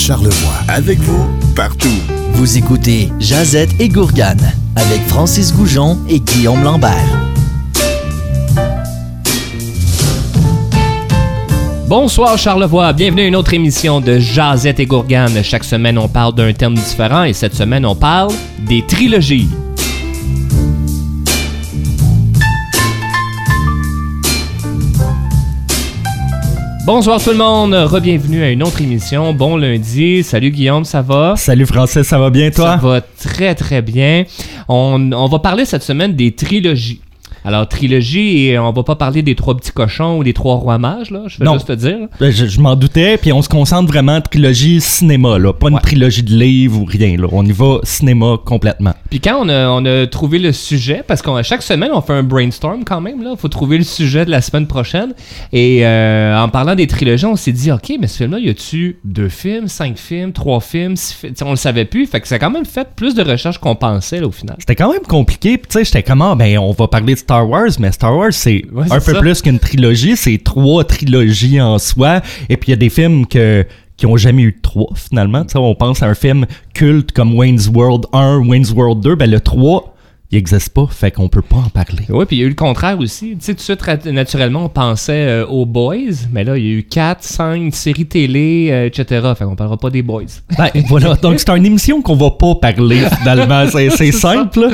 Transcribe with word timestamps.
Charlevoix. 0.00 0.54
Avec 0.66 0.98
vous, 1.00 1.26
partout. 1.54 2.00
Vous 2.32 2.56
écoutez 2.56 3.12
Jazette 3.18 3.78
et 3.78 3.90
Gourgane 3.90 4.54
avec 4.74 5.02
Francis 5.02 5.54
Goujon 5.54 5.98
et 6.08 6.20
Guillaume 6.20 6.64
Lambert. 6.64 6.94
Bonsoir 11.86 12.38
Charlevoix, 12.38 12.94
bienvenue 12.94 13.22
à 13.22 13.26
une 13.26 13.36
autre 13.36 13.52
émission 13.52 14.00
de 14.00 14.18
Jazette 14.18 14.80
et 14.80 14.86
Gourgane. 14.86 15.42
Chaque 15.42 15.64
semaine, 15.64 15.98
on 15.98 16.08
parle 16.08 16.34
d'un 16.34 16.54
thème 16.54 16.74
différent 16.74 17.24
et 17.24 17.34
cette 17.34 17.54
semaine, 17.54 17.84
on 17.84 17.94
parle 17.94 18.32
des 18.66 18.82
trilogies. 18.86 19.50
Bonsoir 26.86 27.22
tout 27.22 27.30
le 27.30 27.36
monde, 27.36 27.74
re-bienvenue 27.74 28.42
à 28.42 28.50
une 28.50 28.62
autre 28.62 28.80
émission. 28.80 29.34
Bon 29.34 29.56
lundi. 29.56 30.22
Salut 30.22 30.50
Guillaume, 30.50 30.84
ça 30.84 31.02
va? 31.02 31.34
Salut 31.36 31.66
Francis, 31.66 32.02
ça 32.02 32.18
va 32.18 32.30
bien 32.30 32.50
toi? 32.50 32.78
Ça 32.80 32.86
va 32.86 33.00
très 33.00 33.54
très 33.54 33.82
bien. 33.82 34.24
On, 34.66 35.12
on 35.12 35.28
va 35.28 35.38
parler 35.40 35.66
cette 35.66 35.82
semaine 35.82 36.14
des 36.14 36.32
trilogies. 36.32 37.00
Alors, 37.44 37.68
trilogie, 37.68 38.46
et 38.46 38.58
on 38.58 38.72
va 38.72 38.82
pas 38.82 38.96
parler 38.96 39.22
des 39.22 39.34
trois 39.34 39.56
petits 39.56 39.72
cochons 39.72 40.18
ou 40.18 40.24
des 40.24 40.32
trois 40.32 40.56
rois 40.56 40.78
mages, 40.78 41.10
là, 41.10 41.22
je 41.26 41.38
vais 41.38 41.50
juste 41.52 41.66
te 41.68 41.72
dire. 41.72 41.98
Ben, 42.20 42.30
Je, 42.30 42.46
je 42.46 42.60
m'en 42.60 42.76
doutais, 42.76 43.16
puis 43.16 43.32
on 43.32 43.42
se 43.42 43.48
concentre 43.48 43.90
vraiment 43.90 44.20
trilogie 44.20 44.80
cinéma, 44.80 45.38
là, 45.38 45.52
pas 45.52 45.68
une 45.70 45.78
trilogie 45.80 46.22
de 46.22 46.34
livres 46.34 46.80
ou 46.80 46.84
rien. 46.84 47.16
Là. 47.16 47.26
On 47.32 47.44
y 47.44 47.52
va 47.52 47.78
cinéma 47.82 48.36
complètement. 48.44 48.92
Puis 49.08 49.20
quand 49.20 49.38
on 49.44 49.48
a, 49.48 49.68
on 49.70 49.84
a 49.84 50.06
trouvé 50.06 50.38
le 50.38 50.52
sujet, 50.52 51.02
parce 51.06 51.22
qu'à 51.22 51.42
chaque 51.42 51.62
semaine, 51.62 51.90
on 51.92 52.00
fait 52.00 52.12
un 52.12 52.22
brainstorm 52.22 52.84
quand 52.84 53.00
même, 53.00 53.22
là, 53.22 53.34
faut 53.36 53.48
trouver 53.48 53.78
le 53.78 53.84
sujet 53.84 54.24
de 54.24 54.30
la 54.30 54.40
semaine 54.40 54.66
prochaine. 54.66 55.14
Et 55.52 55.86
euh, 55.86 56.38
en 56.38 56.48
parlant 56.48 56.74
des 56.74 56.86
trilogies, 56.86 57.26
on 57.26 57.36
s'est 57.36 57.52
dit, 57.52 57.72
OK, 57.72 57.92
mais 58.00 58.06
ce 58.06 58.18
film-là, 58.18 58.38
y 58.38 58.48
a-tu 58.48 58.98
deux 59.04 59.28
films, 59.28 59.68
cinq 59.68 59.96
films, 59.98 60.32
trois 60.32 60.60
films, 60.60 60.96
six 60.96 61.14
fi- 61.14 61.32
T'sais, 61.32 61.44
On 61.44 61.50
le 61.50 61.56
savait 61.56 61.84
plus, 61.84 62.06
fait 62.06 62.20
que 62.20 62.28
ça 62.28 62.36
a 62.36 62.38
quand 62.38 62.50
même 62.50 62.64
fait 62.64 62.88
plus 62.94 63.14
de 63.14 63.22
recherches 63.22 63.58
qu'on 63.58 63.74
pensait, 63.76 64.20
là, 64.20 64.26
au 64.26 64.30
final. 64.32 64.56
C'était 64.58 64.74
quand 64.76 64.92
même 64.92 65.02
compliqué, 65.02 65.58
puis 65.58 65.68
tu 65.70 65.78
sais, 65.78 65.84
j'étais 65.84 66.02
comme, 66.02 66.22
ah, 66.22 66.34
ben, 66.34 66.58
on 66.58 66.72
va 66.72 66.86
parler 66.88 67.14
de 67.14 67.20
Star 67.30 67.48
Wars, 67.48 67.70
mais 67.78 67.92
Star 67.92 68.16
Wars, 68.16 68.32
c'est 68.32 68.64
Ouais, 68.72 68.86
un 68.90 68.98
peu 69.00 69.12
ça. 69.12 69.20
plus 69.20 69.40
qu'une 69.40 69.60
trilogie, 69.60 70.16
c'est 70.16 70.38
trois 70.42 70.82
trilogies 70.82 71.60
en 71.60 71.78
soi, 71.78 72.22
et 72.48 72.56
puis 72.56 72.68
il 72.68 72.70
y 72.70 72.74
a 72.74 72.76
des 72.76 72.88
films 72.90 73.24
que 73.26 73.64
qui 73.96 74.06
ont 74.06 74.16
jamais 74.16 74.42
eu 74.42 74.52
de 74.52 74.60
trois, 74.62 74.88
finalement. 74.96 75.44
On 75.54 75.74
pense 75.76 76.02
à 76.02 76.06
un 76.06 76.14
film 76.14 76.46
culte 76.74 77.12
comme 77.12 77.34
Wayne's 77.36 77.68
World 77.68 78.06
1, 78.12 78.38
Wayne's 78.48 78.72
World 78.72 79.00
2, 79.02 79.14
ben 79.14 79.30
le 79.30 79.38
3, 79.40 79.89
il 80.32 80.38
existe 80.38 80.70
pas, 80.70 80.86
fait 80.90 81.10
qu'on 81.10 81.28
peut 81.28 81.42
pas 81.42 81.56
en 81.56 81.70
parler. 81.70 82.04
Oui, 82.08 82.24
puis 82.24 82.36
il 82.36 82.40
y 82.40 82.42
a 82.42 82.46
eu 82.46 82.50
le 82.50 82.54
contraire 82.54 82.98
aussi. 83.00 83.30
Tu 83.30 83.36
sais, 83.40 83.54
tout 83.54 83.58
de 83.74 83.82
suite, 83.82 84.06
naturellement, 84.06 84.64
on 84.64 84.68
pensait 84.68 85.26
euh, 85.26 85.46
aux 85.46 85.66
Boys, 85.66 86.26
mais 86.32 86.44
là, 86.44 86.56
il 86.56 86.64
y 86.64 86.68
a 86.68 86.72
eu 86.72 86.82
4, 86.84 87.22
5 87.22 87.74
séries 87.74 88.06
télé, 88.06 88.68
euh, 88.70 88.86
etc. 88.86 89.32
Fait 89.36 89.44
qu'on 89.44 89.56
parlera 89.56 89.76
pas 89.76 89.90
des 89.90 90.02
Boys. 90.02 90.22
Ben, 90.56 90.70
voilà, 90.88 91.14
donc 91.14 91.40
c'est 91.40 91.50
une 91.50 91.66
émission 91.66 92.00
qu'on 92.00 92.16
va 92.16 92.30
pas 92.30 92.54
parler, 92.54 93.02
finalement. 93.18 93.66
C'est 93.68 94.12
simple. 94.12 94.68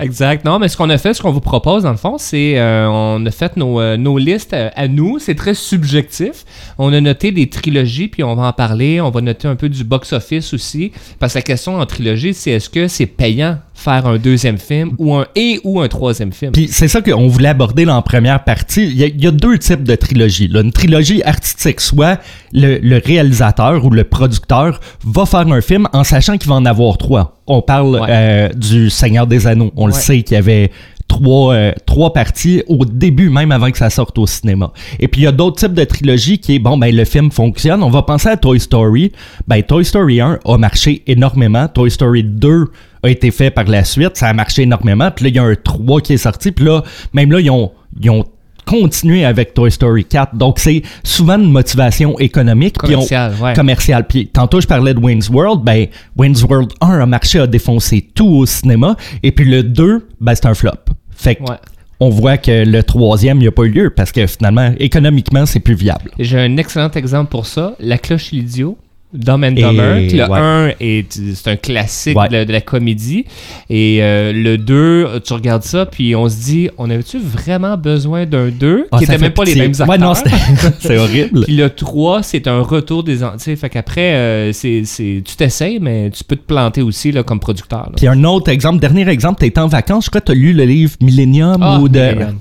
Exact. 0.00 0.44
Non, 0.44 0.58
mais 0.58 0.68
ce 0.68 0.76
qu'on 0.76 0.90
a 0.90 0.98
fait, 0.98 1.14
ce 1.14 1.22
qu'on 1.22 1.32
vous 1.32 1.40
propose, 1.40 1.84
dans 1.84 1.90
le 1.90 1.96
fond, 1.96 2.16
c'est 2.18 2.58
euh, 2.58 2.88
on 2.88 3.24
a 3.26 3.30
fait 3.30 3.56
nos, 3.56 3.80
euh, 3.80 3.96
nos 3.96 4.18
listes 4.18 4.52
euh, 4.52 4.70
à 4.74 4.88
nous. 4.88 5.18
C'est 5.18 5.34
très 5.34 5.54
subjectif. 5.54 6.44
On 6.78 6.92
a 6.92 7.00
noté 7.00 7.30
des 7.32 7.48
trilogies, 7.48 8.08
puis 8.08 8.24
on 8.24 8.34
va 8.34 8.48
en 8.48 8.52
parler. 8.52 9.00
On 9.00 9.10
va 9.10 9.20
noter 9.20 9.48
un 9.48 9.56
peu 9.56 9.68
du 9.68 9.84
box-office 9.84 10.52
aussi. 10.54 10.92
Parce 11.18 11.34
que 11.34 11.38
la 11.38 11.42
question 11.42 11.76
en 11.76 11.86
trilogie, 11.86 12.34
c'est 12.34 12.50
est-ce 12.52 12.68
que 12.68 12.88
c'est 12.88 13.06
payant 13.06 13.58
faire 13.74 14.06
un 14.06 14.18
deuxième 14.18 14.56
film 14.58 14.92
ou 14.98 15.14
un 15.14 15.26
et 15.34 15.60
ou 15.64 15.80
un 15.80 15.88
troisième 15.88 16.32
film? 16.32 16.52
Puis 16.52 16.68
c'est 16.70 16.88
ça 16.88 17.02
qu'on 17.02 17.26
voulait 17.28 17.48
aborder 17.48 17.84
dans 17.84 17.96
la 17.96 18.02
première 18.02 18.42
partie. 18.44 18.84
Il 18.84 18.96
y 18.96 19.04
a, 19.04 19.06
il 19.08 19.22
y 19.22 19.26
a 19.26 19.30
deux 19.30 19.58
types 19.58 19.82
de 19.82 19.94
trilogies. 19.96 20.48
Là. 20.48 20.60
Une 20.60 20.72
trilogie 20.72 21.22
artistique, 21.24 21.80
soit 21.80 22.20
le, 22.52 22.78
le 22.78 23.00
réalisateur 23.04 23.84
ou 23.84 23.90
le 23.90 24.04
producteur 24.04 24.80
va 25.04 25.26
faire 25.26 25.40
un 25.48 25.60
film 25.60 25.88
en 25.92 26.04
sachant 26.04 26.38
qu'il 26.38 26.48
va 26.48 26.54
en 26.56 26.64
avoir 26.66 26.96
trois. 26.98 27.40
On 27.46 27.60
parle 27.62 28.00
Ouais. 28.00 28.06
euh, 28.08 28.48
du 28.50 28.90
Seigneur 28.90 29.26
des 29.26 29.46
Anneaux. 29.46 29.72
On 29.76 29.86
le 29.86 29.92
sait 29.92 30.22
qu'il 30.22 30.34
y 30.34 30.38
avait 30.38 30.70
trois, 31.08 31.52
euh, 31.54 31.72
trois 31.86 32.12
parties 32.12 32.62
au 32.66 32.84
début, 32.84 33.28
même 33.28 33.52
avant 33.52 33.70
que 33.70 33.76
ça 33.78 33.90
sorte 33.90 34.18
au 34.18 34.26
cinéma. 34.26 34.72
Et 34.98 35.06
puis 35.08 35.20
il 35.20 35.24
y 35.24 35.26
a 35.26 35.32
d'autres 35.32 35.56
types 35.58 35.74
de 35.74 35.84
trilogies 35.84 36.38
qui 36.38 36.54
est, 36.54 36.58
bon, 36.58 36.78
ben 36.78 36.94
le 36.94 37.04
film 37.04 37.30
fonctionne. 37.30 37.82
On 37.82 37.90
va 37.90 38.02
penser 38.02 38.28
à 38.30 38.36
Toy 38.36 38.58
Story. 38.58 39.12
Ben 39.46 39.62
Toy 39.62 39.84
Story 39.84 40.20
1 40.20 40.38
a 40.44 40.56
marché 40.58 41.02
énormément. 41.06 41.68
Toy 41.68 41.90
Story 41.90 42.24
2 42.24 42.66
a 43.04 43.10
été 43.10 43.30
fait 43.30 43.50
par 43.50 43.64
la 43.64 43.84
suite. 43.84 44.16
Ça 44.16 44.28
a 44.28 44.32
marché 44.32 44.62
énormément. 44.62 45.10
Puis 45.10 45.24
là, 45.24 45.28
il 45.30 45.36
y 45.36 45.38
a 45.38 45.42
un 45.44 45.54
3 45.54 46.00
qui 46.00 46.14
est 46.14 46.18
sorti. 46.18 46.50
Puis 46.52 46.64
là, 46.64 46.82
même 47.12 47.30
là, 47.32 47.40
ils 47.40 47.50
ont, 47.50 47.70
ils 48.00 48.10
ont 48.10 48.24
continué 48.66 49.24
avec 49.26 49.52
Toy 49.52 49.70
Story 49.70 50.04
4. 50.06 50.36
Donc 50.36 50.58
c'est 50.58 50.82
souvent 51.02 51.38
une 51.38 51.50
motivation 51.50 52.18
économique. 52.18 52.76
Puis 52.78 52.94
on- 52.94 53.00
Commercial, 53.00 53.32
ouais. 53.42 53.52
commercial. 53.54 54.06
Puis 54.06 54.28
tantôt, 54.28 54.60
je 54.60 54.66
parlais 54.66 54.94
de 54.94 55.00
Wayne's 55.00 55.28
World. 55.28 55.62
Ben, 55.62 55.86
Wayne's 56.16 56.42
World 56.44 56.72
1 56.80 57.00
a 57.00 57.06
marché, 57.06 57.38
a 57.40 57.46
défoncé 57.46 58.08
tout 58.14 58.26
au 58.26 58.46
cinéma. 58.46 58.96
Et 59.22 59.32
puis 59.32 59.44
le 59.44 59.62
2, 59.62 60.08
ben, 60.20 60.34
c'est 60.34 60.46
un 60.46 60.54
flop. 60.54 60.70
Fait 61.10 61.34
que 61.36 61.42
Ouais. 61.42 61.56
on 62.00 62.08
voit 62.08 62.38
que 62.38 62.64
le 62.64 62.82
troisième, 62.82 63.36
il 63.36 63.42
n'y 63.42 63.48
a 63.48 63.52
pas 63.52 63.64
eu 63.64 63.68
lieu 63.68 63.90
parce 63.90 64.12
que 64.12 64.26
finalement, 64.26 64.72
économiquement, 64.78 65.44
c'est 65.44 65.60
plus 65.60 65.74
viable. 65.74 66.10
J'ai 66.18 66.38
un 66.38 66.56
excellent 66.56 66.90
exemple 66.90 67.30
pour 67.30 67.44
ça. 67.46 67.74
La 67.80 67.98
cloche 67.98 68.32
et 68.32 68.36
l'idiot. 68.36 68.78
Dumb 69.14 69.44
and 69.44 69.54
Et- 69.56 69.62
Dumber. 69.62 70.08
Le 70.12 70.28
ouais. 70.28 70.38
1 70.38 70.72
est 70.80 71.20
c'est 71.34 71.48
un 71.50 71.56
classique 71.56 72.18
Ouais. 72.18 72.28
de, 72.28 72.42
de 72.44 72.52
la 72.52 72.60
comédie. 72.60 73.24
Et 73.70 73.98
euh, 74.02 74.32
le 74.32 74.58
2, 74.58 75.20
tu 75.24 75.32
regardes 75.32 75.62
ça, 75.62 75.86
puis 75.86 76.16
on 76.16 76.28
se 76.28 76.36
dit, 76.42 76.68
on 76.78 76.90
avait-tu 76.90 77.18
vraiment 77.20 77.76
besoin 77.76 78.26
d'un 78.26 78.48
2 78.48 78.86
Ah, 78.90 78.98
qui 78.98 79.04
n'était 79.04 79.18
même 79.18 79.32
pas 79.32 79.44
les 79.44 79.54
mêmes 79.54 79.70
acteurs? 79.70 79.88
Ouais, 79.88 79.98
non, 79.98 80.14
c'est 80.80 80.98
horrible. 80.98 81.44
Puis 81.44 81.56
le 81.56 81.70
3, 81.70 82.22
c'est 82.24 82.48
un 82.48 82.60
retour 82.60 83.04
des 83.04 83.22
entiers. 83.22 83.54
Fait 83.56 83.68
qu'après, 83.70 84.14
euh, 84.14 84.52
c'est, 84.52 84.82
c'est- 84.84 85.22
tu 85.24 85.36
t'essayes, 85.36 85.78
mais 85.80 86.10
tu 86.10 86.24
peux 86.24 86.36
te 86.36 86.44
planter 86.44 86.82
aussi 86.82 87.12
là, 87.12 87.22
comme 87.22 87.38
producteur. 87.40 87.84
là. 87.84 87.92
Puis 87.96 88.08
un 88.08 88.24
autre 88.24 88.50
exemple, 88.50 88.80
dernier 88.80 89.08
exemple, 89.08 89.40
t'es 89.40 89.58
en 89.60 89.68
vacances, 89.68 90.06
je 90.06 90.10
crois 90.10 90.20
que 90.20 90.26
t'as 90.26 90.34
lu 90.34 90.52
le 90.52 90.64
livre 90.64 90.92
Millennium 91.00 91.58
Ah, 91.62 91.78
ou 91.80 91.88
de. 91.88 92.00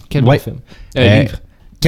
Quel 0.10 0.24
Ouais. 0.24 0.38
bon 0.38 0.44
film. 0.44 0.56
Euh, 0.98 1.22
livre. 1.22 1.36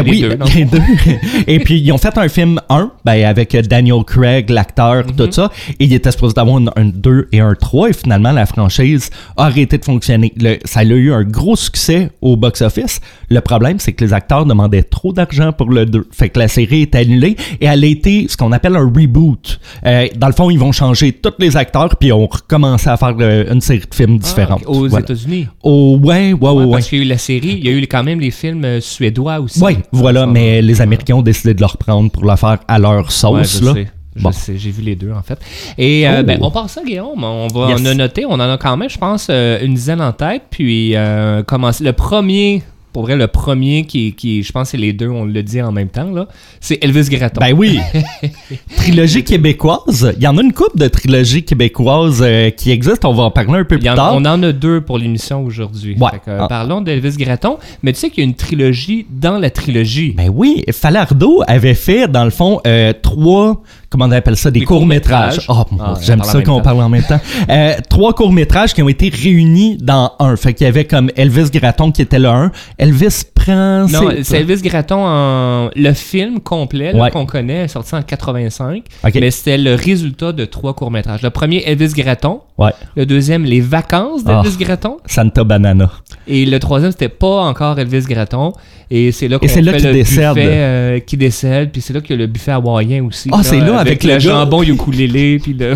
Oui, 0.04 0.22
deux, 0.22 0.36
non? 0.36 0.46
les 0.56 0.66
deux. 0.66 0.82
et 1.48 1.60
puis, 1.60 1.80
ils 1.80 1.92
ont 1.92 1.98
fait 1.98 2.18
un 2.18 2.28
film 2.28 2.60
1, 2.70 2.92
ben, 3.04 3.26
avec 3.26 3.56
Daniel 3.68 4.04
Craig, 4.06 4.50
l'acteur, 4.50 5.06
Mhm. 5.06 5.16
tout 5.16 5.32
ça. 5.32 5.52
Et 5.80 5.86
il 5.86 5.94
était 5.94 6.12
supposé 6.12 6.34
d'avoir 6.34 6.58
un, 6.58 6.66
un 6.76 6.86
2 6.86 7.28
et 7.32 7.40
un 7.40 7.54
3. 7.54 7.90
Et 7.90 7.94
finalement, 7.94 8.32
la 8.32 8.46
franchise 8.46 9.10
a 9.38 9.46
arrêté 9.46 9.78
de 9.78 9.86
fonctionner. 9.86 10.34
Le- 10.38 10.58
ça 10.66 10.82
a 10.82 10.84
eu 10.84 11.12
un 11.12 11.24
gros 11.24 11.56
succès 11.56 12.10
au 12.22 12.36
box-office. 12.36 13.00
Le 13.30 13.42
problème, 13.42 13.80
c'est 13.80 13.94
que 13.94 14.04
les 14.04 14.14
acteurs 14.14 14.46
demandaient 14.46 14.84
trop 14.84 15.14
d'argent 15.14 15.52
pour 15.52 15.70
le 15.70 15.86
2. 15.86 16.08
Fait 16.12 16.30
que 16.30 16.40
la 16.40 16.48
série 16.48 16.84
est 16.84 16.96
annulée 16.96 17.36
et 17.62 17.66
elle 17.66 17.84
a 17.84 17.88
été 17.88 18.28
ce 18.30 18.38
qu'on 18.38 18.52
appelle 18.52 18.76
un 18.76 18.86
reboot. 18.86 19.60
Euh, 19.86 20.08
dans 20.18 20.28
le 20.28 20.34
fond, 20.34 20.50
ils 20.50 20.60
vont 20.60 20.72
changer 20.72 21.12
tous 21.14 21.34
les 21.40 21.56
acteurs 21.58 21.96
puis 21.98 22.12
on 22.12 22.26
recommencer 22.28 22.90
à 22.90 22.98
faire 22.98 23.16
euh, 23.20 23.52
une 23.54 23.62
série 23.62 23.80
de 23.80 23.96
films 23.96 24.18
différents. 24.18 24.60
Ah, 24.66 24.70
aux 24.70 24.88
Voilà. 24.88 25.04
États-unis. 25.06 25.48
Oh, 25.64 26.00
ouais, 26.02 26.34
ouais, 26.34 26.34
ouais, 26.34 26.50
Ouais, 26.56 26.64
ouais. 26.66 26.72
Parce 26.72 26.88
qu'il 26.90 27.00
y 27.00 27.02
a 27.02 27.06
eu 27.06 27.08
la 27.08 27.18
série, 27.18 27.58
il 27.62 27.66
y 27.66 27.70
a 27.70 27.72
eu 27.72 27.82
quand 27.88 28.04
même 28.04 28.20
les 28.20 28.32
films 28.32 28.64
euh, 28.66 28.80
suédois 28.82 29.40
aussi. 29.40 29.62
Oui, 29.62 29.78
voilà, 29.92 30.26
mais 30.26 30.62
les 30.62 30.82
Américains 30.82 31.16
ont 31.16 31.22
décidé 31.22 31.54
de 31.54 31.60
le 31.62 31.66
reprendre 31.66 32.10
pour 32.12 32.26
le 32.26 32.36
faire 32.36 32.60
à 32.68 32.80
leur 32.80 32.98
Ouais, 32.98 33.04
sauce. 33.10 33.60
je 33.62 33.66
là. 33.66 33.74
sais. 33.74 33.88
Bon. 34.18 34.32
j'ai 34.48 34.72
vu 34.72 34.82
les 34.82 34.96
deux 34.96 35.12
en 35.12 35.22
fait. 35.22 35.38
Et 35.78 36.08
euh, 36.08 36.22
Oh. 36.22 36.24
ben, 36.24 36.38
on 36.42 36.50
part 36.50 36.70
ça, 36.70 36.82
Guillaume. 36.86 37.22
On, 37.22 37.48
va, 37.48 37.68
Yes. 37.72 37.82
on 37.82 37.86
a 37.86 37.94
noté, 37.94 38.26
on 38.26 38.32
en 38.36 38.40
a 38.40 38.58
quand 38.58 38.78
même, 38.78 38.90
je 38.90 38.98
pense, 38.98 39.28
euh, 39.30 39.60
une 39.62 39.74
dizaine 39.74 40.00
en 40.02 40.14
tête. 40.14 40.44
Puis, 40.50 40.96
euh, 40.96 41.44
commencer. 41.44 41.84
Le 41.84 41.92
premier, 41.92 42.64
pour 42.96 43.02
vrai, 43.04 43.18
le 43.18 43.28
premier 43.28 43.84
qui, 43.84 44.14
qui 44.14 44.42
je 44.42 44.54
pense, 44.54 44.70
c'est 44.70 44.78
les 44.78 44.94
deux, 44.94 45.10
on 45.10 45.26
le 45.26 45.44
dit 45.44 45.62
en 45.62 45.74
même 45.74 45.90
temps, 45.90 46.10
là, 46.12 46.30
c'est 46.62 46.82
Elvis 46.82 47.10
Gratton. 47.10 47.42
Ben 47.42 47.52
oui. 47.54 47.78
trilogie 48.78 49.22
québécoise. 49.26 50.14
Il 50.16 50.24
y 50.24 50.28
en 50.28 50.38
a 50.38 50.42
une 50.42 50.54
couple 50.54 50.78
de 50.78 50.88
trilogies 50.88 51.44
québécoises 51.44 52.22
euh, 52.26 52.52
qui 52.52 52.72
existent. 52.72 53.10
On 53.10 53.14
va 53.14 53.24
en 53.24 53.32
parler 53.32 53.60
un 53.60 53.64
peu 53.66 53.78
plus 53.78 53.90
en- 53.90 53.96
tard. 53.96 54.14
on 54.16 54.24
en 54.24 54.42
a 54.44 54.52
deux 54.54 54.80
pour 54.80 54.98
l'émission 54.98 55.44
aujourd'hui. 55.44 55.98
Ouais. 56.00 56.10
Fait 56.12 56.20
que, 56.20 56.30
euh, 56.32 56.38
Ah. 56.44 56.48
Parlons 56.48 56.80
d'Elvis 56.80 57.18
Gratton. 57.18 57.58
Mais 57.84 57.92
tu 57.92 58.00
sais 58.00 58.10
qu'il 58.10 58.24
y 58.24 58.26
a 58.26 58.30
une 58.30 58.36
trilogie 58.36 59.06
dans 59.10 59.38
la 59.40 59.50
trilogie. 59.50 60.14
Ben 60.16 60.32
oui, 60.34 60.64
Falardo 60.72 61.42
avait 61.48 61.74
fait, 61.74 62.08
dans 62.08 62.24
le 62.24 62.30
fond, 62.30 62.62
euh, 62.66 62.94
trois, 63.02 63.62
comment 63.90 64.06
on 64.06 64.12
appelle 64.12 64.38
ça, 64.38 64.52
des, 64.52 64.62
Des 64.62 64.66
courts-métrages. 64.66 65.46
courts-métrages. 65.46 65.68
Oh, 65.74 65.78
Ah, 65.84 66.00
j'aime 66.02 66.24
ça 66.24 66.42
qu'on 66.42 66.62
parle 66.62 66.82
en 66.82 66.88
même 66.90 67.04
temps. 67.04 67.20
Euh, 67.50 67.74
trois 67.90 68.14
courts-métrages 68.14 68.74
qui 68.74 68.82
ont 68.82 68.90
été 68.90 69.10
réunis 69.10 69.78
dans 69.82 70.14
un. 70.20 70.36
Fait 70.36 70.54
qu'il 70.54 70.66
y 70.66 70.68
avait 70.68 70.86
comme 70.86 71.10
Elvis 71.16 71.50
Gratton 71.52 71.92
qui 71.92 72.02
était 72.02 72.20
le 72.20 72.28
1. 72.30 72.52
Elvis 72.86 73.24
prend... 73.34 73.88
Non, 73.88 74.12
c'est 74.22 74.38
Elvis 74.38 74.62
Gratton 74.62 74.98
en. 75.00 75.70
Le 75.76 75.94
film 75.94 76.40
complet 76.40 76.94
là, 76.94 77.04
Ouais. 77.04 77.12
qu'on 77.12 77.26
connaît 77.26 77.64
est 77.64 77.68
sorti 77.68 77.96
en 77.96 78.02
85. 78.04 78.84
Ok. 79.04 79.12
Mais 79.16 79.32
c'était 79.32 79.58
le 79.58 79.74
résultat 79.74 80.32
de 80.32 80.46
trois 80.46 80.74
courts-métrages. 80.76 81.22
Le 81.24 81.32
premier, 81.32 81.64
Elvis 81.66 81.94
Gratton. 81.96 82.42
Ouais, 82.58 82.72
Le 82.96 83.06
deuxième, 83.06 83.44
Les 83.44 83.60
vacances 83.60 84.24
d'Elvis 84.24 84.58
Gratton. 84.58 84.98
Santa 85.08 85.44
Banana. 85.44 85.92
Et 86.28 86.46
le 86.46 86.60
troisième, 86.60 86.92
c'était 86.92 87.10
pas 87.10 87.42
encore 87.42 87.80
Elvis 87.80 88.06
Gratton. 88.08 88.54
Et 88.92 89.12
c'est 89.12 89.28
là 89.28 89.40
qu'on 89.40 89.48
là 89.48 89.52
fait 89.52 89.62
qu'il 89.78 89.88
le 89.88 89.94
décède. 89.94 90.34
buffet 90.36 90.48
euh, 90.48 91.00
qui 91.00 91.18
décède. 91.18 91.72
Puis 91.72 91.82
c'est 91.82 91.94
là 91.94 92.02
qu'il 92.02 92.12
y 92.12 92.20
a 92.20 92.22
le 92.22 92.28
buffet 92.28 92.52
hawaïen 92.52 93.04
aussi. 93.04 93.30
Ah, 93.34 93.42
c'est 93.42 93.60
là, 93.60 93.80
avec 93.80 94.04
le, 94.04 94.20
jambon 94.20 94.62
ukulélé. 94.64 95.40
Puis 95.40 95.54
le... 95.54 95.76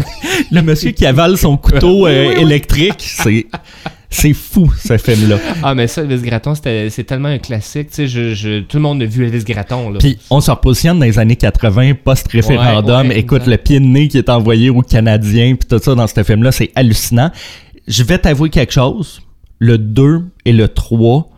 Le 0.52 0.62
monsieur 0.62 0.92
qui 0.92 1.06
avale 1.06 1.38
son 1.38 1.58
couteau 1.58 2.08
euh, 2.08 2.36
électrique, 2.38 2.96
c'est 3.00 3.48
C'est 4.12 4.34
fou, 4.34 4.72
ce 4.84 4.98
film-là. 4.98 5.38
Ah, 5.62 5.76
mais 5.76 5.88
ça, 5.88 6.02
Elvis 6.02 6.22
Gratton, 6.28 6.54
c'est 6.56 7.04
tellement 7.06 7.30
un 7.30 7.38
classique. 7.38 7.90
Tu 7.90 7.96
sais, 7.96 8.08
je, 8.08 8.34
je- 8.34 8.60
tout 8.62 8.78
le 8.78 8.82
monde 8.84 9.02
a 9.04 9.06
vu 9.06 9.24
Elvis 9.26 9.44
Gratton. 9.44 9.92
Là. 9.92 10.00
Puis 10.00 10.18
on 10.32 10.42
se 10.42 10.50
repositionne 10.50 10.98
dans 11.00 11.06
les 11.06 11.20
années 11.20 11.36
80, 11.36 11.94
post-référendum. 12.04 13.08
Ouais, 13.08 13.14
ouais, 13.14 13.20
Écoute, 13.20 13.42
exact. 13.42 13.52
le 13.52 13.58
pied 13.58 13.80
de 13.80 13.86
nez 13.86 14.08
qui 14.08 14.18
est 14.18 14.30
envoyé 14.30 14.70
aux 14.72 14.82
Canadiens, 14.82 15.56
puis 15.56 15.68
tout 15.70 15.80
ça 15.84 15.94
dans 15.96 16.08
ce 16.08 16.24
film-là, 16.24 16.52
c'est 16.52 16.72
hallucinant. 16.76 17.30
Je 17.88 18.04
vais 18.04 18.18
t'avouer 18.18 18.50
quelque 18.50 18.74
chose. 18.74 19.22
Le 19.60 19.78
2 19.78 20.22
et 20.46 20.54
le 20.54 20.68
3, 20.70 21.30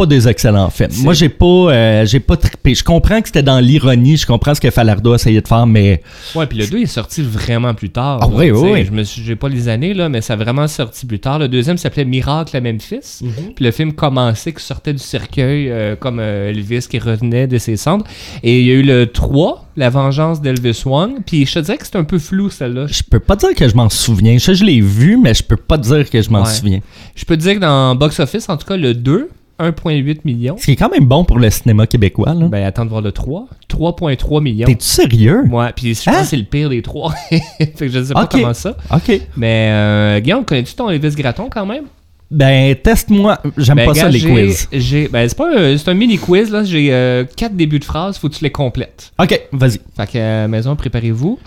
pas 0.00 0.06
des 0.06 0.26
excellents 0.28 0.70
films. 0.70 0.90
Moi, 1.02 1.12
j'ai 1.12 1.28
pas, 1.28 1.44
euh, 1.46 2.06
j'ai 2.06 2.20
pas 2.20 2.36
trippé. 2.36 2.74
Je 2.74 2.82
comprends 2.82 3.20
que 3.20 3.28
c'était 3.28 3.42
dans 3.42 3.60
l'ironie, 3.60 4.16
je 4.16 4.26
comprends 4.26 4.54
ce 4.54 4.60
que 4.60 4.70
Falardo 4.70 5.14
essayait 5.14 5.42
de 5.42 5.48
faire, 5.48 5.66
mais 5.66 6.02
Ouais, 6.34 6.46
puis 6.46 6.56
le 6.56 6.66
2 6.66 6.78
est 6.78 6.86
sorti 6.86 7.20
vraiment 7.22 7.74
plus 7.74 7.90
tard. 7.90 8.20
Ah 8.22 8.26
là, 8.26 8.32
oui, 8.34 8.50
oui. 8.50 8.84
Je 8.86 8.92
me 8.92 9.02
suis, 9.04 9.22
j'ai 9.22 9.36
pas 9.36 9.48
les 9.50 9.68
années, 9.68 9.92
là, 9.92 10.08
mais 10.08 10.22
ça 10.22 10.32
a 10.32 10.36
vraiment 10.36 10.66
sorti 10.68 11.04
plus 11.04 11.20
tard. 11.20 11.38
Le 11.38 11.48
deuxième 11.48 11.76
s'appelait 11.76 12.06
Miracle 12.06 12.56
à 12.56 12.60
Memphis. 12.62 13.20
Mhm. 13.22 13.32
Puis 13.54 13.64
le 13.64 13.70
film 13.72 13.92
commençait 13.92 14.52
qui 14.52 14.64
sortait 14.64 14.92
du 14.94 14.98
cercueil, 15.00 15.68
euh, 15.70 15.96
comme 15.96 16.18
euh, 16.18 16.48
Elvis 16.48 16.86
qui 16.88 16.98
revenait 16.98 17.46
de 17.46 17.58
ses 17.58 17.76
cendres. 17.76 18.04
Et 18.42 18.60
il 18.60 18.66
y 18.66 18.70
a 18.70 18.74
eu 18.74 18.82
le 18.82 19.06
3, 19.06 19.66
La 19.76 19.90
vengeance 19.90 20.40
d'Elvis 20.40 20.82
One. 20.86 21.16
Puis 21.26 21.44
je 21.44 21.54
te 21.54 21.58
dirais 21.58 21.76
que 21.76 21.86
c'est 21.86 21.96
un 21.96 22.04
peu 22.04 22.18
flou, 22.18 22.48
celle-là. 22.48 22.86
Je, 22.86 23.02
peux 23.02 23.20
pas 23.20 23.36
dire 23.36 23.54
que 23.54 23.68
je 23.68 23.74
m'en 23.74 23.90
souviens. 23.90 24.38
Je 24.38 24.54
je 24.54 24.64
l'ai 24.64 24.80
vu, 24.80 25.16
mais 25.16 25.34
je 25.34 25.42
peux 25.42 25.56
pas 25.56 25.76
dire 25.78 26.08
que 26.08 26.20
je 26.22 26.30
m'en 26.30 26.42
Ouais. 26.42 26.48
souviens. 26.50 26.80
je 27.14 27.24
peux 27.24 27.36
te 27.36 27.42
dire 27.42 27.54
que 27.54 27.60
dans 27.60 27.94
Box 27.94 28.18
Office, 28.20 28.48
en 28.48 28.56
tout 28.56 28.66
cas, 28.66 28.76
le 28.76 28.94
2, 28.94 29.28
1,8 29.60 30.20
millions. 30.24 30.56
Ce 30.58 30.64
qui 30.64 30.72
est 30.72 30.76
quand 30.76 30.90
même 30.90 31.04
bon 31.06 31.24
pour 31.24 31.38
le 31.38 31.50
cinéma 31.50 31.86
québécois, 31.86 32.34
là. 32.34 32.46
Ben, 32.48 32.64
attends 32.64 32.84
de 32.84 32.90
voir 32.90 33.02
le 33.02 33.12
3. 33.12 33.46
3,3 33.68 34.42
millions. 34.42 34.66
T'es-tu 34.66 34.84
sérieux? 34.86 35.44
Ouais, 35.50 35.72
puis 35.74 35.94
je 35.94 36.02
pense 36.04 36.14
Hein? 36.14 36.20
que 36.22 36.26
c'est 36.26 36.36
le 36.36 36.44
pire 36.44 36.68
des 36.70 36.82
trois. 36.82 37.12
fait 37.28 37.72
que 37.76 37.88
je 37.88 38.02
sais 38.02 38.14
pas 38.14 38.26
comment 38.26 38.54
ça. 38.54 38.76
OK. 38.94 39.20
Mais 39.36 39.68
euh, 39.72 40.20
Guillaume, 40.20 40.44
connais-tu 40.44 40.74
ton 40.74 40.88
Elvis 40.90 41.14
Gratton 41.14 41.48
quand 41.50 41.66
même? 41.66 41.84
Ben, 42.30 42.76
teste-moi. 42.76 43.40
J'aime 43.56 43.76
Ben, 43.76 43.86
pas 43.86 43.94
ça, 43.94 44.08
les 44.08 44.20
quiz. 44.20 44.68
ben, 45.10 45.28
c'est 45.28 45.36
pas 45.36 45.48
un, 45.58 45.76
c'est 45.76 45.90
un 45.90 45.94
mini 45.94 46.16
quiz, 46.16 46.50
là. 46.50 46.62
J'ai 46.62 46.92
euh, 46.92 47.24
quatre 47.36 47.56
débuts 47.56 47.80
de 47.80 47.84
phrases, 47.84 48.18
faut 48.18 48.28
que 48.28 48.34
tu 48.36 48.44
les 48.44 48.52
complètes. 48.52 49.12
OK, 49.20 49.40
vas-y. 49.52 49.80
Fait 49.96 50.06
que, 50.06 50.16
euh, 50.18 50.46
maison, 50.48 50.76
préparez-vous. 50.76 51.38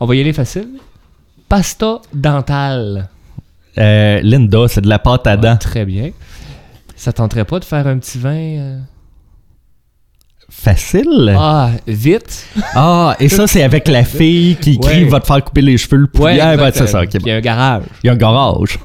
On 0.00 0.06
va 0.06 0.16
y 0.16 0.20
aller 0.20 0.32
facile. 0.32 0.66
Pasta 1.48 2.00
dentale. 2.12 3.08
Euh, 3.78 4.20
Linda, 4.22 4.66
c'est 4.68 4.80
de 4.80 4.88
la 4.88 4.98
pâte 4.98 5.26
à 5.26 5.36
dents. 5.36 5.56
Très 5.56 5.84
bien. 5.84 6.10
Ça 7.02 7.12
tenterait 7.12 7.44
pas 7.44 7.58
de 7.58 7.64
faire 7.64 7.88
un 7.88 7.98
petit 7.98 8.16
vin 8.16 8.30
euh, 8.36 8.78
Facile. 10.48 11.34
Ah, 11.36 11.70
vite. 11.88 12.46
Ah, 12.76 13.16
et 13.18 13.28
ça, 13.28 13.48
c'est 13.48 13.64
avec 13.64 13.88
la 13.88 14.04
fille 14.04 14.54
qui 14.54 14.78
crie 14.78 15.02
Ouais. 15.02 15.10
va 15.10 15.18
te 15.18 15.26
faire 15.26 15.42
couper 15.42 15.62
les 15.62 15.76
cheveux 15.78 15.96
le 15.96 16.06
poulet. 16.06 16.36
Ben, 16.36 16.52
exact. 16.52 16.76
c'est 16.76 16.86
ça. 16.86 17.02
ok, 17.02 17.08
Puis 17.10 17.18
bon. 17.18 17.26
il 17.26 17.30
y 17.30 17.32
a 17.32 17.36
un 17.38 17.40
garage. 17.40 17.82
Il 18.04 18.06
y 18.06 18.10
a 18.10 18.12
un 18.12 18.16
garage. 18.16 18.78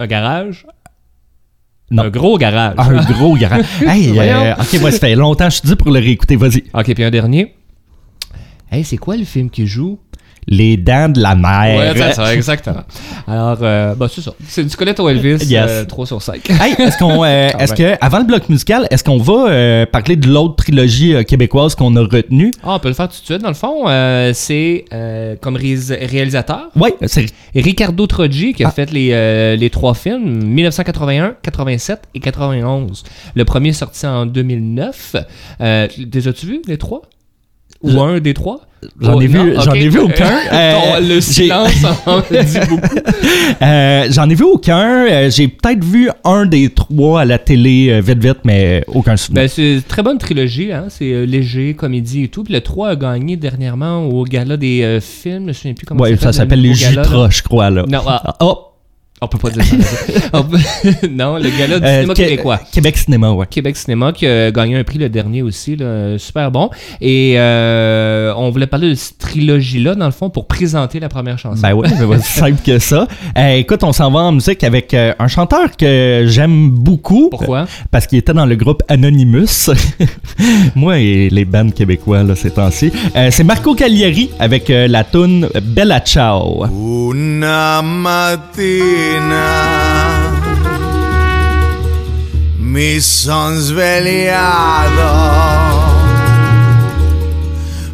Un 0.00 0.06
garage? 0.06 0.66
Non. 1.90 2.02
Un 2.02 2.10
gros 2.10 2.36
garage. 2.36 2.74
Ah, 2.76 2.88
un 2.90 3.02
gros 3.10 3.34
garage. 3.36 3.64
hey, 3.86 4.18
euh, 4.18 4.54
ok, 4.60 4.80
moi, 4.82 4.90
ça 4.92 4.98
fait 4.98 5.14
longtemps 5.14 5.48
que 5.48 5.54
je 5.54 5.60
te 5.62 5.66
dis 5.68 5.76
pour 5.76 5.92
le 5.92 6.00
réécouter. 6.00 6.36
Vas-y. 6.36 6.64
Ok, 6.74 6.92
puis 6.92 7.04
un 7.04 7.10
dernier. 7.10 7.54
Hey, 8.70 8.84
c'est 8.84 8.98
quoi 8.98 9.16
le 9.16 9.24
film 9.24 9.48
qui 9.48 9.66
joue? 9.66 9.98
Les 10.46 10.76
dents 10.76 11.08
de 11.08 11.20
la 11.20 11.34
mer. 11.34 11.76
Ouais, 11.78 11.92
c'est 11.96 12.12
ça, 12.14 12.34
exactement. 12.34 12.82
Alors, 13.26 13.58
euh, 13.62 13.94
bah, 13.94 14.08
c'est 14.12 14.20
ça. 14.20 14.32
C'est- 14.46 14.66
Tu 14.66 14.76
connais 14.76 14.94
ton 14.94 15.08
Elvis, 15.08 15.44
Yes. 15.46 15.64
euh, 15.68 15.84
3 15.84 16.06
sur 16.06 16.20
5. 16.20 16.48
Hey, 16.50 16.74
est-ce 16.78 16.98
qu'on, 16.98 17.24
euh, 17.24 17.48
est-ce 17.58 17.72
que, 17.74 17.94
avant 18.00 18.18
le 18.18 18.24
bloc 18.24 18.48
musical, 18.48 18.86
est-ce 18.90 19.02
qu'on 19.04 19.18
va 19.18 19.46
euh, 19.48 19.86
parler 19.86 20.16
de 20.16 20.28
l'autre 20.28 20.56
trilogie 20.56 21.14
euh, 21.14 21.22
québécoise 21.22 21.74
qu'on 21.74 21.96
a 21.96 22.00
retenue? 22.00 22.50
Ah, 22.62 22.74
on 22.74 22.78
peut 22.78 22.88
le 22.88 22.94
faire 22.94 23.08
tout 23.08 23.18
de 23.20 23.24
suite. 23.24 23.40
Dans 23.42 23.48
le 23.48 23.54
fond, 23.54 23.88
euh, 23.88 24.32
c'est 24.34 24.84
euh, 24.92 25.36
comme 25.40 25.56
réalis- 25.56 25.92
réalisateur 26.06 26.68
Oui, 26.76 26.90
c'est 27.06 27.26
Ricardo 27.54 28.06
Troggi 28.06 28.52
qui 28.52 28.64
a 28.64 28.68
Ah. 28.68 28.70
fait 28.70 28.90
les, 28.92 29.10
euh, 29.12 29.56
les 29.56 29.70
trois 29.70 29.94
films 29.94 30.44
1981, 30.44 31.36
87 31.42 32.00
et 32.14 32.20
91. 32.20 33.02
Le 33.34 33.44
premier 33.44 33.70
est 33.70 33.72
sorti 33.72 34.06
en 34.06 34.26
2009. 34.26 35.16
Euh, 35.60 35.88
les 36.12 36.28
as-tu 36.28 36.46
vus, 36.46 36.62
les 36.66 36.78
trois? 36.78 37.02
Ou 37.82 38.00
un 38.00 38.18
des 38.20 38.34
trois? 38.34 38.60
J'en 39.00 39.20
ai 39.20 39.26
Oh, 39.26 39.28
vu- 39.28 39.80
ai 39.80 39.88
vu 39.88 39.98
aucun. 39.98 40.24
Euh, 40.52 41.00
le 41.00 41.20
silence 41.20 41.72
en 42.06 42.20
dit 42.30 42.58
beaucoup. 42.68 42.98
Euh, 43.62 44.06
J'en 44.10 44.28
ai 44.28 44.34
vu 44.34 44.44
aucun. 44.44 45.06
Euh, 45.06 45.30
J'ai 45.30 45.48
peut-être 45.48 45.84
vu 45.84 46.10
un 46.24 46.46
des 46.46 46.68
trois 46.70 47.22
à 47.22 47.24
la 47.24 47.38
télé 47.38 48.00
vite 48.00 48.18
vite, 48.24 48.38
mais 48.44 48.84
aucun 48.88 49.16
souvenir. 49.16 49.42
Ben, 49.42 49.48
c'est 49.48 49.74
une 49.74 49.82
très 49.82 50.02
bonne 50.02 50.18
trilogie, 50.18 50.72
hein? 50.72 50.86
c'est 50.88 51.26
léger, 51.26 51.74
comédie 51.74 52.24
et 52.24 52.28
tout. 52.28 52.44
Puis 52.44 52.52
le 52.54 52.60
3 52.60 52.90
a 52.90 52.96
gagné 52.96 53.36
dernièrement 53.36 54.04
au 54.06 54.24
gala 54.24 54.56
des 54.56 54.98
films, 55.00 55.42
je 55.44 55.46
me 55.48 55.52
souviens 55.52 55.74
plus 55.74 55.86
comment 55.86 56.00
ouais, 56.02 56.16
ça 56.16 56.26
le 56.26 56.32
s'appelle 56.32 56.60
les 56.60 56.68
nouveau 56.70 56.80
gala, 56.80 56.94
là. 56.96 57.02
Jutras, 57.04 57.30
je 57.30 57.42
crois 57.42 57.70
là. 57.70 57.84
Non, 57.88 58.00
ah, 58.06 58.22
Ah, 58.26 58.36
Oh, 58.40 58.58
on 59.24 59.28
peut 59.28 59.38
pas 59.38 59.50
dire 59.50 59.64
ça. 59.64 60.42
Peut- 60.42 61.08
non, 61.10 61.36
le 61.36 61.50
gala 61.58 61.78
du 61.80 61.86
euh, 61.86 61.94
cinéma 62.00 62.14
Qué- 62.14 62.24
québécois. 62.24 62.60
Québec 62.72 62.96
Cinéma, 62.96 63.30
ouais. 63.32 63.46
Québec 63.46 63.76
Cinéma 63.76 64.12
qui 64.12 64.26
a 64.26 64.50
gagné 64.50 64.76
un 64.76 64.84
prix 64.84 64.98
le 64.98 65.08
dernier 65.08 65.42
aussi, 65.42 65.76
là, 65.76 66.18
super 66.18 66.50
bon. 66.50 66.70
Et 67.00 67.34
euh, 67.36 68.32
on 68.36 68.50
voulait 68.50 68.66
parler 68.66 68.90
de 68.90 68.94
cette 68.94 69.18
trilogie-là, 69.18 69.94
dans 69.94 70.06
le 70.06 70.12
fond, 70.12 70.30
pour 70.30 70.46
présenter 70.46 71.00
la 71.00 71.08
première 71.08 71.38
chanson. 71.38 71.60
Ben 71.62 71.72
oui, 71.72 71.88
c'est 71.96 72.04
aussi 72.04 72.32
simple 72.38 72.60
que 72.64 72.78
ça. 72.78 73.06
Euh, 73.38 73.54
écoute, 73.56 73.82
on 73.84 73.92
s'en 73.92 74.10
va 74.10 74.20
en 74.20 74.32
musique 74.32 74.62
avec 74.64 74.94
un 74.94 75.28
chanteur 75.28 75.76
que 75.76 76.24
j'aime 76.26 76.70
beaucoup. 76.70 77.28
Pourquoi? 77.30 77.66
Parce 77.90 78.06
qu'il 78.06 78.18
était 78.18 78.32
dans 78.34 78.46
le 78.46 78.56
groupe 78.56 78.82
Anonymous. 78.88 79.70
Moi 80.74 80.98
et 80.98 81.28
les 81.30 81.44
bands 81.44 81.70
québécois, 81.70 82.22
là, 82.22 82.34
ces 82.34 82.50
temps-ci. 82.50 82.92
Euh, 83.16 83.28
c'est 83.30 83.44
Marco 83.44 83.74
Cagliari 83.74 84.30
avec 84.38 84.70
euh, 84.70 84.86
la 84.88 85.04
tune 85.04 85.48
Bella 85.62 86.00
Ciao. 86.00 86.64
Una 86.66 87.82
mattina 87.82 89.13
mi 92.74 93.00
son 93.00 93.58
svegliato. 93.60 95.10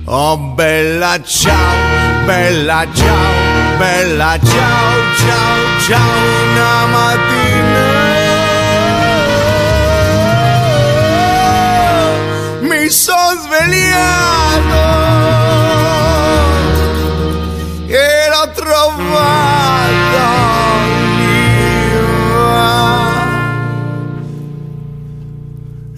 Oh 0.07 0.37
bella 0.57 1.21
ciao, 1.23 2.25
bella 2.25 2.87
ciao, 2.93 3.79
bella 3.79 4.39
ciao, 4.43 5.15
ciao, 5.17 5.79
ciao, 5.87 6.19
una 6.51 6.87
mattina. 6.87 7.89
Mi 12.63 12.89
son 12.91 13.39
svegliato 13.39 14.83
e 17.87 18.29
l'ho 18.29 18.51
trovata 18.55 19.60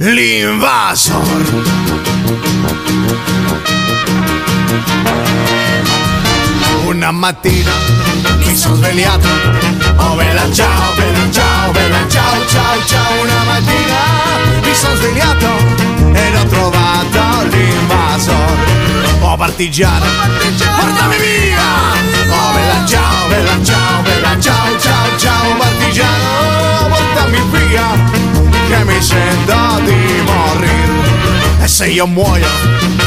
L'invasor. 0.02 1.22
Una 6.86 7.12
mattina 7.12 7.70
mi 8.44 8.56
sono 8.56 8.74
svegliato. 8.74 9.28
Oh 9.98 10.16
bella 10.16 10.50
ciao, 10.50 10.92
bella 10.96 11.30
ciao, 11.30 11.70
bella 11.70 12.08
ciao, 12.08 12.46
ciao, 12.48 12.84
ciao. 12.84 13.22
Una 13.22 13.44
mattina 13.44 14.60
mi 14.64 14.74
sono 14.74 14.96
svegliato 14.96 15.46
e 16.12 16.30
l'ho 16.30 16.46
trovato 16.46 17.46
l'invasor. 17.46 18.56
Oh 19.20 19.36
partigiano, 19.36 20.04
portami 20.80 21.16
via. 21.18 21.62
Oh 22.28 22.52
bella 22.54 22.84
ciao, 22.84 23.28
bella 23.28 23.64
ciao, 23.64 24.02
bella 24.02 24.40
ciao, 24.40 24.78
ciao, 24.80 25.16
ciao 25.16 25.56
Partigiano, 25.56 26.88
portami 26.88 27.38
via 27.52 28.21
Che 28.72 28.84
mi 28.84 29.02
sento 29.02 29.80
di 29.84 30.22
morire 30.24 31.60
E 31.60 31.68
se 31.68 31.88
io 31.88 32.06
muoio 32.06 32.46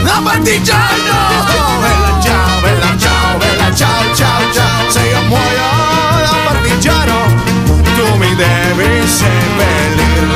da 0.03 0.21
partigiano 0.23 1.43
bella 1.81 2.19
ciao, 2.21 2.59
bella 2.61 2.95
ciao, 2.99 3.37
bella 3.39 3.73
ciao, 3.73 4.13
ciao, 4.13 4.53
ciao 4.53 4.89
Se 4.89 4.99
io 4.99 5.21
muoio 5.23 5.67
da 6.21 6.37
partigiano 6.45 7.33
Tu 7.95 8.15
mi 8.15 8.35
devi 8.35 9.07
seppellire 9.07 10.27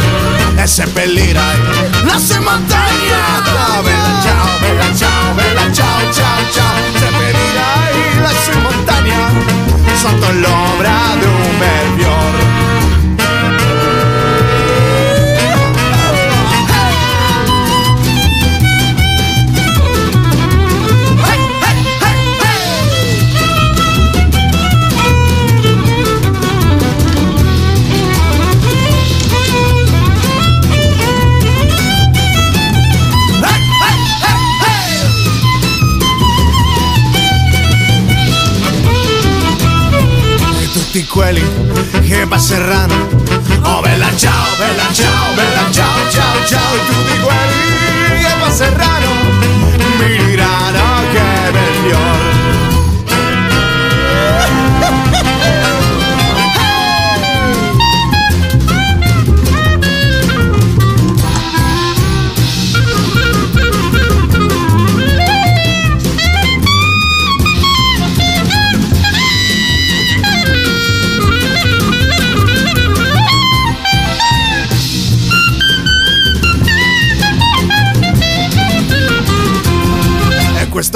E 0.55 0.65
seppellirai 0.65 1.59
la 2.05 2.17
sua 2.17 2.39
montagna 2.39 3.77
Oh, 3.77 3.81
Bella 3.83 4.21
ciao, 4.23 4.59
bella 4.59 4.95
ciao, 4.95 5.33
bella 5.35 5.71
ciao, 5.71 6.11
ciao, 6.11 6.51
ciao 6.51 6.75
Seppellirai 6.95 8.19
la 8.19 8.31
sua 8.31 8.59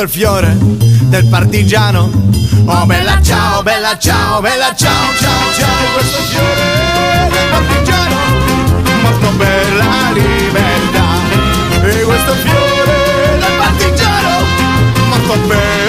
il 0.04 0.10
fiore 0.10 0.56
del 0.60 1.26
partigiano. 1.28 2.10
Oh 2.66 2.86
bella 2.86 3.22
ciao, 3.22 3.64
bella 3.64 3.98
ciao, 3.98 4.42
bella 4.42 4.76
ciao, 4.76 5.14
ciao, 5.18 5.54
ciao. 5.54 5.94
Questo 5.94 6.18
fiore 6.24 7.30
del 7.32 7.50
partigiano, 7.50 8.16
morto 9.02 9.30
per 9.38 9.74
la 9.76 10.12
libertà. 10.12 11.08
E 11.84 12.04
questo 12.04 12.34
fiore 12.34 13.38
del 13.40 13.58
partigiano, 13.58 14.46
morto 15.10 15.40
per 15.48 15.83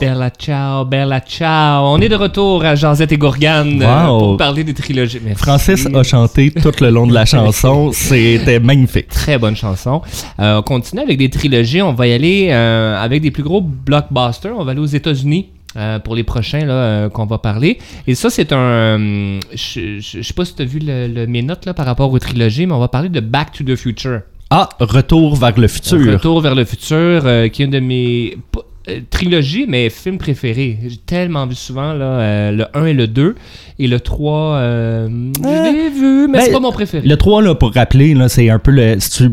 Bella 0.00 0.30
ciao, 0.30 0.84
bella 0.86 1.20
ciao. 1.20 1.84
On 1.84 2.00
est 2.00 2.08
de 2.08 2.14
retour 2.14 2.64
à 2.64 2.74
Jazette 2.74 3.12
et 3.12 3.18
Gourgane 3.18 3.82
euh, 3.82 4.06
Wow. 4.06 4.18
pour 4.20 4.36
parler 4.38 4.64
des 4.64 4.72
trilogies. 4.72 5.20
Merci. 5.22 5.42
Francis 5.42 5.86
a 5.92 6.02
chanté 6.02 6.50
tout 6.50 6.72
le 6.80 6.88
long 6.90 7.06
de 7.06 7.12
la 7.12 7.26
chanson. 7.26 7.90
C'était 7.92 8.58
magnifique. 8.60 9.08
Très 9.08 9.36
bonne 9.38 9.56
chanson. 9.56 10.00
Euh, 10.40 10.58
on 10.58 10.62
continue 10.62 11.02
avec 11.02 11.18
des 11.18 11.28
trilogies. 11.28 11.82
On 11.82 11.92
va 11.92 12.06
y 12.06 12.12
aller 12.12 12.48
euh, 12.50 12.96
avec 12.98 13.20
des 13.20 13.30
plus 13.30 13.42
gros 13.42 13.60
blockbusters. 13.60 14.52
On 14.56 14.64
va 14.64 14.70
aller 14.72 14.80
aux 14.80 14.86
États-Unis. 14.86 15.48
euh, 15.76 15.98
pour 16.00 16.16
les 16.16 16.24
prochains 16.24 16.64
là, 16.64 16.72
euh, 16.72 17.08
qu'on 17.10 17.26
va 17.26 17.38
parler. 17.38 17.78
Et 18.06 18.14
ça, 18.16 18.28
c'est 18.30 18.52
un. 18.52 18.56
euh, 18.58 19.40
je, 19.52 20.00
je, 20.00 20.18
je 20.18 20.22
sais 20.22 20.34
pas 20.34 20.44
si 20.44 20.54
tu 20.54 20.62
as 20.62 20.64
vu 20.64 20.80
le- 20.82 21.06
le- 21.08 21.26
mes 21.28 21.42
notes 21.42 21.64
là, 21.66 21.74
par 21.74 21.86
rapport 21.86 22.10
aux 22.10 22.18
trilogies, 22.18 22.66
mais 22.66 22.72
on 22.72 22.80
va 22.80 22.88
parler 22.88 23.08
de 23.08 23.20
Back 23.20 23.52
to 23.52 23.62
the 23.64 23.76
Future. 23.76 24.20
Ah, 24.50 24.68
Retour 24.80 25.36
vers 25.36 25.56
le 25.56 25.68
futur. 25.68 26.00
Retour 26.14 26.40
vers 26.40 26.56
le 26.56 26.64
futur, 26.64 27.22
qui 27.52 27.62
est 27.62 27.64
une 27.66 27.70
de 27.70 27.78
mes. 27.78 28.36
Euh, 28.88 29.00
trilogies, 29.10 29.66
mais 29.68 29.90
films 29.90 30.18
préférés. 30.18 30.78
J'ai 30.86 30.96
tellement 30.96 31.46
vu 31.46 31.54
souvent 31.54 31.92
là, 31.92 32.04
euh, 32.04 32.50
le 32.52 32.66
1 32.74 32.86
et 32.86 32.94
le 32.94 33.06
2. 33.06 33.34
Et 33.78 33.86
le 33.88 33.98
3, 33.98 34.54
euh, 34.56 35.08
je 35.42 35.72
l'ai 35.72 35.88
vu, 35.90 36.28
mais 36.28 36.38
ben, 36.38 36.44
c'est 36.44 36.52
pas 36.52 36.60
mon 36.60 36.70
préféré. 36.72 37.06
Le 37.06 37.16
3, 37.16 37.40
là, 37.42 37.54
pour 37.54 37.72
rappeler, 37.72 38.12
là, 38.14 38.28
c'est 38.28 38.50
un 38.50 38.58
peu 38.58 38.70
le. 38.72 39.00
si 39.00 39.10
tu- 39.10 39.30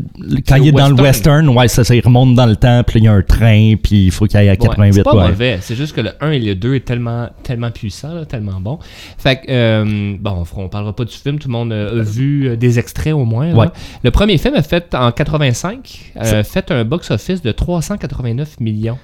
quand 0.47 0.55
il 0.55 0.69
est 0.69 0.71
dans 0.71 0.87
le 0.89 0.95
western. 0.95 1.47
ouais, 1.49 1.67
ça, 1.67 1.83
ça, 1.83 1.93
il 1.95 2.01
remonte 2.03 2.33
dans 2.35 2.45
le 2.45 2.55
temps, 2.55 2.81
puis 2.87 2.99
il 2.99 3.05
y 3.05 3.07
a 3.09 3.13
un 3.13 3.21
train, 3.21 3.73
puis 3.81 4.05
il 4.05 4.11
faut 4.11 4.25
qu'il 4.25 4.37
aille 4.37 4.47
à 4.47 4.51
Ouais, 4.53 4.57
88. 4.57 4.93
c'est 4.93 5.03
pas 5.03 5.15
ouais. 5.15 5.27
mauvais, 5.29 5.57
c'est 5.61 5.75
juste 5.75 5.93
que 5.93 6.01
le 6.01 6.11
1 6.21 6.31
et 6.31 6.39
le 6.39 6.55
2 6.55 6.75
est 6.75 6.85
tellement, 6.85 7.27
tellement 7.43 7.71
puissant, 7.71 8.13
là, 8.13 8.25
tellement 8.25 8.59
bon. 8.61 8.79
Fait 9.17 9.35
que, 9.37 9.41
euh, 9.49 10.15
bon, 10.19 10.43
on 10.55 10.69
parlera 10.69 10.95
pas 10.95 11.03
du 11.05 11.13
film, 11.15 11.39
tout 11.39 11.49
le 11.49 11.53
monde 11.53 11.73
a 11.73 11.89
vu 12.01 12.55
des 12.57 12.79
extraits 12.79 13.13
au 13.13 13.25
moins. 13.25 13.47
là. 13.49 13.55
Ouais. 13.55 13.67
Le 14.03 14.11
premier 14.11 14.37
film 14.37 14.55
a 14.55 14.61
fait 14.63 14.95
en 14.95 15.11
85, 15.11 16.13
euh, 16.23 16.43
fait 16.43 16.71
un 16.71 16.85
box-office 16.85 17.41
de 17.41 17.51
389 17.51 18.59
millions. 18.61 18.97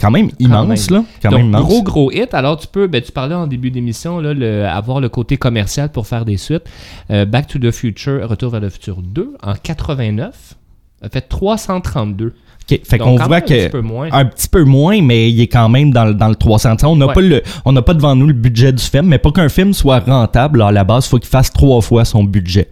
Quand 0.00 0.10
même 0.10 0.30
immense, 0.38 0.90
même. 0.90 1.00
là. 1.00 1.06
Quand 1.22 1.30
Donc, 1.30 1.38
même 1.40 1.48
immense. 1.48 1.62
gros, 1.62 1.82
gros 1.82 2.10
hit. 2.10 2.32
Alors, 2.34 2.56
tu 2.58 2.66
peux, 2.66 2.86
ben, 2.86 3.02
tu 3.02 3.12
parlais 3.12 3.34
en 3.34 3.46
début 3.46 3.70
d'émission, 3.70 4.18
là, 4.20 4.32
le- 4.34 4.66
avoir 4.66 5.00
le 5.00 5.08
côté 5.08 5.36
commercial 5.36 5.90
pour 5.92 6.06
faire 6.06 6.24
des 6.24 6.36
suites. 6.36 6.64
Euh, 7.10 7.24
Back 7.26 7.46
to 7.48 7.58
the 7.58 7.70
Future, 7.70 8.28
Retour 8.28 8.50
vers 8.50 8.60
le 8.60 8.70
futur 8.70 9.02
2, 9.02 9.34
en 9.42 9.54
89, 9.54 10.54
a 11.02 11.08
fait 11.08 11.20
332. 11.22 12.34
Ok, 12.70 12.80
Fait 12.84 12.98
qu'on 12.98 13.16
quand 13.16 13.26
voit 13.26 13.28
même 13.28 13.32
un 13.38 13.40
que. 13.40 13.46
petit 13.64 13.68
peu 13.70 13.80
moins. 13.80 14.08
Un 14.12 14.24
petit 14.26 14.48
peu 14.48 14.64
moins, 14.64 15.02
mais 15.02 15.30
il 15.30 15.40
est 15.40 15.48
quand 15.48 15.68
même 15.68 15.92
dans, 15.92 16.04
le- 16.04 16.14
dans 16.14 16.28
le 16.28 16.34
300. 16.36 16.76
On 16.84 16.96
n'a 16.96 17.06
Ouais. 17.06 17.14
pas 17.14 17.20
le, 17.20 17.42
on 17.64 17.72
n'a 17.72 17.82
pas 17.82 17.94
devant 17.94 18.14
nous 18.14 18.26
le 18.26 18.32
budget 18.32 18.72
du 18.72 18.82
film, 18.82 19.06
mais 19.06 19.18
pour 19.18 19.32
qu'un 19.32 19.48
film 19.48 19.72
soit 19.72 19.98
rentable, 20.00 20.62
à 20.62 20.70
la 20.70 20.84
base, 20.84 21.06
il 21.06 21.08
faut 21.08 21.18
qu'il 21.18 21.28
fasse 21.30 21.52
trois 21.52 21.80
fois 21.80 22.04
son 22.04 22.22
budget. 22.24 22.68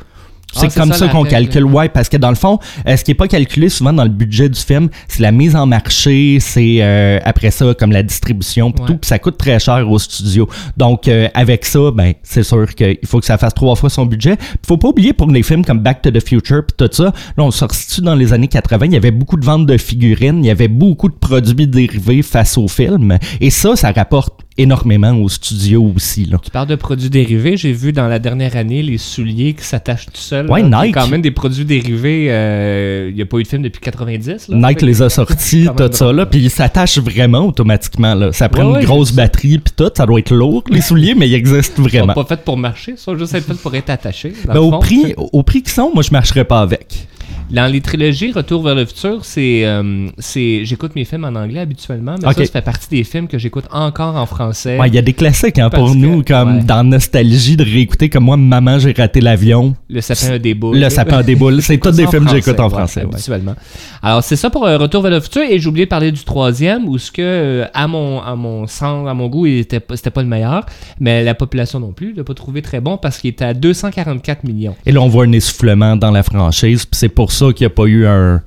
Ah, 0.57 0.61
C'est 0.61 0.75
comme 0.81 0.93
ça, 0.93 1.09
qu'on 1.09 1.25
calcule, 1.25 1.65
ouais, 1.65 1.89
parce 1.89 2.09
que 2.09 2.17
dans 2.17 2.31
le 2.31 2.35
fond, 2.35 2.59
euh, 2.87 2.97
ce 2.97 3.05
qui 3.05 3.11
est 3.11 3.15
pas 3.15 3.29
calculé 3.29 3.69
souvent 3.69 3.93
dans 3.93 4.03
le 4.03 4.09
budget 4.09 4.49
du 4.49 4.59
film, 4.59 4.89
c'est 5.07 5.21
la 5.21 5.31
mise 5.31 5.55
en 5.55 5.67
marché, 5.67 6.39
c'est 6.41 6.79
euh, 6.81 7.19
après 7.25 7.51
ça 7.51 7.75
comme 7.79 7.93
la 7.93 8.03
distribution, 8.03 8.73
pis 8.73 8.81
Ouais. 8.81 8.87
tout, 8.89 8.97
puis 8.97 9.09
ça 9.09 9.19
coûte 9.19 9.37
très 9.37 9.59
cher 9.59 9.89
au 9.91 9.99
studio. 9.99 10.49
Donc 10.77 11.07
euh, 11.07 11.29
avec 11.35 11.65
ça, 11.67 11.91
ben 11.93 12.15
c'est 12.23 12.43
sûr 12.43 12.75
qu'il 12.75 12.99
faut 13.05 13.21
que 13.21 13.27
ça 13.27 13.37
fasse 13.37 13.53
trois 13.55 13.77
fois 13.77 13.91
son 13.91 14.07
budget. 14.07 14.37
Puis 14.37 14.47
faut 14.67 14.79
pas 14.79 14.89
oublier 14.89 15.13
pour 15.13 15.31
les 15.31 15.43
films 15.43 15.65
comme 15.65 15.81
Back 15.81 16.01
to 16.03 16.11
the 16.11 16.27
Future 16.27 16.63
puis 16.67 16.77
tout 16.89 16.93
ça, 16.95 17.05
là 17.37 17.45
on 17.45 17.51
se 17.51 17.67
situe 17.73 18.01
dans 18.01 18.15
les 18.15 18.33
années 18.33 18.49
80, 18.49 18.87
il 18.87 18.93
y 18.93 18.97
avait 18.97 19.11
beaucoup 19.11 19.37
de 19.37 19.45
ventes 19.45 19.67
de 19.67 19.77
figurines, 19.77 20.43
il 20.43 20.47
y 20.47 20.51
avait 20.51 20.69
beaucoup 20.69 21.09
de 21.09 21.15
produits 21.15 21.67
dérivés 21.67 22.23
face 22.23 22.57
au 22.57 22.69
film, 22.69 23.19
et 23.41 23.51
ça, 23.51 23.77
ça 23.77 23.93
rapporte 23.93 24.33
énormément 24.59 25.13
au 25.13 25.29
studio 25.29 25.93
aussi 25.97 26.25
là. 26.27 26.39
Tu 26.45 26.51
parles 26.51 26.67
de 26.67 26.75
produits 26.75 27.09
dérivés. 27.11 27.57
J'ai 27.57 27.73
vu 27.73 27.93
dans 27.93 28.09
la 28.09 28.19
dernière 28.19 28.57
année 28.57 28.83
les 28.83 28.99
souliers 28.99 29.55
qui 29.55 29.65
s'attachent 29.65 30.07
tout 30.07 30.13
seuls. 30.15 30.51
Ouais, 30.51 30.63
là. 30.63 30.83
Nike. 30.85 30.95
Quand 30.95 31.09
même 31.09 31.23
des 31.23 31.31
produits 31.31 31.65
dérivés. 31.65 32.27
euh, 32.31 33.07
Il 33.11 33.15
n'y 33.17 33.23
a 33.23 33.27
pas 33.27 33.39
eu 33.39 33.43
de 33.45 33.49
film 33.49 33.63
depuis 33.63 33.81
90. 33.81 34.49
Là. 34.49 34.69
Nike 34.69 34.83
les 34.83 35.01
a 35.03 35.09
sortis, 35.09 35.69
tout 35.77 35.89
ça, 35.93 36.13
là, 36.13 36.27
puis 36.27 36.41
ils 36.41 36.51
s'attachent 36.51 36.99
vraiment 36.99 37.47
automatiquement, 37.47 38.15
là. 38.15 38.33
Ça 38.33 38.49
prend 38.49 38.73
Ouais, 38.73 38.81
une 38.81 38.85
grosse 38.87 39.13
batterie, 39.13 39.59
puis 39.59 39.73
tout, 39.77 39.91
ça 39.97 40.05
doit 40.05 40.19
être 40.19 40.35
lourd, 40.35 40.65
les 40.71 40.81
souliers, 40.81 41.15
mais 41.15 41.29
ils 41.29 41.35
existent 41.35 41.75
Ils 41.79 41.83
sont 41.85 41.89
vraiment. 41.89 42.15
pas 42.15 42.25
faits 42.25 42.45
pour 42.45 42.57
marcher. 42.57 42.93
Ils 42.93 42.99
sont 42.99 43.17
juste 43.17 43.33
faits 43.33 43.47
pour 43.59 43.75
être 43.75 43.91
attachés. 43.91 44.33
Ben, 44.47 44.57
au, 44.59 44.79
prix, 44.79 45.15
au 45.17 45.43
prix 45.43 45.63
qu'ils 45.63 45.73
sont, 45.73 45.91
moi, 45.95 46.03
je 46.03 46.11
marcherais 46.11 46.45
pas 46.45 46.61
avec. 46.61 47.07
Dans 47.51 47.67
les 47.73 47.81
trilogies 47.81 48.31
Retour 48.33 48.63
vers 48.63 48.75
le 48.75 48.85
futur, 48.85 49.25
c'est, 49.25 49.65
euh, 49.65 50.09
c'est, 50.19 50.67
j'écoute 50.67 50.95
mes 50.95 51.07
films 51.07 51.25
en 51.25 51.35
anglais 51.35 51.61
habituellement, 51.61 52.17
mais 52.21 52.29
ça, 52.29 52.35
ça 52.35 52.53
fait 52.53 52.61
partie 52.63 52.89
des 52.91 53.05
films 53.05 53.27
que 53.27 53.39
j'écoute 53.39 53.65
encore 53.71 54.17
en 54.17 54.27
français. 54.27 54.79
Ouais, 54.79 54.89
Il 54.89 54.95
y 54.95 54.99
a 54.99 55.03
des 55.03 55.15
classiques 55.15 55.59
hein, 55.59 55.71
pour 55.71 55.91
que- 55.93 55.97
nous, 55.97 56.23
comme 56.23 56.59
ouais. 56.59 56.65
dans 56.65 56.85
Nostalgie, 56.85 57.57
de 57.57 57.65
réécouter 57.65 58.11
comme 58.11 58.25
moi, 58.25 58.37
Maman, 58.37 58.79
j'ai 58.79 58.93
raté 58.93 59.23
l'avion. 59.23 59.75
Le 59.89 60.03
sapin 60.03 60.35
a 60.35 60.39
des 60.39 60.53
boules. 60.53 60.79
Le 60.79 60.91
sapin 60.91 61.19
a 61.19 61.23
des 61.23 61.37
boules. 61.37 61.63
C'est 61.63 61.79
tous 61.79 61.93
des 61.97 62.07
films 62.07 62.27
que 62.27 62.33
j'écoute 62.37 62.61
en 62.61 62.69
français. 62.69 63.01
habituellement. 63.03 63.55
Alors, 64.03 64.23
c'est 64.23 64.37
ça 64.37 64.51
pour 64.51 64.67
euh, 64.67 64.77
Retour 64.77 65.01
vers 65.03 65.11
le 65.13 65.21
futur. 65.21 65.43
Et 65.43 65.59
j'ai 65.59 65.69
oublié 65.69 65.87
de 65.87 65.91
parler 65.91 66.13
du 66.13 66.25
troisième, 66.25 66.87
où 66.87 66.99
ce 66.99 67.11
que, 67.11 67.23
euh, 67.23 67.65
à 67.73 67.87
mon, 67.89 68.21
à 68.21 68.37
mon 68.37 68.67
sens, 68.67 69.09
à 69.09 69.15
mon 69.15 69.29
goût, 69.29 69.47
il 69.47 69.61
était, 69.61 69.81
c'était 69.95 70.11
pas 70.11 70.23
le 70.23 70.29
meilleur. 70.29 70.67
Mais 71.01 71.25
la 71.25 71.35
population 71.35 71.81
non 71.81 71.93
plus, 71.93 72.13
l'a 72.15 72.25
pas 72.25 72.35
trouvé 72.35 72.61
très 72.61 72.81
bon 72.81 72.99
parce 72.99 73.19
qu'il 73.19 73.31
était 73.31 73.47
à 73.47 73.55
244 73.55 74.45
millions. 74.45 74.77
Et 74.85 74.93
là, 74.93 75.01
on 75.01 75.09
voit 75.09 75.25
un 75.25 75.33
essoufflement 75.33 75.97
dans 75.97 76.11
la 76.11 76.23
franchise, 76.23 76.85
puis 76.85 76.99
c'est 76.99 77.09
pour 77.09 77.33
ça 77.33 77.38
qu'il 77.53 77.67
n'y 77.67 77.73
a 77.73 77.75
pas 77.75 77.85
eu 77.85 78.07
un. 78.07 78.43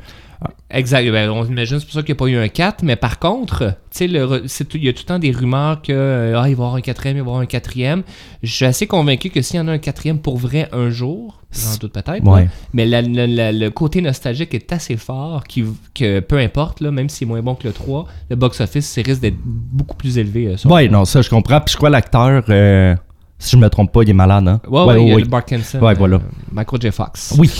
Exact. 0.74 1.12
Ben, 1.12 1.30
on 1.30 1.46
imagine, 1.46 1.80
c'est 1.80 1.86
pour 1.86 1.94
ça 1.94 2.02
qu'il 2.02 2.14
n'y 2.16 2.18
a 2.18 2.20
pas 2.20 2.26
eu 2.28 2.38
un 2.38 2.48
4. 2.48 2.84
Mais 2.84 2.96
par 2.96 3.20
contre, 3.20 3.76
le 4.00 4.44
c'est 4.48 4.74
il 4.74 4.84
y 4.84 4.90
a 4.90 4.94
tout 4.94 5.02
le 5.04 5.06
temps 5.06 5.20
des 5.20 5.32
rumeurs 5.32 5.82
que 5.82 5.92
euh, 5.92 6.34
ah, 6.40 6.48
il 6.50 6.56
va 6.56 6.64
y 6.64 6.66
avoir 6.66 6.76
un 6.76 6.82
quatrième, 6.82 7.18
il 7.18 7.20
va 7.20 7.26
y 7.26 7.28
avoir 7.30 7.42
un 7.42 7.46
quatrième. 7.46 8.04
Je 8.42 8.52
suis 8.52 8.66
assez 8.66 8.88
convaincu 8.88 9.30
que 9.30 9.42
s'il 9.42 9.58
y 9.58 9.60
en 9.60 9.68
a 9.68 9.74
un 9.74 9.78
quatrième 9.78 10.18
pour 10.20 10.38
vrai 10.38 10.70
un 10.72 10.90
jour, 10.90 11.42
j'en 11.52 11.76
doute 11.78 11.92
peut-être, 11.94 12.24
Ouais. 12.26 12.48
mais 12.74 12.86
la- 12.86 13.02
la- 13.02 13.28
la- 13.28 13.52
le 13.52 13.70
côté 13.70 14.02
nostalgique 14.02 14.54
est 14.56 14.72
assez 14.72 14.96
fort 14.98 15.44
qui, 15.44 15.66
que 15.94 16.22
peu 16.22 16.38
importe, 16.40 16.80
là, 16.80 16.90
même 16.90 17.10
s'il 17.10 17.28
est 17.28 17.30
moins 17.30 17.42
bon 17.42 17.54
que 17.56 17.68
le 17.68 17.74
3, 17.74 18.08
le 18.30 18.36
box-office 18.38 18.86
c'est 18.88 19.06
risque 19.06 19.22
d'être 19.22 19.38
beaucoup 19.44 19.98
plus 19.98 20.18
élevé. 20.18 20.48
euh, 20.48 20.70
Ouais, 20.70 20.88
non, 20.88 21.04
ça, 21.06 21.22
je 21.22 21.30
comprends. 21.30 21.60
Puis 21.60 21.74
je 21.74 21.78
crois 21.78 21.90
l'acteur, 21.92 22.46
euh, 22.50 22.96
si 23.38 23.52
je 23.52 23.58
me 23.58 23.70
trompe 23.70 23.92
pas, 23.92 24.04
il 24.04 24.10
est 24.10 24.14
malade, 24.14 24.48
hein? 24.48 24.62
Ouais, 24.68 24.84
ouais, 24.86 25.04
il 25.04 25.08
y 25.10 25.12
a 25.12 25.16
oui. 25.16 25.24
le 25.24 25.30
Parkinson. 25.30 25.80
Ouais, 25.82 25.94
voilà. 25.96 26.16
euh, 26.16 26.20
Michael 26.52 26.82
J. 26.82 26.92
Fox. 26.92 27.36
Oui. 27.38 27.52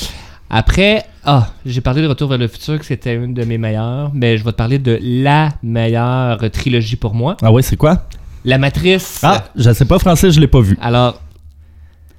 Après, 0.50 1.06
ah, 1.24 1.50
j'ai 1.66 1.82
parlé 1.82 2.02
de 2.02 2.08
Retour 2.08 2.30
vers 2.30 2.38
le 2.38 2.48
futur, 2.48 2.80
que 2.80 2.86
c'était 2.86 3.16
une 3.16 3.34
de 3.34 3.44
mes 3.44 3.58
meilleures, 3.58 4.12
mais 4.14 4.38
je 4.38 4.44
vais 4.44 4.52
te 4.52 4.58
parler 4.58 4.80
de 4.80 5.00
la 5.02 5.50
meilleure 5.62 6.50
trilogie 6.52 6.96
pour 6.96 7.14
moi. 7.14 7.38
Ah 7.42 7.52
ouais, 7.52 7.62
c'est 7.62 7.78
quoi? 7.78 8.08
La 8.44 8.58
Matrice. 8.58 9.20
Ah, 9.22 9.46
je 9.56 9.72
sais 9.72 9.86
pas 9.86 10.00
français, 10.00 10.32
je 10.32 10.40
l'ai 10.40 10.48
pas 10.48 10.62
vu. 10.62 10.78
Alors, 10.82 11.22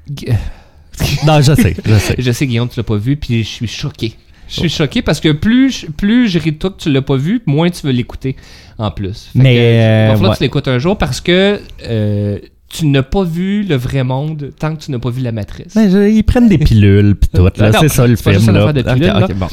Non, 1.26 1.40
je 1.40 1.54
sais, 1.54 1.76
je 1.85 1.99
sais. 1.99 2.14
je 2.18 2.32
sais, 2.32 2.47
Guillaume, 2.47 2.68
tu 2.68 2.78
l'as 2.78 2.85
pas 2.85 2.97
vu, 2.97 3.16
puis 3.16 3.42
je 3.42 3.49
suis 3.49 3.66
choqué. 3.66 4.14
Je 4.49 4.54
suis 4.61 4.68
choqué 4.68 5.00
parce 5.00 5.21
que 5.21 5.32
plus, 5.32 5.87
plus 5.97 6.28
je 6.28 6.38
ris 6.38 6.52
de 6.52 6.59
toi 6.59 6.71
que 6.71 6.76
tu 6.76 6.92
l'as 6.92 7.02
pas 7.02 7.16
vu, 7.16 7.42
moins 7.47 7.71
tu 7.71 7.87
veux 7.87 7.92
l'écouter 7.92 8.37
en 8.76 8.90
plus. 8.90 9.30
Fait 9.32 9.38
Mais, 9.38 9.54
que, 9.54 9.61
il 9.61 9.62
va 9.62 9.62
euh, 9.62 10.12
falloir 10.12 10.30
ouais. 10.30 10.35
que 10.35 10.38
tu 10.38 10.44
l'écoutes 10.44 10.68
un 10.68 10.78
jour 10.78 10.99
parce 10.99 11.21
que 11.21 11.61
euh, 11.87 12.38
tu 12.73 12.87
n'as 12.87 13.02
pas 13.02 13.23
vu 13.23 13.62
le 13.64 13.76
vrai 13.76 14.02
monde 14.02 14.50
tant 14.59 14.75
que 14.75 14.83
tu 14.83 14.91
n'as 14.91 14.99
pas 14.99 15.11
vu 15.11 15.21
la 15.23 15.31
Matrice. 15.33 15.75
Ben, 15.75 15.91
je- 15.91 16.09
ils 16.09 16.23
prennent 16.25 16.49
des 16.49 16.59
pilules 16.67 17.14
pis 17.17 17.29
tout, 17.29 17.45
là. 17.45 17.71
Non, 17.71 17.79
c'est 17.81 17.88
ça 17.88 18.07
le 18.07 18.17
film, 18.17 18.35
là. 18.52 18.73
de 18.73 18.83
pilules, 18.83 19.37
bon. 19.37 19.47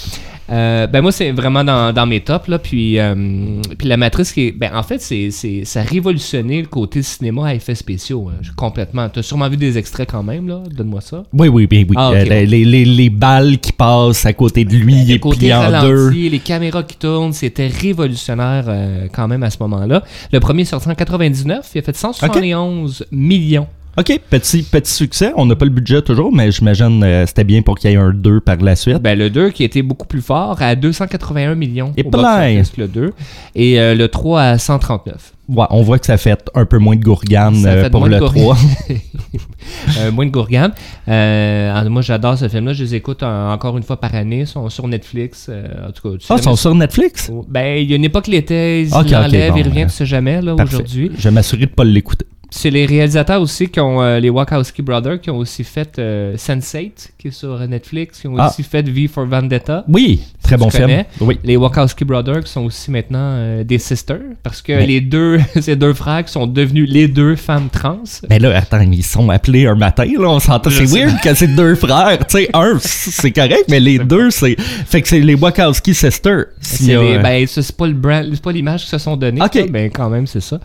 Euh, 0.51 0.87
ben 0.87 1.01
moi, 1.01 1.11
c'est 1.11 1.31
vraiment 1.31 1.63
dans, 1.63 1.93
dans 1.93 2.05
mes 2.05 2.21
tops. 2.21 2.47
Là, 2.47 2.59
puis, 2.59 2.99
euh, 2.99 3.61
puis 3.77 3.87
la 3.87 3.97
matrice, 3.97 4.31
qui 4.31 4.47
est, 4.47 4.51
ben, 4.51 4.71
en 4.73 4.83
fait, 4.83 4.99
c'est, 5.01 5.31
c'est, 5.31 5.63
ça 5.65 5.81
a 5.81 5.83
révolutionné 5.83 6.61
le 6.61 6.67
côté 6.67 7.01
cinéma 7.03 7.47
à 7.49 7.53
effets 7.53 7.75
spéciaux. 7.75 8.29
hein, 8.29 8.41
complètement. 8.55 9.09
Tu 9.09 9.19
as 9.19 9.23
sûrement 9.23 9.49
vu 9.49 9.57
des 9.57 9.77
extraits 9.77 10.09
quand 10.09 10.23
même. 10.23 10.47
là? 10.47 10.61
Donne-moi 10.75 11.01
ça. 11.01 11.23
Oui, 11.33 11.47
oui, 11.47 11.67
bien 11.67 11.85
oui. 11.87 11.95
Ah, 11.97 12.11
Euh, 12.13 12.23
les, 12.23 12.65
les, 12.65 12.85
les 12.85 13.09
balles 13.09 13.57
qui 13.59 13.71
passent 13.71 14.25
à 14.25 14.33
côté 14.33 14.65
de 14.65 14.75
lui, 14.75 15.11
est 15.11 15.19
côté 15.19 15.37
plié 15.37 15.53
en 15.55 15.81
deux. 15.81 16.09
les 16.09 16.39
caméras 16.39 16.83
qui 16.83 16.97
tournent, 16.97 17.33
c'était 17.33 17.67
révolutionnaire 17.67 18.65
euh, 18.67 19.07
quand 19.13 19.27
même 19.27 19.43
à 19.43 19.49
ce 19.49 19.57
moment-là. 19.61 20.03
Le 20.31 20.39
premier 20.39 20.63
est 20.63 20.65
sorti 20.65 20.89
en 20.89 20.95
99, 20.95 21.69
il 21.75 21.79
a 21.79 21.81
fait 21.81 21.95
171 21.95 23.05
millions. 23.11 23.67
OK, 23.99 24.17
petit, 24.29 24.63
petit 24.63 24.93
succès. 24.93 25.33
On 25.35 25.45
n'a 25.45 25.57
pas 25.57 25.65
le 25.65 25.71
budget 25.71 26.01
toujours, 26.01 26.31
mais 26.31 26.51
j'imagine 26.51 27.03
euh, 27.03 27.25
c'était 27.25 27.43
bien 27.43 27.61
pour 27.61 27.77
qu'il 27.77 27.91
y 27.91 27.93
ait 27.93 27.97
un 27.97 28.13
2 28.13 28.39
par 28.39 28.55
la 28.57 28.77
suite. 28.77 28.99
Ben, 28.99 29.19
le 29.19 29.29
2 29.29 29.49
qui 29.49 29.65
était 29.65 29.81
beaucoup 29.81 30.07
plus 30.07 30.21
fort 30.21 30.61
à 30.61 30.75
281 30.75 31.55
millions 31.55 31.91
Et 31.97 32.03
au 32.05 32.09
plein. 32.09 32.61
le 32.77 32.87
2 32.87 33.13
et 33.55 33.77
euh, 33.77 33.95
le 33.95 34.07
3 34.07 34.41
à 34.41 34.57
139. 34.57 35.33
Ouais, 35.49 35.65
on 35.71 35.81
voit 35.81 35.99
que 35.99 36.05
ça 36.05 36.15
fait 36.15 36.37
un 36.53 36.65
peu 36.65 36.77
moins 36.77 36.95
de 36.95 37.03
gourgane 37.03 37.65
euh, 37.65 37.89
pour 37.89 38.07
le 38.07 38.19
gourgane. 38.19 38.43
3. 38.43 38.57
Euh, 39.99 40.11
moins 40.11 40.25
de 40.25 40.31
Gourgane. 40.31 40.71
Euh, 41.07 41.75
alors, 41.75 41.91
moi, 41.91 42.01
j'adore 42.01 42.37
ce 42.37 42.47
film-là. 42.47 42.73
Je 42.73 42.83
les 42.83 42.95
écoute 42.95 43.23
encore 43.23 43.77
une 43.77 43.83
fois 43.83 43.99
par 43.99 44.15
année. 44.15 44.41
Ils 44.41 44.47
sont 44.47 44.69
sur 44.69 44.87
Netflix. 44.87 45.49
en 45.49 45.91
tout 45.91 46.11
cas, 46.11 46.17
tu 46.17 46.25
Ah, 46.29 46.35
ils 46.37 46.43
sont 46.43 46.55
sur 46.55 46.73
Netflix? 46.73 47.31
Ben, 47.47 47.77
il 47.77 47.89
y 47.89 47.93
a 47.93 47.95
une 47.95 48.03
époque, 48.03 48.27
il 48.27 48.35
était, 48.35 48.83
il 48.83 48.93
Ok, 48.93 49.01
ok, 49.05 49.11
l'enlève, 49.11 49.53
bon, 49.53 49.59
il 49.59 49.63
revient, 49.67 49.83
euh, 49.83 49.85
tu 49.85 49.91
sais 49.91 50.05
jamais, 50.05 50.41
là, 50.41 50.55
aujourd'hui. 50.55 51.11
Je 51.17 51.23
vais 51.23 51.31
m'assurer 51.31 51.65
de 51.65 51.71
pas 51.71 51.83
l'écouter. 51.83 52.25
C'est 52.51 52.71
les 52.71 52.85
réalisateurs 52.85 53.41
aussi 53.41 53.67
qui 53.69 53.79
ont, 53.79 54.01
euh, 54.01 54.19
les 54.19 54.29
Wachowski 54.29 54.81
Brothers, 54.81 55.21
qui 55.21 55.29
ont 55.29 55.37
aussi 55.37 55.63
fait 55.63 55.99
euh, 55.99 56.35
Sense8, 56.35 57.09
qui 57.17 57.27
est 57.27 57.31
sur 57.31 57.57
Netflix, 57.67 58.21
qui 58.21 58.27
ont 58.27 58.35
Ah. 58.39 58.47
aussi 58.49 58.63
fait 58.63 58.81
V 58.89 59.07
for 59.07 59.25
Vendetta. 59.27 59.85
Oui, 59.87 60.21
très 60.41 60.57
bon 60.57 60.69
film. 60.69 61.03
Oui. 61.21 61.39
Les 61.43 61.57
Wachowski 61.57 62.05
Brothers 62.05 62.43
qui 62.43 62.51
sont 62.51 62.65
aussi 62.65 62.89
maintenant 62.89 63.19
euh, 63.21 63.63
des 63.63 63.77
sisters, 63.77 64.19
parce 64.41 64.61
que 64.63 64.71
Mais- 64.73 64.87
les 64.87 64.99
deux, 65.01 65.39
ces 65.61 65.75
deux 65.75 65.93
frères 65.93 66.25
qui 66.25 66.31
sont 66.31 66.47
devenus 66.47 66.89
les 66.89 67.07
deux 67.07 67.35
femmes 67.35 67.69
trans. 67.71 67.99
Mais 68.29 68.39
là, 68.39 68.57
attends, 68.57 68.81
ils 68.81 69.03
sont 69.03 69.29
appelés 69.29 69.67
un 69.67 69.75
matin, 69.75 70.05
là, 70.05 70.27
on 70.29 70.39
s'entend. 70.39 70.69
C'est 70.71 70.85
weird 70.85 71.21
que 71.21 71.33
c'est 71.35 71.47
deux 71.55 71.75
frères. 71.75 72.17
Tu 72.27 72.37
sais, 72.39 72.49
un, 72.53 72.77
c'est 72.81 73.31
correct, 73.31 73.65
mais 73.69 73.79
les 73.79 73.99
deux, 73.99 74.31
c'est. 74.31 74.55
Fait 74.59 75.01
que 75.01 75.07
c'est 75.07 75.19
les 75.19 75.35
Wachowski 75.35 75.93
Sisters. 75.93 76.45
S'il 76.61 76.85
y 76.87 76.89
C'est 76.89 76.95
a, 76.95 76.99
euh, 76.99 77.19
ben, 77.19 77.45
pas 77.77 77.87
le 77.87 77.93
brand, 77.93 78.25
c'est 78.33 78.41
pas 78.41 78.51
l'image 78.51 78.81
qu'ils 78.81 78.89
se 78.89 78.97
sont 78.97 79.15
donné. 79.15 79.39
Ok. 79.41 79.69
Ben, 79.69 79.91
quand 79.93 80.09
même, 80.09 80.25
c'est 80.25 80.41
ça. 80.41 80.59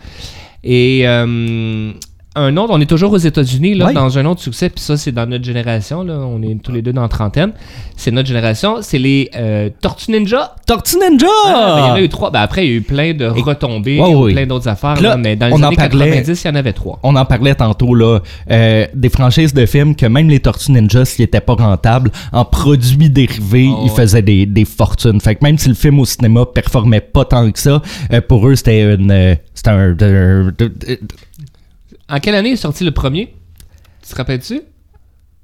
Et 0.65 1.07
euh, 1.07 1.93
un 2.35 2.57
autre, 2.57 2.73
on 2.73 2.81
est 2.81 2.85
toujours 2.85 3.11
aux 3.13 3.17
États-Unis, 3.17 3.75
là, 3.75 3.93
dans 3.93 4.17
un 4.17 4.25
autre 4.25 4.41
succès, 4.41 4.69
puis 4.69 4.81
ça, 4.83 4.97
c'est 4.97 5.11
dans 5.11 5.25
notre 5.25 5.43
génération, 5.45 6.03
là, 6.03 6.13
on 6.19 6.41
est 6.41 6.61
tous 6.61 6.71
les 6.71 6.81
deux 6.81 6.93
dans 6.93 7.01
la 7.03 7.07
trentaine. 7.07 7.51
C'est 7.95 8.11
notre 8.11 8.27
génération, 8.27 8.77
c'est 8.81 8.97
les 8.97 9.29
euh, 9.35 9.69
Tortues 9.81 10.11
Ninja. 10.11 10.55
Tortue 10.67 10.97
Ninja! 10.97 11.27
Ah, 11.47 11.73
ben, 11.77 11.83
il 11.83 11.87
y 11.87 11.91
en 11.91 11.93
a 11.95 12.01
eu 12.01 12.09
trois. 12.09 12.31
Ben, 12.31 12.41
après, 12.41 12.65
il 12.65 12.69
y 12.69 12.73
a 12.73 12.77
eu 12.77 12.81
plein 12.81 13.13
de 13.13 13.25
retombées, 13.25 13.99
Ouais, 13.99 14.07
ou 14.13 14.23
ouais. 14.25 14.33
plein 14.33 14.45
d'autres 14.45 14.67
affaires, 14.67 14.95
Là, 15.01 15.09
là, 15.09 15.17
mais 15.17 15.35
dans 15.35 15.47
les 15.47 15.53
on 15.53 15.57
en 15.57 15.63
années 15.67 15.75
parlait- 15.77 16.09
90, 16.11 16.43
il 16.43 16.47
y 16.47 16.51
en 16.51 16.55
avait 16.55 16.73
trois. 16.73 16.99
On 17.03 17.15
en 17.15 17.25
parlait 17.25 17.55
tantôt, 17.55 17.95
là, 17.95 18.19
euh, 18.51 18.85
des 18.93 19.09
franchises 19.09 19.53
de 19.53 19.65
films 19.65 19.95
que 19.95 20.05
même 20.05 20.29
les 20.29 20.39
Tortues 20.39 20.71
Ninja, 20.71 21.05
s'ils 21.05 21.23
étaient 21.25 21.39
pas 21.41 21.53
rentables, 21.55 22.11
en 22.33 22.43
produits 22.45 23.09
dérivés, 23.09 23.69
Oh, 23.71 23.83
ils 23.85 23.89
ouais. 23.89 23.95
faisaient 23.95 24.21
des, 24.21 24.45
des 24.45 24.65
fortunes. 24.65 25.21
Fait 25.21 25.35
que 25.35 25.43
même 25.43 25.57
si 25.57 25.69
le 25.69 25.75
film 25.75 25.99
au 25.99 26.05
cinéma 26.05 26.45
performait 26.45 27.01
pas 27.01 27.23
tant 27.25 27.49
que 27.49 27.59
ça, 27.59 27.81
euh, 28.11 28.21
pour 28.21 28.47
eux, 28.47 28.55
c'était 28.55 28.93
une. 28.95 29.09
euh, 29.11 29.35
c'était 29.53 29.69
un. 29.69 29.93
de- 29.93 30.53
En 32.09 32.19
quelle 32.19 32.35
année 32.35 32.51
est 32.51 32.55
sorti 32.55 32.83
le 32.83 32.91
premier? 32.91 33.33
Tu 34.03 34.09
te 34.11 34.15
rappelles-tu? 34.15 34.61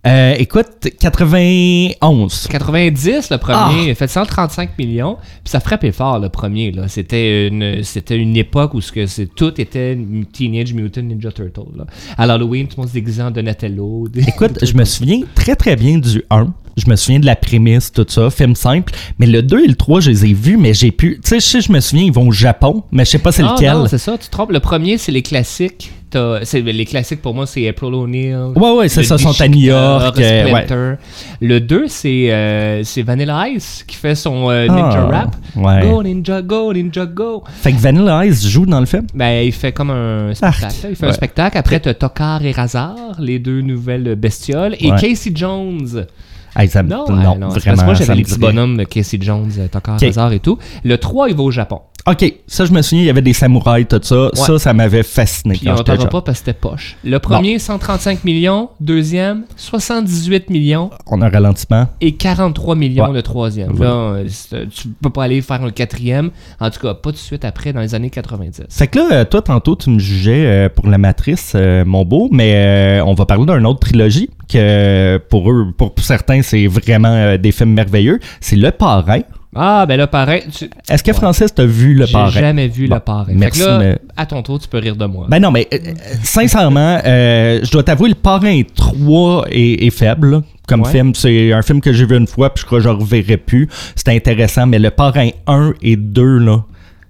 Euh, 0.08 0.34
écoute, 0.40 0.88
91. 1.00 2.48
90, 2.50 3.30
le 3.30 3.38
premier, 3.38 3.56
Ah! 3.56 3.72
il 3.86 3.90
a 3.92 3.96
fait 3.96 4.08
135 4.08 4.76
millions. 4.80 5.18
Puis 5.44 5.52
ça 5.52 5.60
frappait 5.60 5.92
fort, 5.92 6.18
le 6.20 6.30
premier. 6.30 6.72
Là. 6.72 6.88
C'était, 6.88 7.48
une, 7.48 7.84
c'était 7.84 8.18
une 8.18 8.36
époque 8.36 8.74
où 8.74 8.82
ce 8.82 8.92
que 8.92 9.06
c'est, 9.06 9.28
tout 9.28 9.60
était 9.62 9.96
Teenage 10.34 10.74
Mutant 10.74 11.04
Ninja 11.04 11.32
Turtle. 11.32 11.62
Là. 11.78 11.86
À 12.18 12.26
l'Halloween, 12.26 12.68
tout 12.68 12.76
le 12.78 12.82
monde 12.82 12.90
se 12.90 12.94
déguisait 12.96 13.22
en 13.22 13.30
Donatello. 13.32 14.08
Écoute, 14.28 14.58
je 14.66 14.74
me 14.74 14.86
souviens 14.86 15.20
très 15.36 15.56
très 15.56 15.76
bien 15.76 16.00
du 16.00 16.24
1. 16.32 16.52
Je 16.78 16.90
me 16.90 16.96
souviens 16.96 17.20
de 17.20 17.26
la 17.28 17.36
prémisse, 17.36 17.92
tout 17.92 18.06
ça, 18.08 18.30
film 18.32 18.56
simple. 18.56 18.94
Mais 19.20 19.28
le 19.28 19.44
2 19.44 19.66
et 19.66 19.68
le 19.68 19.76
3, 19.76 20.00
je 20.00 20.10
les 20.10 20.26
ai 20.26 20.34
vus, 20.34 20.58
mais 20.58 20.74
j'ai 20.74 20.92
pu. 20.92 21.20
Tu 21.24 21.30
sais, 21.30 21.40
je 21.40 21.46
sais, 21.46 21.62
je 21.62 21.72
me 21.72 21.80
souviens, 21.80 22.06
ils 22.06 22.12
vont 22.14 22.28
au 22.30 22.32
Japon, 22.32 22.84
mais 22.92 23.06
je 23.06 23.12
sais 23.12 23.20
pas 23.20 23.32
c'est 23.32 23.44
Ah, 23.44 23.54
lequel. 23.56 23.74
non, 23.74 23.88
c'est 23.88 23.98
ça, 24.00 24.18
tu 24.18 24.26
te 24.28 24.32
trompes. 24.32 24.52
Le 24.52 24.60
premier, 24.62 24.98
c'est 24.98 25.12
les 25.12 25.22
classiques. 25.22 25.92
Les 26.14 26.86
classiques, 26.86 27.22
pour 27.22 27.34
moi, 27.34 27.46
c'est 27.48 27.68
April 27.68 27.94
O'Neil. 27.94 28.36
Ouais, 28.56 28.72
ouais, 28.72 28.90
c'est 28.90 29.02
le 29.02 29.06
ça, 29.08 29.18
sont 29.18 29.40
à 29.40 29.48
New 29.48 29.60
York, 29.60 30.18
euh. 30.20 30.96
Le 31.40 31.60
2, 31.60 31.86
c'est, 31.88 32.32
euh, 32.32 32.84
c'est 32.84 33.02
Vanilla 33.02 33.48
Ice 33.50 33.84
qui 33.88 33.96
fait 33.96 34.16
son 34.16 34.50
euh, 34.50 34.68
ninja 34.68 35.08
Ah, 35.12 35.18
rap. 35.22 35.36
ouais. 35.56 35.82
Go 35.90 36.04
Ninja, 36.04 36.42
go 36.42 36.74
Ninja, 36.74 37.06
go. 37.06 37.44
Fait 37.62 37.72
que 37.72 37.78
Vanilla 37.80 38.26
Ice 38.26 38.46
joue 38.48 38.66
dans 38.66 38.80
le 38.80 38.86
film? 38.86 39.08
Ben, 39.14 39.46
il 39.46 39.52
fait 39.52 39.72
comme 39.72 39.90
un 39.90 40.34
spectacle. 40.34 40.66
Arc. 40.66 40.76
Il 40.90 40.96
fait 40.96 41.06
un 41.06 41.08
Ouais. 41.10 41.14
spectacle. 41.14 41.58
Après, 41.58 41.80
t'as 41.80 41.94
Tokar 41.94 42.44
et 42.46 42.52
Razar, 42.52 42.96
les 43.20 43.40
deux 43.40 43.62
nouvelles 43.62 44.16
bestioles. 44.16 44.76
Et. 44.80 44.90
Casey 45.00 45.32
Jones. 45.34 46.06
Hey, 46.54 46.68
ça 46.68 46.84
Non, 46.84 47.06
non, 47.10 47.16
non, 47.16 47.24
c'est 47.34 47.40
parce 47.40 47.56
que 47.56 47.70
vraiment. 47.70 47.84
moi, 47.86 47.94
j'avais 47.94 48.14
les 48.16 48.24
petits 48.24 48.38
bonhommes 48.38 48.76
de 48.76 48.84
Casey 48.84 49.18
Jones, 49.22 49.50
euh, 49.58 49.68
Tokar, 49.70 49.96
Ok. 49.96 50.02
Razar 50.02 50.34
et 50.34 50.40
tout. 50.42 50.58
Le 50.84 50.98
3, 50.98 51.30
il 51.30 51.36
va 51.38 51.44
au 51.44 51.52
Japon. 51.52 51.80
Ok, 52.08 52.34
ça, 52.48 52.66
je 52.66 52.72
me 52.72 52.82
souviens, 52.82 53.04
il 53.04 53.06
y 53.06 53.10
avait 53.12 53.22
des 53.22 53.34
samouraïs, 53.34 53.88
tout 53.88 54.00
ça. 54.02 54.30
Ça, 54.34 54.58
ça 54.60 54.74
m'avait 54.74 55.04
fasciné 55.04 55.54
Puis 55.56 55.66
quand 55.68 55.80
on 55.80 55.84
t'en 55.84 55.98
pas 56.08 56.22
parce 56.22 56.40
que 56.40 56.46
c'était 56.46 56.54
poche. 56.60 56.98
Le 57.04 57.20
premier, 57.20 57.60
135 57.60 58.24
millions. 58.24 58.70
Deuxième, 58.80 59.44
78 59.56 60.50
millions. 60.50 60.90
On 61.08 61.22
a 61.22 61.28
un 61.28 61.30
ralentissement. 61.30 61.88
Et 62.02 62.14
43 62.16 62.76
millions 62.76 63.06
Ouais. 63.08 63.14
le 63.14 63.22
troisième. 63.22 63.74
Ouais. 63.74 63.86
Là, 63.86 63.92
euh, 63.94 64.26
c'est- 64.30 64.68
tu 64.70 64.88
peux 65.02 65.10
pas 65.12 65.26
aller 65.26 65.42
faire 65.42 65.64
un 65.64 65.70
quatrième. 65.70 66.32
En 66.60 66.70
tout 66.72 66.80
cas, 66.80 66.94
pas 66.96 67.12
tout 67.12 67.16
de 67.16 67.18
suite 67.18 67.46
après, 67.46 67.72
dans 67.74 67.82
les 67.82 67.94
années 67.94 68.10
90. 68.10 68.64
Fait 68.70 68.88
que 68.88 68.98
là, 68.98 69.08
euh, 69.12 69.26
toi, 69.26 69.42
tantôt, 69.42 69.76
tu 69.76 69.90
me 69.92 70.00
jugeais 70.00 70.46
euh, 70.46 70.70
pour 70.70 70.88
la 70.88 70.98
matrice, 70.98 71.54
euh, 71.56 71.86
mon 71.86 72.04
beau, 72.04 72.30
mais 72.32 72.54
euh, 72.56 73.04
on 73.06 73.14
va 73.14 73.26
parler 73.26 73.46
d'une 73.46 73.66
autre 73.68 73.80
trilogie 73.80 74.30
que 74.52 75.18
pour 75.30 75.52
eux, 75.52 75.72
pour 75.78 75.94
certains, 76.00 76.42
c'est 76.42 76.66
vraiment 76.68 77.10
euh, 77.14 77.38
des 77.38 77.52
films 77.52 77.74
merveilleux. 77.74 78.20
C'est 78.40 78.56
Le 78.56 78.72
Parrain. 78.72 79.22
Ah, 79.54 79.86
ben 79.86 80.08
pareil. 80.08 80.44
tu- 80.50 80.70
Est-ce 80.90 81.04
que 81.04 81.12
Francis 81.12 81.54
t'a 81.54 81.66
vu 81.66 81.94
Le 81.94 82.06
J'ai 82.06 82.14
Parrain? 82.14 82.30
jamais 82.30 82.68
vu 82.70 82.88
Bon, 82.88 82.96
le 82.96 83.02
parrain. 83.02 83.34
merci, 83.36 83.60
Fait 83.60 83.66
que 83.66 83.70
là, 83.72 83.80
mais- 83.80 83.98
à 84.16 84.26
ton 84.26 84.42
tour, 84.42 84.60
tu 84.60 84.68
peux 84.70 84.78
rire 84.78 84.96
de 84.96 85.06
moi. 85.06 85.26
Ben 85.30 85.40
non, 85.40 85.52
mais 85.52 85.68
euh, 85.74 85.78
sincèrement, 86.24 87.00
euh, 87.06 87.60
je 87.64 87.70
dois 87.72 87.84
t'avouer, 87.84 88.10
Le 88.10 88.16
Parrain 88.16 88.62
3 88.76 89.46
est, 89.52 89.84
est 89.86 89.90
faible. 89.90 90.32
là. 90.32 90.42
Comme 90.68 90.84
Ouais. 90.84 90.92
film, 90.92 91.14
c'est 91.16 91.52
un 91.52 91.62
film 91.64 91.82
que 91.82 91.92
j'ai 91.92 92.06
vu 92.06 92.16
une 92.16 92.28
fois, 92.28 92.54
puis 92.54 92.62
je 92.62 92.66
crois 92.66 92.78
que 92.80 92.84
je 92.86 92.90
ne 92.90 92.94
reverrai 92.96 93.36
plus. 93.38 93.68
C'était 93.96 94.12
intéressant, 94.16 94.68
mais 94.68 94.80
Le 94.80 94.90
Parrain 94.90 95.30
1 95.48 95.74
et 95.82 95.98
2, 95.98 96.38
là, 96.38 96.64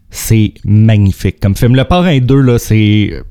c'est 0.09 0.53
magnifique. 0.65 1.39
Comme 1.39 1.55
film, 1.55 1.75
Le 1.75 1.83
Parrain 1.83 2.17
2, 2.17 2.39
là, 2.41 2.57
c'est 2.57 3.21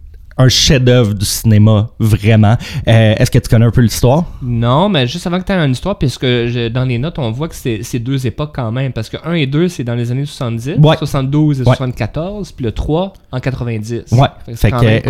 un 0.40 0.48
chef-d'œuvre 0.48 1.14
du 1.14 1.24
cinéma, 1.24 1.88
vraiment. 1.98 2.56
Euh, 2.88 3.14
Est-ce 3.16 3.30
que 3.30 3.38
tu 3.38 3.48
connais 3.48 3.66
un 3.66 3.70
peu 3.70 3.80
l'histoire? 3.80 4.24
Non, 4.42 4.88
mais 4.88 5.06
juste 5.06 5.26
avant 5.26 5.38
que 5.40 5.44
tu 5.44 5.52
aies 5.52 5.56
une 5.56 5.72
histoire, 5.72 5.98
puisque 5.98 6.24
je- 6.24 6.68
dans 6.68 6.84
les 6.84 6.98
notes, 6.98 7.18
on 7.18 7.30
voit 7.30 7.48
que 7.48 7.54
c'est 7.54 7.98
deux 7.98 8.26
époques 8.26 8.52
quand 8.54 8.70
même. 8.72 8.92
Parce 8.92 9.08
que 9.08 9.16
1 9.24 9.34
et 9.34 9.46
2, 9.46 9.68
c'est 9.68 9.84
dans 9.84 9.94
les 9.94 10.10
années 10.10 10.26
70, 10.26 10.76
Ouais. 10.78 10.96
72 10.96 11.60
et 11.60 11.64
Ouais. 11.64 11.76
74, 11.76 12.52
puis 12.52 12.64
le 12.64 12.72
3 12.72 13.12
en 13.32 13.40
90. 13.40 14.04
Ouais. 14.12 14.28
C'est 14.54 14.72
euh, 14.72 15.00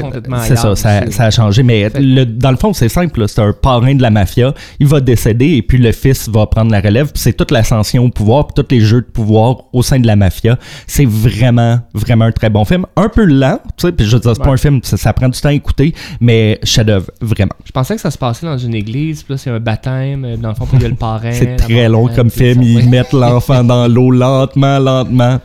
c'est 0.43 0.57
ça, 0.57 0.75
ça, 0.77 1.11
ça 1.11 1.25
a 1.25 1.31
changé. 1.31 1.63
Mais 1.63 1.89
le- 1.99 2.25
dans 2.27 2.51
le 2.51 2.57
fond, 2.57 2.73
c'est 2.73 2.89
simple. 2.89 3.27
C'est 3.29 3.41
un 3.41 3.53
parrain 3.53 3.95
de 3.95 4.03
la 4.03 4.11
mafia. 4.11 4.55
Il 4.79 4.87
va 4.87 5.01
décéder 5.01 5.47
et 5.57 5.63
puis 5.63 5.79
le 5.79 5.93
fils 5.93 6.29
va 6.29 6.47
prendre 6.47 6.71
la 6.71 6.81
relève. 6.81 7.13
Puis 7.13 7.23
c'est 7.23 7.33
toute 7.33 7.51
l'ascension 7.51 8.05
au 8.05 8.09
pouvoir, 8.11 8.47
puis 8.49 8.63
tous 8.63 8.75
les 8.75 8.81
jeux 8.81 9.01
de 9.03 9.07
pouvoir 9.07 9.65
au 9.73 9.83
sein 9.83 9.99
de 9.99 10.07
la 10.07 10.17
mafia. 10.17 10.59
C'est 10.87 11.07
vraiment, 11.07 11.79
vraiment 11.95 12.25
un 12.27 12.33
très 12.33 12.51
bon 12.51 12.65
film. 12.65 12.87
Un 12.97 13.09
peu 13.09 13.25
lent, 13.25 13.59
tu 13.77 13.87
sais. 13.87 13.93
Puis 13.93 14.07
je 14.07 14.17
veux 14.17 14.21
dire, 14.21 14.33
c'est 14.35 14.43
pas 14.43 14.51
un 14.51 14.57
film, 14.57 14.81
ça, 14.83 14.97
ça 14.97 15.13
prend 15.21 15.29
du 15.29 15.41
temps 15.41 15.49
à 15.51 15.53
écouter, 15.53 15.95
mais 16.21 16.59
chef-d'œuvre, 16.65 17.11
vraiment. 17.21 17.53
Je 17.65 17.73
pensais 17.73 17.95
que 17.95 18.01
ça 18.01 18.11
se 18.11 18.19
passait 18.19 18.47
dans 18.47 18.59
une 18.59 18.75
église, 18.75 19.23
puis 19.23 19.35
là, 19.35 19.39
c'est 19.39 19.51
un 19.51 19.61
baptême. 19.61 20.25
euh, 20.25 20.37
Dans 20.37 20.49
le 20.49 20.55
fond, 20.55 20.67
il 20.73 20.83
y 20.83 20.85
a 20.85 20.89
le 20.89 20.95
parrain. 20.95 21.33
C'est 21.33 21.57
très 21.57 21.89
long 21.89 22.09
comme 22.09 22.31
film. 22.31 22.63
ça. 22.63 22.69
Ils 22.69 22.77
Ouais. 22.79 22.83
mettent 22.87 23.13
l'enfant 23.13 23.63
dans 23.65 23.87
l'eau 23.89 24.11
lentement, 24.25 24.79
lentement. 24.79 25.39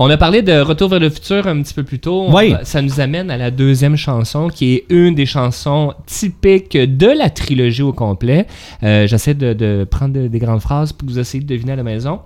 On 0.00 0.08
a 0.10 0.16
parlé 0.16 0.42
de 0.42 0.60
Retour 0.60 0.88
vers 0.90 1.00
le 1.00 1.10
futur 1.10 1.48
un 1.48 1.60
petit 1.60 1.74
peu 1.74 1.82
plus 1.82 1.98
tôt. 1.98 2.28
Oui. 2.32 2.54
Ça 2.62 2.80
nous 2.82 3.00
amène 3.00 3.32
à 3.32 3.36
la 3.36 3.50
deuxième 3.50 3.96
chanson, 3.96 4.46
qui 4.48 4.74
est 4.74 4.84
une 4.90 5.16
des 5.16 5.26
chansons 5.26 5.92
typiques 6.06 6.76
de 6.76 7.06
la 7.08 7.30
trilogie 7.30 7.82
au 7.82 7.92
complet. 7.92 8.46
Euh, 8.84 9.08
J'essaie 9.08 9.34
de, 9.34 9.54
de 9.54 9.84
prendre 9.90 10.14
de- 10.14 10.28
des 10.28 10.38
grandes 10.38 10.60
phrases 10.60 10.92
pour 10.92 11.08
que 11.08 11.12
vous 11.12 11.18
essayiez 11.18 11.42
de 11.44 11.48
deviner 11.52 11.72
à 11.72 11.76
la 11.76 11.82
maison. 11.82 12.20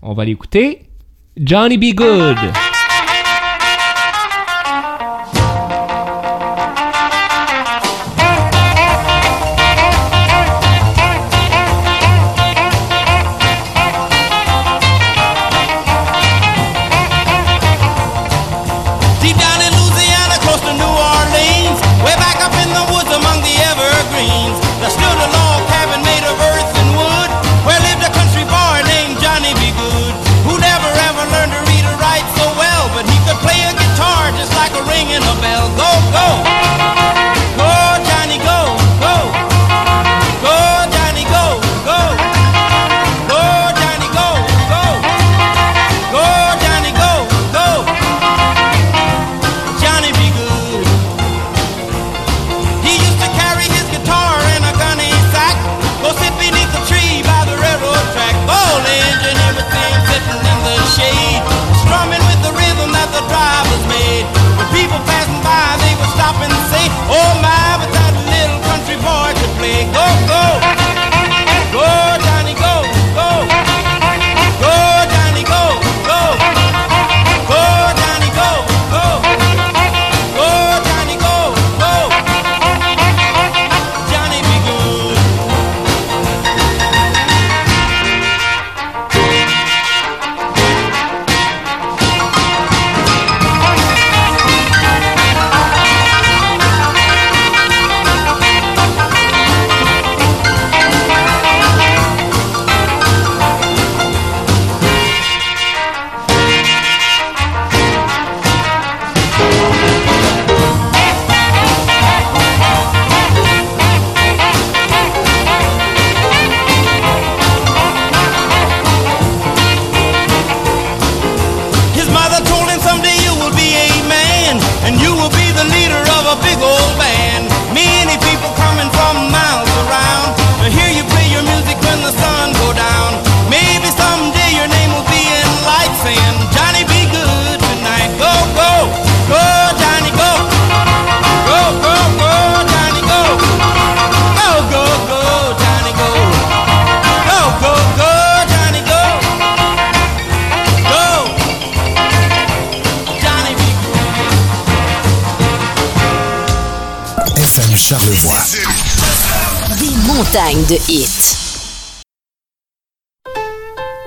On 0.00 0.14
va 0.14 0.24
l'écouter. 0.24 0.78
Johnny 1.36 1.76
Be 1.76 1.94
Good. 1.94 2.38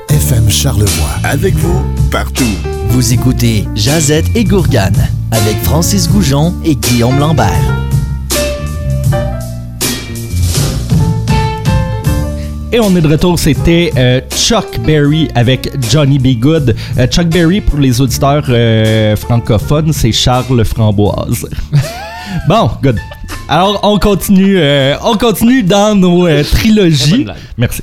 FM 0.10 0.50
Charlevoix. 0.50 1.10
Avec 1.24 1.56
vous, 1.56 1.82
partout. 2.12 2.44
Vous 2.90 3.14
écoutez 3.14 3.66
Jazette 3.76 4.26
et 4.36 4.44
Gourgane 4.44 4.96
avec 5.32 5.58
Francis 5.64 6.10
Goujon 6.10 6.54
et 6.64 6.76
Guillaume 6.76 7.20
Lambert. 7.20 7.50
Et 12.72 12.80
on 12.80 12.96
est 12.96 13.02
de 13.02 13.08
retour, 13.08 13.38
c'était 13.38 13.92
euh, 13.98 14.22
Chuck 14.36 14.80
Berry 14.80 15.28
avec 15.36 15.70
Johnny 15.92 16.18
B. 16.18 16.40
Good. 16.40 16.76
Euh, 16.98 17.06
Chuck 17.08 17.28
Berry, 17.28 17.62
pour 17.62 17.80
les 17.80 18.02
auditeurs 18.02 18.46
euh, 18.50 19.16
francophones, 19.16 19.94
c'est 19.94 20.12
Charles 20.12 20.66
Framboise. 20.66 21.48
bon, 22.48 22.72
good. 22.82 22.98
Alors, 23.50 23.80
on 23.84 24.00
continue, 24.00 24.58
euh, 24.58 24.96
on 25.04 25.16
continue 25.18 25.64
dans 25.64 25.96
nos 25.96 26.26
euh, 26.28 26.44
trilogies. 26.44 27.26
Merci. 27.58 27.82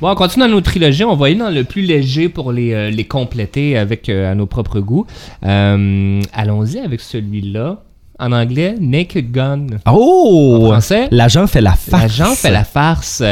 Bon, 0.00 0.10
on 0.10 0.14
continue 0.14 0.44
dans 0.46 0.50
nos 0.52 0.60
trilogies. 0.60 1.04
On 1.04 1.16
va 1.16 1.26
aller 1.26 1.34
dans 1.34 1.50
le 1.50 1.64
plus 1.64 1.82
léger 1.82 2.28
pour 2.28 2.52
les, 2.52 2.72
euh, 2.72 2.90
les 2.90 3.04
compléter 3.04 3.76
avec 3.76 4.08
à 4.08 4.34
nos 4.34 4.46
propres 4.46 4.80
goûts. 4.80 5.06
Allons-y 5.42 6.78
avec 6.78 7.00
celui-là. 7.00 7.82
En 8.18 8.32
anglais, 8.32 8.74
Naked 8.80 9.30
Gun. 9.30 9.66
Oh! 9.90 10.60
En 10.62 10.66
français? 10.70 11.08
L'agent 11.10 11.46
fait 11.46 11.60
la 11.60 11.74
farce. 11.74 12.02
L'agent 12.18 12.34
fait 12.34 12.50
la 12.50 12.64
farce 12.64 13.22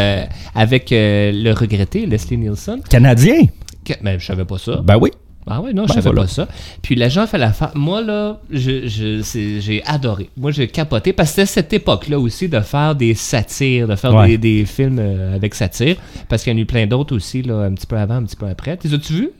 avec 0.54 0.88
le 0.90 1.52
regretté 1.52 2.04
Leslie 2.04 2.36
Nielsen. 2.36 2.80
Canadien? 2.90 3.46
Que- 3.82 3.94
mais 4.02 4.18
je 4.18 4.26
savais 4.26 4.44
pas 4.44 4.58
ça. 4.58 4.80
Ben 4.84 4.98
oui. 5.00 5.10
Ah 5.46 5.60
ouais, 5.60 5.72
non, 5.74 5.82
je 5.82 5.88
Ben 5.88 5.94
savais 5.96 6.04
voilà. 6.04 6.22
pas 6.22 6.26
ça. 6.28 6.48
Puis 6.80 6.94
l'agent 6.94 7.26
fait 7.26 7.36
la 7.38 7.52
farce. 7.52 7.74
Moi, 7.74 8.00
là, 8.00 8.40
je, 8.50 8.86
je- 8.86 9.20
j'ai 9.60 9.82
adoré. 9.84 10.30
Moi, 10.38 10.52
j'ai 10.52 10.68
capoté 10.68 11.12
parce 11.12 11.30
que 11.30 11.44
c'était 11.44 11.46
cette 11.46 11.72
époque-là 11.74 12.18
aussi 12.18 12.48
de 12.48 12.60
faire 12.60 12.94
des 12.94 13.12
satires, 13.14 13.86
de 13.88 13.94
faire 13.96 14.14
Ouais. 14.14 14.28
des, 14.28 14.38
des 14.38 14.64
films 14.64 14.98
euh, 14.98 15.34
avec 15.34 15.54
satire. 15.54 15.96
Parce 16.28 16.42
qu'il 16.44 16.52
y 16.52 16.56
en 16.56 16.58
a 16.58 16.62
eu 16.62 16.66
plein 16.66 16.86
d'autres 16.86 17.14
aussi, 17.14 17.42
là, 17.42 17.60
un 17.64 17.74
petit 17.74 17.86
peu 17.86 17.96
avant, 17.98 18.14
un 18.16 18.22
petit 18.24 18.36
peu 18.36 18.46
après. 18.46 18.78
Les 18.82 18.94
as-tu 18.94 19.12
vus? 19.12 19.30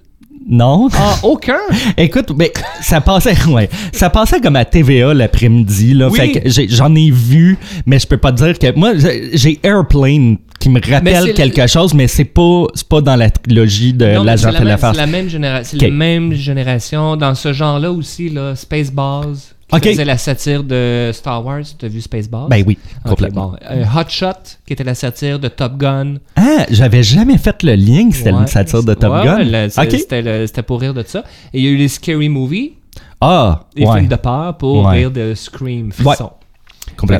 Non? 0.47 0.89
Ah, 0.93 1.17
aucun! 1.23 1.59
Écoute, 1.97 2.33
mais 2.37 2.53
ça 2.83 3.01
passait, 3.01 3.35
ouais, 3.49 3.69
ça 3.93 4.11
passait 4.11 4.41
comme 4.41 4.57
à 4.57 4.65
TVA 4.65 5.15
l'après-midi 5.15 5.95
là. 5.95 6.09
Oui. 6.09 6.19
Fait 6.19 6.33
que 6.33 6.49
j'en 6.69 6.95
ai 6.95 7.11
vu, 7.11 7.57
mais 7.87 7.99
je 7.99 8.07
peux 8.07 8.19
pas 8.19 8.31
te 8.33 8.43
dire 8.45 8.59
que 8.59 8.79
moi 8.79 8.93
j'ai 9.33 9.59
Airplane 9.63 10.37
qui 10.61 10.69
me 10.69 10.81
rappelle 10.81 11.35
quelque 11.35 11.67
chose, 11.67 11.95
mais 11.95 12.09
c'est 12.09 12.25
pas 12.25 12.65
c'est 12.75 12.89
pas 12.89 13.01
dans 13.01 13.17
la 13.17 13.31
trilogie 13.31 13.93
de 13.93 14.05
l'agent 14.05 14.53
fait 14.53 14.65
la 14.65 14.77
farce. 14.77 14.97
C'est 14.97 15.05
la 15.05 15.11
même 15.11 15.29
génération. 15.29 15.79
C'est 15.79 15.87
la 15.87 15.95
même 15.95 16.33
génération. 16.35 17.17
Dans 17.17 17.35
ce 17.35 17.53
genre-là 17.53 17.91
aussi, 17.91 18.29
là, 18.29 18.55
Spaceballs, 18.55 19.37
qui 19.81 19.89
Ok. 19.89 19.93
faisait 19.95 20.05
la 20.05 20.19
satire 20.19 20.63
de 20.65 21.11
Star 21.13 21.45
Wars. 21.45 21.63
T'as 21.79 21.89
vu 21.89 22.01
Spaceballs? 22.01 22.49
Ben 22.49 22.63
oui, 22.67 22.79
complètement. 23.07 23.51
bon. 23.51 23.57
Euh, 23.71 23.85
Hot 23.97 24.09
Shot, 24.09 24.33
qui 24.67 24.73
était 24.73 24.85
la 24.85 24.95
satire 24.95 25.39
de 25.39 25.49
Top 25.49 25.77
Gun. 25.77 26.15
Ah, 26.37 26.67
j'avais 26.71 27.03
jamais 27.03 27.39
fait 27.39 27.63
le 27.63 27.75
lien 27.75 28.09
que 28.11 28.17
c'était 28.17 28.33
Ouais. 28.33 28.41
une 28.41 28.47
satire 28.47 28.83
de 28.83 28.95
Top 28.95 29.13
Ouais, 29.13 29.25
Gun. 29.25 29.69
c'est-. 29.71 30.47
C'était 30.47 30.63
pour 30.63 30.81
rire 30.81 30.95
de 30.95 31.03
ça. 31.07 31.25
Et 31.53 31.59
il 31.61 31.65
y 31.65 31.69
a 31.69 31.71
eu 31.71 31.77
les 31.77 31.89
Scary 31.89 32.29
Movies, 32.29 32.73
Ah, 33.21 33.65
les 33.77 33.87
ouais, 33.87 33.95
films 33.99 34.09
de 34.09 34.17
peur 34.17 34.57
pour 34.57 34.89
rire 34.89 35.11
de 35.11 35.35
Scream, 35.35 35.91
frisson. 35.93 36.31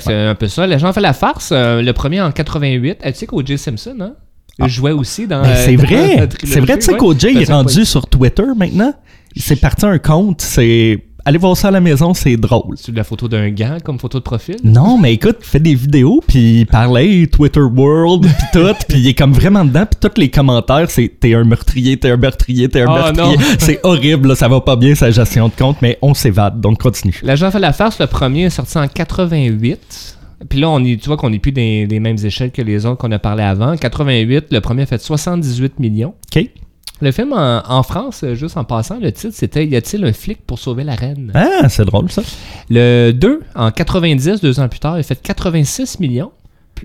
C'est 0.01 0.15
un 0.29 0.35
peu 0.35 0.49
ça. 0.49 0.67
Les 0.67 0.79
gens 0.79 0.93
fait 0.93 1.01
la 1.01 1.13
farce. 1.15 1.51
euh, 1.53 1.83
le 1.83 1.93
premier 1.93 2.21
en 2.21 2.31
88. 2.31 2.99
Ah, 3.03 3.11
tu 3.13 3.19
sais 3.19 3.27
qu'O.J. 3.27 3.59
Simpson, 3.59 3.97
hein? 4.01 4.13
Il 4.61 4.69
jouait 4.69 4.93
aussi 4.93 5.27
dans. 5.27 5.43
Ben, 5.43 5.57
c'est 5.57 5.75
vrai, 5.77 6.29
c'est 6.45 6.61
vrai. 6.61 6.77
Tu 6.79 6.83
sais 6.85 6.97
qu'OJ 6.97 7.25
est 7.25 7.51
rendu 7.51 7.85
sur 7.85 8.07
Twitter 8.07 8.45
maintenant? 8.57 8.93
Il 9.35 9.43
s'est 9.43 9.57
parti 9.57 9.85
un 9.85 9.99
compte. 9.99 10.43
C'est 10.43 11.03
allez 11.25 11.39
voir 11.39 11.57
ça 11.57 11.69
à 11.69 11.71
la 11.71 11.81
maison, 11.81 12.15
c'est 12.15 12.37
drôle. 12.37 12.77
C'est 12.77 12.93
de 12.93 12.97
la 12.97 13.05
photo 13.05 13.29
d'un 13.29 13.51
gant 13.51 13.79
comme 13.83 13.99
photo 13.99 14.19
de 14.19 14.25
profil? 14.25 14.57
Non, 14.65 14.99
mais 14.99 15.15
écoute, 15.15 15.37
il 15.41 15.47
fait 15.47 15.61
des 15.61 15.75
vidéos, 15.75 16.23
puis 16.27 16.61
il 16.61 16.67
parlait 16.67 17.27
Twitter 17.27 17.61
World, 17.61 18.23
puis 18.27 18.47
tout, 18.53 18.75
puis 18.89 18.99
il 18.99 19.09
est 19.09 19.15
comme 19.15 19.33
vraiment 19.33 19.65
dedans, 19.65 19.87
puis 19.87 19.99
tous 20.01 20.21
les 20.21 20.31
commentaires, 20.31 20.91
c'est 20.91 21.09
t'es 21.21 21.35
un 21.35 21.45
meurtrier, 21.45 21.97
t'es 21.97 22.11
un 22.11 22.17
meurtrier, 22.17 22.69
t'es 22.69 22.83
un 22.83 22.87
Oh, 22.89 23.13
meurtrier. 23.13 23.37
C'est 23.59 23.81
horrible, 23.83 24.29
là, 24.29 24.35
ça 24.35 24.49
va 24.49 24.61
pas 24.61 24.77
bien 24.77 24.95
sa 24.95 25.11
gestion 25.11 25.49
de 25.49 25.55
compte, 25.55 25.77
mais 25.83 25.99
on 26.03 26.15
s'évade, 26.15 26.61
donc 26.61 26.81
continue. 26.81 27.19
L'agent 27.23 27.51
fait 27.51 27.59
la 27.59 27.73
farce, 27.73 27.99
le 27.99 28.07
premier 28.07 28.45
est 28.45 28.51
sorti 28.51 28.79
en 28.79 28.87
88. 28.87 30.17
Puis 30.49 30.61
là, 30.61 30.69
on 30.69 30.85
est, 30.85 31.01
tu 31.01 31.07
vois 31.09 31.17
qu'on 31.17 31.31
n'est 31.31 31.39
plus 31.39 31.53
des, 31.53 31.87
des 31.87 32.01
mêmes 32.01 32.19
échelles 32.23 32.51
que 32.51 32.61
les 32.61 32.85
autres 32.85 32.99
qu'on 32.99 33.13
a 33.13 33.19
parlé 33.19 33.43
avant. 33.43 33.73
En 33.73 33.77
88, 33.77 34.47
le 34.51 34.61
premier 34.61 34.83
a 34.83 34.87
fait 34.87 35.01
78 35.01 35.79
millions. 35.79 36.15
OK? 36.35 36.51
Le 37.01 37.11
film 37.11 37.33
en, 37.33 37.63
en 37.67 37.83
France, 37.83 38.23
euh, 38.23 38.35
juste 38.35 38.57
en 38.57 38.65
passant, 38.65 38.99
le 39.01 39.11
titre, 39.13 39.35
c'était 39.35 39.67
Y 39.67 39.77
a-t-il 39.77 40.05
un 40.05 40.13
flic 40.13 40.47
pour 40.47 40.59
sauver 40.59 40.85
la 40.85 40.95
reine? 40.95 41.33
Ah, 41.35 41.69
c'est 41.69 41.85
drôle, 41.85 42.11
ça. 42.11 42.23
Le 42.71 43.11
2, 43.13 43.41
en 43.57 43.71
90, 43.73 44.41
deux 44.41 44.61
ans 44.61 44.69
plus 44.69 44.79
tard, 44.79 44.97
il 44.97 45.01
a 45.01 45.03
fait 45.03 45.21
86 45.21 45.99
millions. 45.99 46.31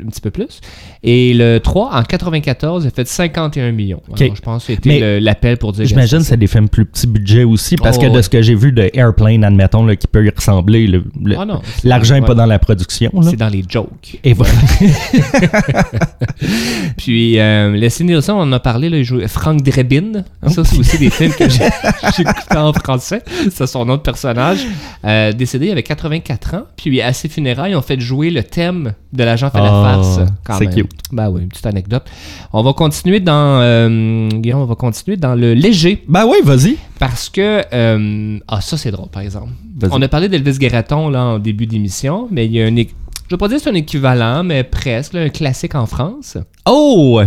Un 0.03 0.07
petit 0.09 0.21
peu 0.21 0.31
plus. 0.31 0.61
Et 1.03 1.33
le 1.33 1.59
3, 1.59 1.91
en 1.93 2.03
94, 2.03 2.83
il 2.83 2.87
a 2.87 2.91
fait 2.91 3.07
51 3.07 3.71
millions. 3.71 4.01
Ok. 4.09 4.21
Alors, 4.21 4.35
je 4.35 4.41
pense 4.41 4.65
que 4.65 4.73
c'était 4.75 5.19
l'appel 5.19 5.57
pour 5.57 5.71
dire. 5.73 5.85
J'imagine 5.85 6.19
que 6.19 6.23
c'est 6.25 6.37
des 6.37 6.47
films 6.47 6.69
plus 6.69 6.85
petits 6.85 7.07
budget 7.07 7.43
aussi, 7.43 7.75
parce 7.75 7.97
Oh, 7.97 8.01
que 8.01 8.05
de 8.07 8.11
ouais. 8.11 8.23
ce 8.23 8.29
que 8.29 8.41
j'ai 8.41 8.55
vu 8.55 8.71
de 8.71 8.89
Airplane, 8.93 9.43
admettons, 9.43 9.85
là, 9.85 9.95
qui 9.95 10.07
peut 10.07 10.25
y 10.25 10.29
ressembler, 10.29 10.87
le- 10.87 11.03
le- 11.23 11.35
Ah 11.37 11.45
l'argent 11.83 12.15
n'est 12.15 12.21
ouais. 12.21 12.27
pas 12.27 12.35
dans 12.35 12.45
la 12.45 12.59
production. 12.59 13.11
C'est 13.23 13.35
dans 13.35 13.49
les 13.49 13.63
jokes. 13.67 14.19
Et 14.23 14.33
voilà. 14.33 14.51
Puis, 16.97 17.39
euh, 17.39 17.71
Leslie 17.75 18.05
Nielsen, 18.05 18.35
on 18.35 18.41
en 18.41 18.51
a 18.51 18.59
parlé, 18.59 18.89
là, 18.89 18.97
il 18.97 19.03
jouait 19.03 19.27
Frank 19.27 19.61
Drebin. 19.61 20.23
Ça, 20.47 20.63
c'est 20.63 20.77
aussi 20.77 20.97
des 20.97 21.09
films 21.09 21.33
que 21.33 21.49
j'ai 21.49 21.63
écoutés 22.21 22.57
en 22.57 22.73
français. 22.73 23.21
C'est 23.51 23.67
son 23.67 23.85
nom 23.85 23.95
de 23.97 24.01
personnage. 24.01 24.59
Euh, 25.05 25.31
décédé, 25.33 25.67
il 25.67 25.71
avait 25.71 25.83
84 25.83 26.55
ans. 26.55 26.63
Puis, 26.75 27.01
à 27.01 27.13
ses 27.13 27.29
funérailles, 27.29 27.75
on 27.75 27.81
fait 27.81 27.99
jouer 27.99 28.29
le 28.29 28.43
thème 28.43 28.93
de 29.13 29.23
l'agent 29.23 29.49
Ah, 29.53 29.57
farce. 29.83 30.19
quand 30.43 30.57
c'est 30.57 30.67
cute. 30.67 30.91
Ben 31.11 31.29
oui, 31.29 31.41
une 31.41 31.49
petite 31.49 31.65
anecdote. 31.65 32.03
On 32.53 32.63
va 32.63 32.73
continuer 32.73 33.19
dans... 33.19 33.59
euh, 33.61 34.29
Guillaume, 34.29 34.61
on 34.61 34.65
va 34.65 34.75
continuer 34.75 35.17
dans 35.17 35.35
le 35.35 35.53
léger. 35.53 36.03
ben 36.07 36.25
oui, 36.25 36.37
vas-y. 36.43 36.77
Parce 36.99 37.29
que... 37.29 37.63
euh, 37.73 38.39
ah, 38.47 38.61
ça, 38.61 38.77
c'est 38.77 38.91
drôle, 38.91 39.09
par 39.09 39.21
exemple. 39.21 39.49
On 39.91 40.01
a 40.01 40.07
parlé 40.07 40.29
d'Elvis 40.29 40.57
Guératon 40.57 41.09
là, 41.09 41.23
en 41.23 41.39
début 41.39 41.65
d'émission, 41.65 42.27
mais 42.31 42.45
il 42.45 42.51
y 42.53 42.61
a 42.61 42.65
un... 42.65 42.75
Je 42.75 43.35
vais 43.35 43.37
pas 43.37 43.47
dire 43.47 43.57
que 43.57 43.63
c'est 43.63 43.69
un 43.69 43.75
équivalent, 43.75 44.43
mais 44.43 44.63
presque, 44.63 45.13
là, 45.13 45.21
un 45.21 45.29
classique 45.29 45.75
en 45.75 45.85
France. 45.85 46.37
Oh! 46.65 47.21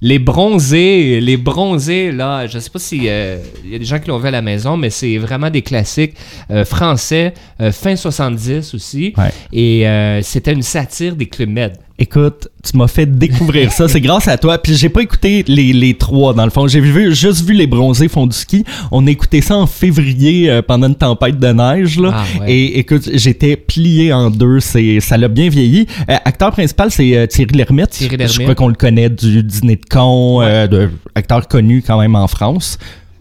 Les 0.00 0.20
bronzés, 0.20 1.20
les 1.20 1.36
bronzés, 1.36 2.12
là, 2.12 2.46
je 2.46 2.60
sais 2.60 2.70
pas 2.70 2.78
si 2.78 3.08
euh, 3.08 3.38
il 3.64 3.72
y 3.72 3.74
a 3.74 3.78
des 3.80 3.84
gens 3.84 3.98
qui 3.98 4.08
l'ont 4.08 4.18
vu 4.18 4.28
à 4.28 4.30
la 4.30 4.42
maison, 4.42 4.76
mais 4.76 4.90
c'est 4.90 5.18
vraiment 5.18 5.50
des 5.50 5.62
classiques 5.62 6.14
euh, 6.50 6.64
français, 6.64 7.34
euh, 7.60 7.72
fin 7.72 7.96
70 7.96 8.74
aussi. 8.74 9.12
Ouais. 9.18 9.30
Et 9.52 9.88
euh, 9.88 10.22
c'était 10.22 10.52
une 10.52 10.62
satire 10.62 11.16
des 11.16 11.26
Club 11.26 11.48
Med. 11.48 11.78
Écoute, 12.00 12.46
tu 12.62 12.76
m'as 12.76 12.86
fait 12.86 13.06
découvrir 13.06 13.72
ça. 13.72 13.88
C'est 13.88 14.00
grâce 14.00 14.28
à 14.28 14.38
toi. 14.38 14.58
Puis 14.58 14.76
j'ai 14.76 14.88
pas 14.88 15.02
écouté 15.02 15.44
les, 15.48 15.72
les 15.72 15.94
trois, 15.94 16.32
dans 16.32 16.44
le 16.44 16.50
fond. 16.50 16.68
J'ai 16.68 16.80
vu, 16.80 17.12
juste 17.12 17.44
vu 17.44 17.54
les 17.54 17.66
bronzés 17.66 18.06
font 18.06 18.26
du 18.28 18.36
ski. 18.36 18.64
On 18.92 19.04
a 19.08 19.10
écouté 19.10 19.40
ça 19.40 19.56
en 19.56 19.66
février 19.66 20.48
euh, 20.48 20.62
pendant 20.62 20.86
une 20.86 20.94
tempête 20.94 21.40
de 21.40 21.48
neige. 21.48 21.98
Là. 21.98 22.12
Ah, 22.14 22.24
ouais. 22.42 22.52
Et 22.52 22.78
écoute, 22.78 23.08
j'étais 23.12 23.56
plié 23.56 24.12
en 24.12 24.30
deux. 24.30 24.60
C'est, 24.60 25.00
ça 25.00 25.16
l'a 25.16 25.26
bien 25.26 25.48
vieilli. 25.48 25.86
Euh, 26.08 26.14
acteur 26.24 26.52
principal, 26.52 26.92
c'est 26.92 27.16
euh, 27.16 27.26
Thierry 27.26 27.56
Lhermitte. 27.56 27.90
Thierry 27.90 28.12
Je 28.12 28.18
Lhermitte. 28.18 28.42
crois 28.42 28.54
qu'on 28.54 28.68
le 28.68 28.74
connaît 28.74 29.10
du 29.10 29.42
Dîner 29.42 29.74
de 29.76 29.84
con, 29.90 30.40
de, 30.40 30.90
acteur 31.16 31.48
connu 31.48 31.82
quand 31.84 32.00
même 32.00 32.14
en 32.14 32.28
France. 32.28 32.78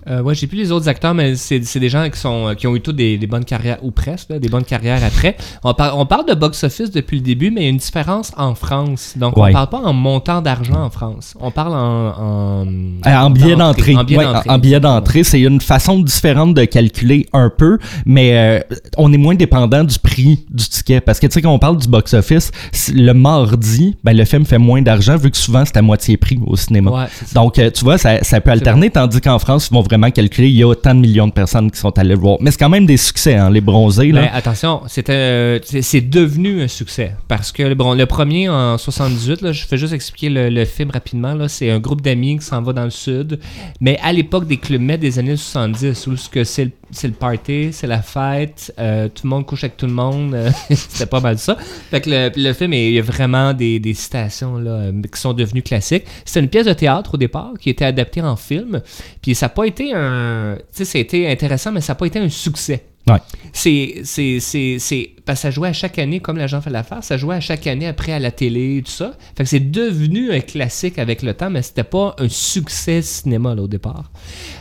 Euh, 0.10 0.22
ouais, 0.22 0.36
j'ai 0.36 0.48
plus 0.48 0.58
les 0.58 0.72
autres 0.72 0.88
acteurs, 0.88 1.14
mais 1.14 1.36
c'est 1.36 1.64
c'est 1.66 1.80
des 1.80 1.90
gens 1.90 2.10
qui 2.10 2.18
sont 2.20 2.48
euh, 2.50 2.54
qui 2.54 2.66
ont 2.68 2.76
eu 2.76 2.82
toutes 2.82 2.96
des, 2.96 3.18
des 3.18 3.28
bonnes 3.28 3.44
carrières, 3.46 3.78
ou 3.82 3.92
presque, 3.92 4.30
là, 4.30 4.40
des 4.40 4.48
bonnes 4.50 4.64
carrières 4.64 5.04
après. 5.04 5.36
On, 5.64 5.74
par- 5.74 5.98
on 5.98 6.06
parle 6.06 6.26
de 6.26 6.34
box-office 6.34 6.92
depuis 6.92 7.18
le 7.18 7.24
début, 7.24 7.52
mais 7.52 7.62
il 7.62 7.64
y 7.66 7.68
a 7.68 7.70
une 7.72 7.78
différence 7.78 8.32
en 8.38 8.56
France. 8.56 9.14
Donc, 9.18 9.36
Ouais. 9.38 9.50
on 9.50 9.54
parle 9.54 9.70
pas 9.70 9.82
en 9.84 9.94
montant 9.94 10.42
d'argent 10.42 10.82
en 10.84 10.90
France. 10.90 11.34
On 11.42 11.52
parle 11.52 11.74
en... 11.74 12.08
En, 12.08 12.66
Euh, 13.06 13.16
en 13.16 13.30
billet 13.30 13.56
d'entrée. 13.56 13.96
En 13.96 14.04
billet 14.04 14.24
d'entrée. 14.24 14.50
en- 14.50 14.60
billet 14.60 14.80
d'entrée, 14.80 15.24
c'est 15.24 15.42
une 15.42 15.62
façon 15.62 16.00
différente 16.00 16.54
de 16.54 16.64
calculer 16.66 17.26
un 17.34 17.50
peu, 17.50 17.78
mais 18.06 18.38
euh, 18.38 18.76
on 18.98 19.12
est 19.12 19.18
moins 19.18 19.36
dépendant 19.36 19.84
du 19.84 20.00
prix 20.00 20.46
du 20.50 20.64
ticket. 20.68 21.02
Parce 21.02 21.20
que 21.20 21.28
tu 21.28 21.34
sais, 21.34 21.42
quand 21.42 21.52
on 21.54 21.60
parle 21.60 21.78
du 21.78 21.88
box-office, 21.88 22.52
le 22.94 23.12
mardi, 23.14 23.96
ben, 24.04 24.16
le 24.16 24.24
film 24.26 24.46
fait 24.46 24.58
moins 24.58 24.82
d'argent 24.82 25.18
vu 25.18 25.32
que 25.32 25.38
souvent 25.38 25.66
c'est 25.66 25.78
à 25.78 25.82
moitié 25.82 26.18
prix 26.18 26.40
au 26.46 26.56
cinéma. 26.56 26.92
Ouais. 26.92 27.06
Donc, 27.34 27.60
euh, 27.60 27.70
tu 27.72 27.84
vois, 27.84 27.98
ça, 27.98 28.24
ça 28.24 28.40
peut 28.42 28.52
alterner, 28.52 28.90
tandis 28.90 29.20
qu'en 29.22 29.40
France, 29.40 29.68
ils 29.70 29.74
vont 29.74 29.82
vraiment 29.82 29.97
calculer, 30.12 30.48
il 30.48 30.56
y 30.56 30.64
a 30.64 30.68
autant 30.68 30.96
de 30.96 31.00
millions 31.02 31.28
de 31.28 31.34
personnes 31.34 31.70
qui 31.70 31.80
sont 31.80 31.98
allées 32.00 32.16
le 32.16 32.20
voir. 32.20 32.38
Mais 32.40 32.52
c'est 32.52 32.58
quand 32.60 32.70
même 32.70 32.86
des 32.86 32.98
succès, 32.98 33.36
hein, 33.36 33.50
les 33.50 33.62
bronzés. 33.62 34.12
Là. 34.12 34.22
Mais 34.22 34.30
attention, 34.34 34.82
c'était, 34.88 35.14
euh, 35.14 35.60
c'est 35.82 36.02
devenu 36.02 36.62
un 36.62 36.68
succès. 36.68 37.14
Parce 37.28 37.52
que 37.52 37.64
le 37.64 38.06
premier 38.06 38.48
en 38.50 38.78
78, 38.78 39.42
là, 39.42 39.52
je 39.52 39.66
fais 39.66 39.78
juste 39.78 39.94
expliquer 39.94 40.30
le, 40.30 40.50
le 40.50 40.66
film 40.66 40.92
rapidement. 40.92 41.36
C'est 41.50 41.70
un 41.70 41.80
groupe 41.80 42.02
d'amis 42.02 42.38
qui 42.40 42.46
s'en 42.46 42.62
va 42.62 42.74
dans 42.74 42.86
le 42.86 42.90
sud. 42.90 43.40
Mais 43.82 44.00
à 44.02 44.14
l'époque 44.14 44.48
des 44.48 44.58
clubs 44.58 44.78
des 44.78 45.20
années 45.20 45.36
70, 45.36 46.08
où 46.08 46.16
ce 46.16 46.30
que 46.30 46.44
c'est 46.44 46.66
le, 46.66 46.72
le 47.04 47.12
party, 47.12 47.70
c'est 47.72 47.88
la 47.88 48.02
fête, 48.02 48.74
euh, 48.80 49.10
tout 49.10 49.24
le 49.24 49.30
monde 49.30 49.46
couche 49.46 49.64
avec 49.64 49.76
tout 49.78 49.88
le 49.88 49.92
monde. 49.92 50.34
euh, 50.34 50.50
c'était 50.70 51.06
pas 51.06 51.20
mal 51.20 51.38
ça. 51.38 51.58
Fait 51.90 52.02
que 52.02 52.10
le, 52.10 52.32
le 52.36 52.54
film, 52.54 52.74
il 52.74 52.92
y 52.92 53.00
a 53.00 53.02
vraiment 53.02 53.54
des, 53.54 53.80
des 53.80 53.94
citations 53.94 54.58
là, 54.58 54.72
euh, 54.72 54.92
qui 55.14 55.20
sont 55.20 55.34
devenues 55.34 55.64
classiques. 55.64 56.06
C'était 56.26 56.40
une 56.42 56.50
pièce 56.50 56.66
de 56.68 56.74
théâtre 56.74 57.16
au 57.16 57.18
départ 57.18 57.54
qui 57.60 57.70
était 57.70 57.86
adaptée 57.86 58.22
en 58.22 58.36
film. 58.36 58.82
Puis 59.22 59.36
ça 59.36 59.48
n'a 59.48 59.50
pas 59.50 59.66
été 59.66 59.87
un. 59.94 60.56
Tu 60.58 60.64
sais, 60.72 60.86
ça 60.86 60.98
a 60.98 61.02
été 61.02 61.30
intéressant, 61.30 61.72
mais 61.72 61.82
ça 61.82 61.94
n'a 61.94 61.96
pas 61.96 62.06
été 62.06 62.20
un 62.20 62.30
succès. 62.30 62.86
Ouais. 63.08 63.20
C'est, 63.54 64.02
c'est, 64.04 64.40
c'est, 64.42 64.78
c'est, 64.80 65.12
parce 65.26 65.40
que 65.40 65.42
ça 65.44 65.52
jouait 65.52 65.70
à 65.70 65.74
chaque 65.74 65.98
année, 65.98 66.20
comme 66.20 66.38
l'agent 66.38 66.60
fait 66.60 66.70
l'affaire, 66.70 67.04
ça 67.06 67.16
jouait 67.16 67.36
à 67.36 67.40
chaque 67.40 67.66
année 67.66 67.88
après 67.88 68.12
à 68.12 68.20
la 68.20 68.32
télé, 68.32 68.82
tout 68.84 68.92
ça. 68.92 69.14
Fait 69.38 69.44
que 69.44 69.50
c'est 69.50 69.72
devenu 69.72 70.32
un 70.34 70.42
classique 70.42 71.00
avec 71.00 71.22
le 71.22 71.34
temps, 71.34 71.50
mais 71.50 71.62
c'était 71.62 71.86
pas 71.86 72.16
un 72.20 72.28
succès 72.28 73.02
cinéma, 73.02 73.56
là, 73.56 73.62
au 73.62 73.68
départ. 73.68 74.12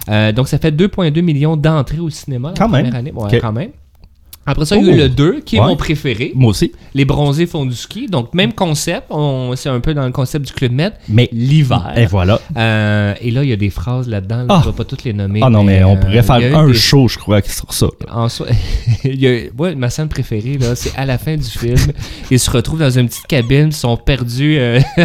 Euh, 0.08 0.30
donc, 0.30 0.46
ça 0.46 0.58
fait 0.58 0.70
2,2 0.70 1.20
millions 1.22 1.56
d'entrées 1.56 1.98
au 1.98 2.08
cinéma 2.08 2.50
la 2.50 2.54
Quand 2.54 2.68
même. 2.68 2.82
première 2.84 2.98
année. 3.00 3.12
Quand 3.40 3.52
même. 3.52 3.70
Après 4.46 4.64
ça, 4.64 4.76
il 4.76 4.86
y 4.86 4.90
a 4.90 4.92
eu 4.92 4.94
Oh. 4.96 5.02
le 5.02 5.08
2, 5.08 5.40
qui 5.40 5.56
est 5.56 5.60
Ouais. 5.60 5.66
mon 5.66 5.76
préféré. 5.76 6.32
Moi 6.34 6.50
aussi. 6.50 6.72
Les 6.94 7.04
bronzés 7.04 7.46
font 7.46 7.66
du 7.66 7.74
ski. 7.74 8.06
Donc, 8.06 8.32
même 8.34 8.52
concept. 8.52 9.06
On, 9.10 9.52
c'est 9.56 9.68
un 9.68 9.80
peu 9.80 9.92
dans 9.94 10.04
le 10.06 10.12
concept 10.12 10.46
du 10.46 10.52
Club 10.52 10.72
Med. 10.72 10.92
Mais 11.08 11.28
L'hiver. 11.32 11.92
Et 11.96 12.06
voilà. 12.06 12.40
Euh, 12.56 13.14
et 13.20 13.30
là, 13.30 13.42
il 13.42 13.50
y 13.50 13.52
a 13.52 13.56
des 13.56 13.70
phrases 13.70 14.08
là-dedans. 14.08 14.38
là, 14.38 14.46
Ah. 14.48 14.60
Je 14.62 14.68
ne 14.68 14.72
vais 14.72 14.76
pas 14.76 14.84
toutes 14.84 15.04
les 15.04 15.12
nommer. 15.12 15.40
Ah 15.42 15.50
non, 15.50 15.64
mais 15.64 15.82
on 15.84 15.96
euh, 15.96 16.00
pourrait 16.00 16.22
faire 16.22 16.36
un 16.58 16.66
des- 16.68 16.74
show, 16.74 17.08
je 17.08 17.18
crois, 17.18 17.40
sur 17.42 17.72
ça. 17.72 17.86
En 18.10 18.28
soi, 18.28 18.46
il 19.04 19.20
y 19.20 19.26
a, 19.26 19.40
moi, 19.56 19.74
ma 19.74 19.90
scène 19.90 20.08
préférée, 20.08 20.58
là, 20.58 20.74
c'est 20.76 20.96
à 20.96 21.04
la 21.06 21.18
fin 21.18 21.36
du 21.36 21.42
film. 21.44 21.76
Ils 22.30 22.38
se 22.38 22.50
retrouvent 22.50 22.80
dans 22.80 22.90
une 22.90 23.08
petite 23.08 23.26
cabine, 23.26 23.66
ils 23.68 23.72
sont 23.72 23.96
perdus 23.96 24.56
euh, 24.58 24.80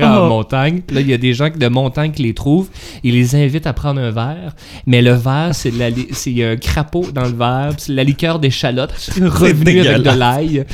en 0.00 0.24
Oh. 0.24 0.28
montagne. 0.28 0.82
Là, 0.92 1.00
il 1.00 1.08
y 1.08 1.12
a 1.14 1.18
des 1.18 1.32
gens 1.34 1.48
de 1.54 1.68
montagne 1.68 2.10
qui 2.12 2.22
les 2.22 2.34
trouvent. 2.34 2.68
Ils 3.04 3.14
les 3.14 3.34
invitent 3.36 3.66
à 3.66 3.72
prendre 3.72 4.00
un 4.00 4.10
verre. 4.10 4.54
Mais 4.86 5.02
le 5.02 5.12
verre, 5.12 5.50
c'est 5.52 5.70
de 5.70 5.78
la 5.78 5.90
li- 5.90 6.08
c'est- 6.12 6.30
il 6.30 6.38
y 6.38 6.44
a 6.44 6.50
un 6.50 6.56
crapaud 6.56 7.06
dans 7.14 7.22
le 7.24 7.34
verre. 7.36 7.72
C'est 7.78 7.92
la 7.92 8.04
liqueur 8.04 8.38
revenue 9.20 9.80
avec 9.80 10.02
de 10.02 10.18
l'ail. 10.18 10.66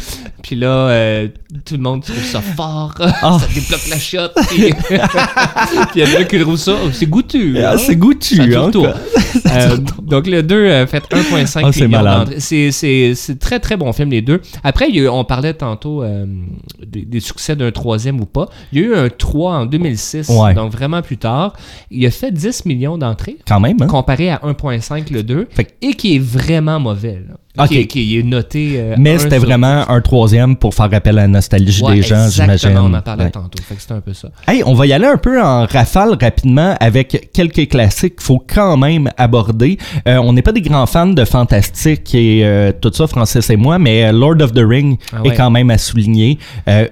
Puis 0.42 0.56
là, 0.56 0.68
euh, 0.68 1.28
tout 1.64 1.74
le 1.74 1.80
monde 1.80 2.04
trouve 2.04 2.22
ça 2.22 2.40
fort. 2.40 2.94
Ah. 3.00 3.38
ça 3.40 3.46
débloque 3.52 3.88
la 3.88 3.98
shot. 3.98 4.28
Puis 4.48 4.72
puis 4.88 4.98
il 5.96 6.08
y 6.08 6.16
en 6.16 6.20
a 6.20 6.24
qui 6.24 6.38
trouvent 6.38 6.56
ça. 6.56 6.76
c'est 6.92 7.06
goûtu. 7.06 7.58
Ah, 7.58 7.72
hein. 7.72 7.78
c'est 7.78 7.96
goûtu, 7.96 8.40
hein. 8.40 8.70
Euh, 9.52 9.76
donc 10.02 10.26
le 10.26 10.42
2 10.42 10.54
euh, 10.54 10.86
fait 10.86 11.02
1.5 11.12 11.60
Ah, 11.84 11.88
malade. 11.88 12.18
d'entrées. 12.20 12.40
C'est- 12.40 12.70
C'est 12.72 13.14
c'est 13.14 13.38
très 13.38 13.58
très 13.60 13.76
bon 13.76 13.92
film 13.92 14.10
les 14.10 14.22
deux. 14.22 14.40
Après, 14.64 14.88
il 14.88 14.96
y 14.96 15.00
a 15.00 15.02
eu- 15.04 15.08
on 15.08 15.24
parlait 15.24 15.54
tantôt 15.54 16.02
euh, 16.02 16.26
des, 16.86 17.02
des 17.04 17.20
succès 17.20 17.56
d'un 17.56 17.70
troisième 17.70 18.20
ou 18.20 18.26
pas. 18.26 18.48
Il 18.72 18.80
y 18.80 18.82
a 18.82 18.86
eu 18.86 18.94
un 18.94 19.08
3 19.08 19.52
en 19.58 19.66
2006, 19.66 20.28
Ouais. 20.28 20.54
donc 20.54 20.72
vraiment 20.72 21.02
plus 21.02 21.18
tard. 21.18 21.52
Il 21.90 22.04
a 22.06 22.10
fait 22.10 22.32
10 22.32 22.64
millions 22.66 22.98
d'entrées 22.98 23.36
Quand 23.46 23.60
même, 23.60 23.76
hein? 23.80 23.86
comparé 23.86 24.30
à 24.30 24.40
1.5 24.44 25.10
le 25.10 25.22
2 25.22 25.46
Fait 25.50 25.64
que- 25.64 25.72
et 25.82 25.94
qui 25.94 26.16
est 26.16 26.20
vraiment 26.22 26.80
mauvais. 26.80 27.22
là. 27.28 27.34
Ok. 27.58 27.68
Qui, 27.68 27.78
est- 27.78 27.86
qui 27.86 28.18
est 28.18 28.22
noté. 28.22 28.72
euh, 28.76 28.96
Mais 28.98 29.16
c'était 29.18 29.38
vraiment 29.38 29.88
un 29.88 30.00
troisième 30.02 30.56
pour 30.56 30.74
faire 30.74 30.92
appel 30.92 31.18
à 31.18 31.22
la 31.22 31.26
nostalgie 31.28 31.82
Ouais, 31.82 31.94
des 31.94 32.02
gens, 32.02 32.26
exactement, 32.26 32.56
j'imagine. 32.58 32.78
On 32.78 32.92
en 32.94 33.00
parlait 33.00 33.24
Ouais. 33.24 33.30
tantôt. 33.30 33.62
Fait 33.62 33.74
que 33.76 33.80
c'était 33.80 33.94
un 33.94 34.02
peu 34.02 34.12
ça. 34.12 34.28
Hey, 34.46 34.62
on 34.66 34.74
va 34.74 34.84
y 34.86 34.92
aller 34.92 35.06
un 35.06 35.16
peu 35.16 35.40
en 35.42 35.64
rafale 35.64 36.18
rapidement 36.20 36.76
avec 36.80 37.30
quelques 37.32 37.66
classiques 37.70 38.16
qu'il 38.16 38.24
faut 38.26 38.44
quand 38.46 38.76
même 38.76 39.08
aborder. 39.16 39.35
Euh, 40.08 40.16
on 40.18 40.32
n'est 40.32 40.42
pas 40.42 40.52
des 40.52 40.60
grands 40.62 40.86
fans 40.86 41.06
de 41.06 41.24
fantastique 41.24 42.14
et 42.14 42.44
euh, 42.44 42.72
tout 42.80 42.90
ça, 42.92 43.06
Francis 43.06 43.48
et 43.50 43.56
moi, 43.56 43.78
mais 43.78 44.04
euh, 44.04 44.12
Lord 44.12 44.40
of 44.40 44.52
the 44.52 44.62
Ring 44.66 44.98
Ah 45.12 45.18
est 45.24 45.28
ouais. 45.30 45.34
quand 45.36 45.50
même 45.50 45.70
à 45.70 45.78
souligner. 45.78 46.38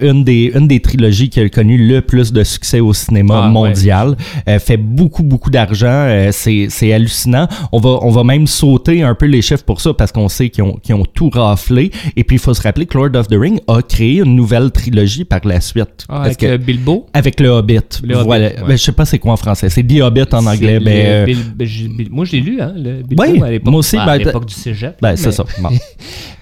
Une, 0.00 0.24
des, 0.24 0.52
une 0.54 0.68
des 0.68 0.80
trilogies 0.80 1.28
qui 1.28 1.40
a 1.40 1.48
connu 1.48 1.76
le 1.76 2.00
plus 2.00 2.32
de 2.32 2.42
succès 2.44 2.80
au 2.80 2.92
cinéma 2.92 3.34
Ah 3.42 3.46
ouais. 3.46 3.52
mondial. 3.52 4.16
Euh, 4.48 4.58
fait 4.58 4.76
beaucoup, 4.76 5.22
beaucoup 5.22 5.50
d'argent. 5.50 6.28
C'est, 6.32 6.66
c'est 6.70 6.92
hallucinant. 6.92 7.48
On 7.72 7.78
va, 7.80 7.98
on 8.02 8.10
va 8.10 8.24
même 8.24 8.46
sauter 8.46 9.02
un 9.02 9.14
peu 9.14 9.26
les 9.26 9.42
chiffres 9.42 9.64
pour 9.64 9.80
ça 9.80 9.92
parce 9.94 10.12
qu'on 10.12 10.28
sait 10.28 10.48
qu'ils 10.50 10.64
ont, 10.64 10.74
qu'ils 10.82 10.94
ont 10.94 11.04
tout 11.04 11.30
raflé. 11.30 11.90
Et 12.16 12.24
puis, 12.24 12.36
il 12.36 12.40
faut 12.40 12.54
se 12.54 12.62
rappeler 12.62 12.86
que 12.86 12.96
Lord 12.96 13.14
of 13.16 13.28
the 13.28 13.36
Ring 13.38 13.60
a 13.68 13.80
créé 13.82 14.18
une 14.20 14.36
nouvelle 14.36 14.70
trilogie 14.70 15.24
par 15.24 15.40
la 15.44 15.60
suite. 15.60 16.04
Ah, 16.08 16.22
avec 16.22 16.38
que- 16.38 16.56
Bilbo? 16.56 17.06
avec 17.12 17.40
le 17.40 17.48
Hobbit. 17.48 17.78
Le 18.02 18.14
Hobbit, 18.16 18.24
voilà. 18.26 18.46
ouais. 18.46 18.54
Ben, 18.68 18.76
je 18.78 18.82
sais 18.82 18.92
pas 18.92 19.04
c'est 19.04 19.18
quoi 19.18 19.32
en 19.32 19.36
français. 19.36 19.68
C'est 19.70 19.82
The 19.82 20.00
Hobbit 20.00 20.32
en 20.32 20.46
anglais. 20.46 20.80
Ben, 20.80 21.06
euh, 21.06 21.26
ben, 21.26 21.66
Bil- 21.66 22.08
moi, 22.10 22.24
je 22.24 22.33
l'ai 22.34 22.40
lu, 22.40 22.60
hein, 22.60 22.72
le 22.76 23.02
Oui, 23.18 23.42
à 23.42 23.50
l'époque, 23.50 23.70
moi 23.70 23.78
aussi, 23.80 23.96
à 23.96 24.06
ben, 24.06 24.16
l'époque 24.18 24.46
du 24.46 24.54
cégep. 24.54 24.96
ben, 25.00 25.16
c'est 25.16 25.32
ça. 25.32 25.44
Bon. 25.60 25.70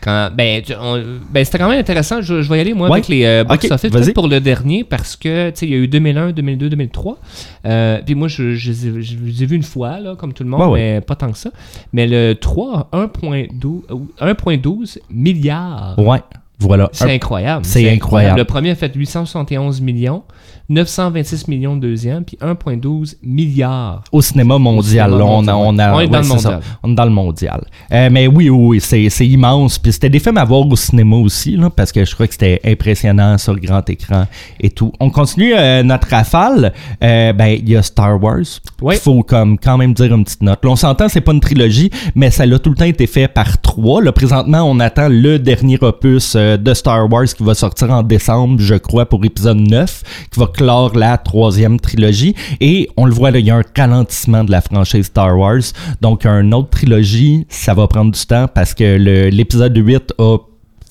Quand- 0.00 0.30
ben, 0.36 0.62
ben, 1.32 1.44
c'était 1.44 1.58
quand 1.58 1.68
même 1.68 1.78
intéressant. 1.78 2.20
Je, 2.20 2.42
je 2.42 2.48
vais 2.48 2.58
y 2.58 2.60
aller, 2.60 2.74
moi, 2.74 2.88
avec 2.90 3.06
les 3.08 3.24
euh, 3.24 3.44
box 3.44 3.64
Ok, 3.66 3.70
office. 3.70 3.90
vas-y. 3.90 4.02
Peut-être 4.02 4.14
pour 4.14 4.28
le 4.28 4.40
dernier, 4.40 4.82
parce 4.84 5.14
que, 5.16 5.50
tu 5.50 5.60
sais, 5.60 5.66
il 5.66 5.72
y 5.72 5.74
a 5.74 5.78
eu 5.78 5.88
2001, 5.88 6.32
2002, 6.32 6.68
2003. 6.70 7.18
Euh, 7.66 8.00
puis 8.04 8.14
moi, 8.16 8.26
je, 8.28 8.54
je, 8.54 8.70
les 8.70 8.86
ai- 8.88 9.02
je 9.02 9.16
les 9.16 9.42
ai 9.42 9.46
vus 9.46 9.56
une 9.56 9.62
fois, 9.62 10.00
là, 10.00 10.16
comme 10.16 10.32
tout 10.32 10.42
le 10.42 10.50
monde, 10.50 10.74
mais 10.74 11.00
pas 11.00 11.14
tant 11.14 11.30
que 11.30 11.38
ça. 11.38 11.50
Mais 11.92 12.06
le 12.08 12.34
3, 12.34 12.88
1,12 12.92 13.82
euh, 13.90 14.34
1,12 14.34 14.98
milliards. 15.10 15.94
Ouais. 15.98 16.18
Voilà. 16.62 16.88
C'est 16.92 17.12
incroyable. 17.12 17.64
c'est 17.64 17.90
incroyable. 17.90 18.38
Le 18.38 18.44
premier 18.44 18.70
a 18.70 18.74
fait 18.74 18.92
871 18.94 19.80
millions, 19.80 20.22
926 20.68 21.48
millions 21.48 21.74
le 21.74 21.80
deuxième, 21.80 22.24
puis 22.24 22.38
1,12 22.40 23.16
milliards. 23.22 24.04
Au 24.12 24.22
cinéma 24.22 24.58
mondial. 24.58 25.10
cinéma 25.10 25.24
on, 25.24 25.46
a, 25.46 25.52
mondial, 25.52 25.56
on, 25.56 25.78
a- 25.78 25.94
On 25.94 26.00
est 26.00 26.08
ouais, 26.08 26.18
le 26.18 26.38
ça. 26.38 26.60
On 26.82 26.92
est 26.92 26.94
dans 26.94 27.04
le 27.04 27.10
mondial. 27.10 27.64
Euh, 27.92 28.08
mais 28.10 28.26
oui, 28.26 28.48
oui, 28.48 28.80
oui, 28.80 29.08
c'est, 29.10 29.26
immense. 29.26 29.78
Puis 29.78 29.92
c'était 29.92 30.08
des 30.10 30.18
films 30.18 30.38
à 30.38 30.44
voir 30.44 30.66
au 30.66 30.76
cinéma 30.76 31.16
aussi, 31.16 31.56
là, 31.56 31.70
parce 31.70 31.92
que 31.92 32.04
je 32.04 32.14
crois 32.14 32.26
que 32.26 32.32
c'était 32.32 32.60
impressionnant 32.64 33.38
sur 33.38 33.58
grand 33.58 33.88
écran 33.90 34.26
et 34.60 34.70
tout. 34.70 34.92
On 35.00 35.10
continue 35.10 35.52
euh, 35.54 35.82
notre 35.82 36.08
rafale. 36.08 36.72
Euh, 37.02 37.32
ben, 37.32 37.58
il 37.58 37.68
y 37.68 37.76
a 37.76 37.82
Star 37.82 38.22
Wars. 38.22 38.38
Oui. 38.80 38.94
Il 38.94 39.00
faut 39.00 39.22
comme 39.22 39.58
quand 39.58 39.76
même 39.76 39.94
dire 39.94 40.14
une 40.14 40.24
petite 40.24 40.42
note. 40.42 40.64
Là, 40.64 40.70
on 40.70 40.76
s'entend, 40.76 41.08
c'est 41.08 41.20
pas 41.20 41.32
une 41.32 41.40
trilogie, 41.40 41.90
mais 42.14 42.30
ça 42.30 42.46
l'a 42.46 42.58
tout 42.58 42.70
le 42.70 42.76
temps 42.76 42.84
été 42.84 43.06
fait 43.06 43.28
par 43.28 43.60
trois. 43.60 44.02
Là, 44.02 44.12
présentement, 44.12 44.62
on 44.62 44.80
attend 44.80 45.08
le 45.08 45.38
dernier 45.38 45.78
opus 45.82 46.34
euh, 46.36 46.51
de 46.56 46.74
Star 46.74 47.10
Wars 47.10 47.26
qui 47.26 47.42
va 47.42 47.54
sortir 47.54 47.90
en 47.90 48.02
décembre, 48.02 48.56
je 48.58 48.74
crois, 48.74 49.06
pour 49.06 49.24
épisode 49.24 49.58
9, 49.58 50.02
qui 50.30 50.40
va 50.40 50.46
clore 50.46 50.96
la 50.96 51.18
troisième 51.18 51.78
trilogie. 51.80 52.34
Et 52.60 52.88
on 52.96 53.06
le 53.06 53.12
voit, 53.12 53.30
il 53.30 53.46
y 53.46 53.50
a 53.50 53.56
un 53.56 53.62
ralentissement 53.76 54.44
de 54.44 54.50
la 54.50 54.60
franchise 54.60 55.06
Star 55.06 55.36
Wars. 55.38 55.62
Donc, 56.00 56.26
une 56.26 56.54
autre 56.54 56.70
trilogie, 56.70 57.46
ça 57.48 57.74
va 57.74 57.86
prendre 57.86 58.12
du 58.12 58.26
temps 58.26 58.46
parce 58.52 58.74
que 58.74 58.96
l'épisode 59.30 59.76
8 59.76 60.14
a 60.18 60.38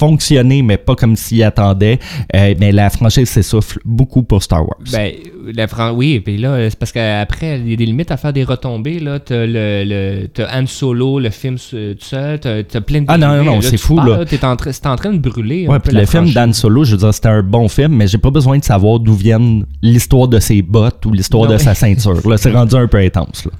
fonctionné, 0.02 0.64
mais 0.64 0.78
pas 0.78 0.96
comme 0.96 1.16
s'il 1.16 1.44
attendait. 1.44 2.00
Euh, 2.36 2.56
mais 2.60 2.72
la 2.72 2.90
franchise 2.90 3.30
s'essouffle 3.30 3.78
beaucoup 3.86 4.24
pour 4.24 4.42
Star 4.42 4.62
Wars. 4.62 4.80
Ben, 4.92 5.12
la 5.56 5.68
Fran- 5.68 5.92
oui, 5.92 6.20
puis 6.20 6.38
là, 6.38 6.70
c'est 6.72 6.80
parce 6.80 6.92
qu'après, 6.92 7.60
il 7.60 7.70
y 7.70 7.74
a 7.74 7.76
des 7.76 7.86
limites 7.86 8.10
à 8.10 8.18
faire 8.18 8.34
des 8.34 8.44
retombées. 8.44 9.00
Là, 9.00 9.20
t'as 9.20 9.46
le, 9.46 9.84
le 9.86 10.28
t'as 10.34 10.60
Han 10.60 10.66
Solo, 10.66 11.20
le 11.20 11.30
film 11.30 11.60
se- 11.60 11.94
tout 11.94 12.04
seul, 12.06 12.40
t'as, 12.40 12.64
t'as 12.64 12.82
plein 12.82 13.02
de. 13.02 13.06
Ah 13.10 13.18
non, 13.20 13.36
non, 13.38 13.44
non, 13.44 13.62
c'est 13.62 13.78
fou, 13.78 13.96
parles, 13.98 14.10
là. 14.20 14.26
T'es 14.26 14.44
en, 14.44 14.56
c'est 14.60 14.88
en 14.88 14.96
train 14.96 15.14
de 15.14 15.20
brûler. 15.20 15.68
un 15.68 15.70
Ouais, 15.74 15.80
peu 15.80 15.90
puis 15.90 15.94
la 15.94 16.02
le 16.02 16.08
film. 16.08 16.32
Dan 16.32 16.52
Solo, 16.54 16.84
je 16.84 16.94
veux 16.94 16.98
dire, 16.98 17.14
c'était 17.14 17.30
un 17.30 17.44
bon 17.44 17.68
film, 17.68 17.94
mais 17.96 18.08
j'ai 18.08 18.18
pas 18.18 18.32
besoin 18.32 18.58
de 18.58 18.64
savoir 18.64 19.00
d'où 19.00 19.14
viennent 19.14 19.66
l'histoire 19.84 20.28
de 20.28 20.40
ses 20.40 20.64
bottes 20.64 21.06
ou 21.06 21.12
l'histoire 21.12 21.46
de 21.48 21.54
mais- 21.54 21.60
sa 21.60 21.76
ceinture. 21.76 22.28
Là, 22.28 22.38
c'est 22.38 22.52
rendu 22.52 22.76
un 22.76 22.88
peu 22.88 22.98
intense. 22.98 23.46
Là. 23.46 23.52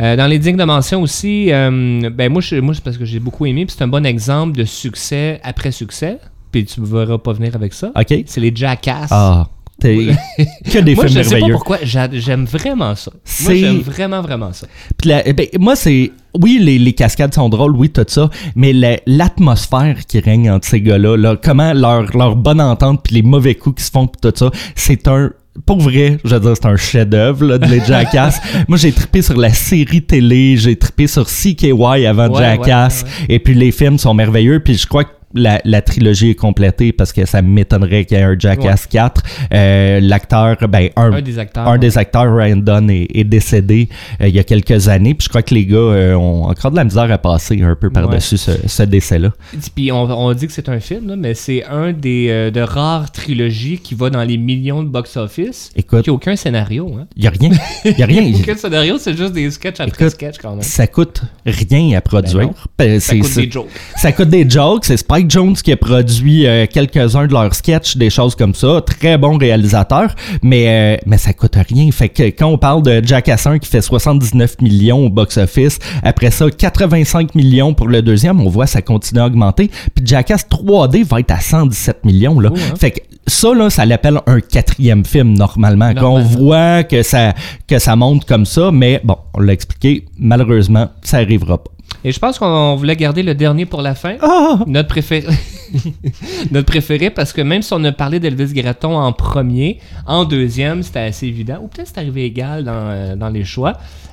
Euh, 0.00 0.16
dans 0.16 0.26
les 0.26 0.38
dignes 0.38 0.56
de 0.56 0.64
mention 0.64 1.02
aussi, 1.02 1.52
euh, 1.52 2.10
ben 2.10 2.32
moi, 2.32 2.40
je- 2.42 2.56
moi 2.56 2.74
c'est 2.74 2.82
parce 2.82 2.98
que 2.98 3.04
j'ai 3.04 3.20
beaucoup 3.20 3.46
aimé, 3.46 3.64
puis 3.66 3.74
c'est 3.78 3.84
un 3.84 3.88
bon 3.88 4.04
exemple 4.04 4.56
de 4.56 4.64
succès 4.64 5.40
après 5.44 5.70
succès. 5.70 6.18
Puis 6.50 6.64
tu 6.64 6.80
me 6.80 6.86
verras 6.86 7.18
pas 7.18 7.32
venir 7.32 7.54
avec 7.56 7.72
ça. 7.74 7.92
OK? 7.98 8.22
C'est 8.26 8.40
les 8.40 8.52
Jackass. 8.54 9.08
Ah, 9.10 9.48
que 9.82 10.78
des 10.78 10.94
moi, 10.94 11.06
films 11.08 11.18
je 11.18 11.22
sais 11.22 11.30
pas 11.30 11.34
merveilleux. 11.36 11.52
pourquoi, 11.54 11.78
j'a- 11.82 12.08
j'aime 12.12 12.44
vraiment 12.44 12.94
ça. 12.94 13.10
Moi, 13.42 13.54
j'aime 13.54 13.80
vraiment, 13.80 14.22
vraiment 14.22 14.52
ça. 14.52 14.66
Puis 14.96 15.08
la- 15.10 15.24
ben, 15.32 15.46
moi, 15.58 15.74
c'est. 15.76 16.12
Oui, 16.40 16.58
les, 16.60 16.78
les 16.78 16.92
cascades 16.92 17.34
sont 17.34 17.48
drôles, 17.48 17.76
oui, 17.76 17.90
tout 17.90 18.04
ça, 18.06 18.30
mais 18.56 18.72
la- 18.72 18.98
l'atmosphère 19.06 20.06
qui 20.06 20.20
règne 20.20 20.50
entre 20.50 20.66
ces 20.66 20.80
gars-là, 20.80 21.16
là, 21.16 21.36
comment 21.42 21.72
leur, 21.72 22.16
leur 22.16 22.36
bonne 22.36 22.60
entente 22.60 23.02
puis 23.04 23.16
les 23.16 23.22
mauvais 23.22 23.54
coups 23.56 23.80
qui 23.80 23.86
se 23.86 23.90
font, 23.90 24.06
puis 24.06 24.20
tout 24.22 24.32
ça, 24.36 24.50
c'est 24.76 25.06
un. 25.08 25.30
Pour 25.66 25.78
vrai, 25.80 26.18
je 26.24 26.34
veux 26.34 26.40
dire, 26.40 26.54
c'est 26.54 26.66
un 26.66 26.76
chef-d'œuvre 26.76 27.58
de 27.58 27.66
les 27.66 27.80
Jackass. 27.86 28.40
Moi, 28.68 28.76
j'ai 28.76 28.92
trippé 28.92 29.22
sur 29.22 29.36
la 29.36 29.50
série 29.50 30.02
télé, 30.02 30.56
j'ai 30.56 30.76
trippé 30.76 31.06
sur 31.06 31.26
CKY 31.26 32.06
avant 32.06 32.28
Ouais, 32.28 32.40
Jackass, 32.40 33.02
ouais, 33.02 33.36
et 33.36 33.38
puis 33.38 33.54
les 33.54 33.70
films 33.70 33.98
sont 33.98 34.14
merveilleux, 34.14 34.60
puis 34.60 34.74
je 34.74 34.86
crois 34.86 35.04
que 35.04 35.10
la, 35.34 35.60
la 35.64 35.82
trilogie 35.82 36.30
est 36.30 36.34
complétée 36.34 36.92
parce 36.92 37.12
que 37.12 37.24
ça 37.26 37.42
m'étonnerait 37.42 38.04
qu'il 38.04 38.16
y 38.16 38.20
ait 38.20 38.24
un 38.24 38.36
Jackass 38.38 38.86
4. 38.86 39.22
Euh, 39.52 40.00
L'acteur, 40.00 40.56
ben, 40.68 40.90
un, 40.96 41.12
Un 41.12 41.22
des 41.22 41.38
acteurs. 41.38 41.68
un 41.68 41.78
des 41.78 41.98
acteurs, 41.98 42.34
Ryan 42.34 42.56
Dunn, 42.56 42.90
est, 42.90 43.08
est 43.14 43.24
décédé 43.24 43.88
euh, 44.20 44.28
il 44.28 44.34
y 44.34 44.38
a 44.38 44.44
quelques 44.44 44.88
années. 44.88 45.14
Puis 45.14 45.24
je 45.24 45.28
crois 45.28 45.42
que 45.42 45.54
les 45.54 45.66
gars 45.66 45.76
euh, 45.76 46.14
ont 46.14 46.44
encore 46.44 46.70
de 46.70 46.76
la 46.76 46.84
misère 46.84 47.10
à 47.10 47.18
passer 47.18 47.62
un 47.62 47.74
peu 47.74 47.90
par-dessus 47.90 48.36
ce, 48.36 48.52
ce 48.66 48.82
décès-là. 48.82 49.32
Puis 49.74 49.90
on, 49.92 50.02
on 50.02 50.32
dit 50.32 50.46
que 50.46 50.52
c'est 50.52 50.68
un 50.68 50.80
film, 50.80 51.08
là, 51.08 51.16
mais 51.16 51.34
c'est 51.34 51.64
un 51.64 51.92
des 51.92 52.50
de 52.52 52.60
rares 52.60 53.10
trilogies 53.12 53.78
qui 53.78 53.94
va 53.94 54.10
dans 54.10 54.22
les 54.22 54.36
millions 54.38 54.82
de 54.82 54.88
box-office. 54.88 55.70
Écoute, 55.76 56.02
Qui 56.04 56.10
a 56.10 56.12
aucun 56.12 56.36
scénario. 56.36 56.92
Hein? 56.98 57.06
il 57.16 57.22
n'y 57.22 57.26
a 57.28 57.30
rien. 57.30 57.50
Il 57.84 58.02
a 58.02 58.06
rien. 58.06 58.32
Aucun 58.40 58.56
scénario, 58.56 58.98
c'est 58.98 59.16
juste 59.16 59.32
des 59.32 59.50
sketchs 59.50 59.80
après 59.80 60.04
Écoute, 60.06 60.14
sketch 60.14 60.36
quand 60.40 60.52
même. 60.52 60.62
Ça 60.62 60.86
coûte 60.86 61.22
rien 61.46 61.96
à 61.96 62.00
produire. 62.00 62.50
Ben. 62.78 62.94
Ben, 62.94 63.00
Ça 63.00 63.14
coûte 63.16 63.34
des 63.34 63.50
jokes. 63.50 63.68
Ça 63.96 64.12
coûte 64.12 64.28
des 64.28 64.48
jokes. 64.48 64.84
C'est 64.84 64.96
Spike 64.96 65.23
Jones 65.28 65.54
qui 65.54 65.72
a 65.72 65.76
produit 65.76 66.46
euh, 66.46 66.66
quelques-uns 66.70 67.26
de 67.26 67.32
leurs 67.32 67.54
sketchs, 67.54 67.96
des 67.96 68.10
choses 68.10 68.34
comme 68.34 68.54
ça. 68.54 68.80
Très 68.86 69.18
bon 69.18 69.36
réalisateur, 69.38 70.14
mais, 70.42 70.96
euh, 70.96 70.96
mais 71.06 71.18
ça 71.18 71.32
coûte 71.32 71.56
rien. 71.68 71.90
Fait 71.92 72.08
que 72.08 72.22
quand 72.24 72.46
on 72.48 72.58
parle 72.58 72.82
de 72.82 73.02
Jackass 73.04 73.46
1 73.46 73.58
qui 73.58 73.68
fait 73.68 73.82
79 73.82 74.60
millions 74.60 75.06
au 75.06 75.08
box-office, 75.10 75.78
après 76.02 76.30
ça, 76.30 76.50
85 76.50 77.34
millions 77.34 77.74
pour 77.74 77.88
le 77.88 78.02
deuxième, 78.02 78.40
on 78.40 78.48
voit 78.48 78.66
ça 78.66 78.82
continue 78.82 79.20
à 79.20 79.26
augmenter. 79.26 79.70
Puis 79.94 80.06
Jackass 80.06 80.46
3D 80.48 81.04
va 81.04 81.20
être 81.20 81.30
à 81.30 81.40
117 81.40 82.04
millions. 82.04 82.40
Là. 82.40 82.50
Oh, 82.52 82.56
hein? 82.58 82.74
Fait 82.78 82.90
que 82.92 83.00
ça, 83.26 83.54
là, 83.54 83.70
ça 83.70 83.86
l'appelle 83.86 84.20
un 84.26 84.40
quatrième 84.40 85.04
film 85.04 85.34
normalement. 85.34 85.92
Quand 85.94 86.14
on 86.14 86.18
Normalement. 86.18 86.38
voit 86.38 86.84
que 86.84 87.02
ça, 87.02 87.32
que 87.66 87.78
ça 87.78 87.96
monte 87.96 88.24
comme 88.26 88.44
ça, 88.44 88.70
mais 88.72 89.00
bon, 89.02 89.16
on 89.34 89.40
l'a 89.40 89.52
expliqué, 89.52 90.04
malheureusement, 90.18 90.88
ça 91.02 91.18
arrivera 91.18 91.58
pas. 91.62 91.70
Et 92.04 92.12
je 92.12 92.18
pense 92.18 92.38
qu'on 92.38 92.74
voulait 92.76 92.96
garder 92.96 93.22
le 93.22 93.34
dernier 93.34 93.64
pour 93.66 93.80
la 93.82 93.94
fin. 93.94 94.16
Ah! 94.20 94.58
Notre 94.66 94.88
préféré. 94.88 95.26
Notre 96.52 96.66
préféré 96.66 97.10
parce 97.10 97.32
que 97.32 97.40
même 97.40 97.62
si 97.62 97.72
on 97.72 97.82
a 97.84 97.92
parlé 97.92 98.20
d'Elvis 98.20 98.52
Gratton 98.52 98.94
en 98.96 99.12
premier, 99.12 99.78
en 100.06 100.24
deuxième, 100.24 100.82
c'était 100.82 101.00
assez 101.00 101.26
évident. 101.26 101.58
Ou 101.62 101.68
peut-être 101.68 101.88
c'est 101.88 101.98
arrivé 101.98 102.24
égal 102.24 102.64
dans, 102.64 102.72
euh, 102.74 103.16
dans 103.16 103.30
les 103.30 103.44
choix. 103.44 103.72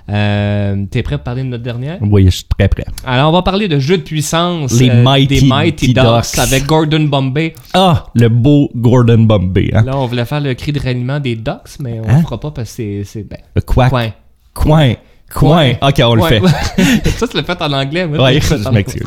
Euh, 0.09 0.85
T'es 0.89 1.03
prêt 1.03 1.17
pour 1.17 1.23
parler 1.25 1.43
de 1.43 1.47
notre 1.49 1.63
dernière? 1.63 1.97
Oui, 2.01 2.25
je 2.25 2.29
suis 2.37 2.45
très 2.57 2.67
prêt. 2.67 2.85
Alors, 3.05 3.29
on 3.29 3.33
va 3.33 3.41
parler 3.43 3.67
de 3.67 3.77
jeux 3.79 3.97
de 3.97 4.01
puissance 4.03 4.71
Les 4.79 4.89
euh, 4.89 5.03
Mighty 5.03 5.41
des 5.41 5.47
Mighty 5.47 5.93
Ducks. 5.93 6.03
Ducks 6.03 6.39
avec 6.39 6.65
Gordon 6.65 7.03
Bombay. 7.03 7.53
Ah, 7.73 8.05
le 8.15 8.27
beau 8.29 8.71
Gordon 8.75 9.19
Bombay. 9.19 9.69
Hein? 9.73 9.83
Là, 9.83 9.97
on 9.97 10.07
voulait 10.07 10.25
faire 10.25 10.41
le 10.41 10.53
cri 10.53 10.71
de 10.71 10.79
ralliement 10.79 11.19
des 11.19 11.35
Ducks, 11.35 11.77
mais 11.79 11.99
on 12.03 12.09
Hein? 12.09 12.17
le 12.17 12.23
fera 12.23 12.39
pas 12.39 12.51
parce 12.51 12.75
que 12.75 13.03
c'est-. 13.03 13.23
Ben, 13.23 13.37
quack. 13.65 13.89
coin. 13.89 14.09
Coin. 14.53 14.93
Coin. 15.33 15.73
Ok, 15.81 16.01
on 16.03 16.15
le 16.15 16.21
fait. 16.23 16.41
ça, 17.17 17.27
tu 17.27 17.37
l'as 17.37 17.43
fait 17.43 17.61
en 17.61 17.71
anglais. 17.73 18.07
Moi, 18.07 18.21
Ouais, 18.23 18.39
je 18.39 18.69
m'excuse. 18.69 19.05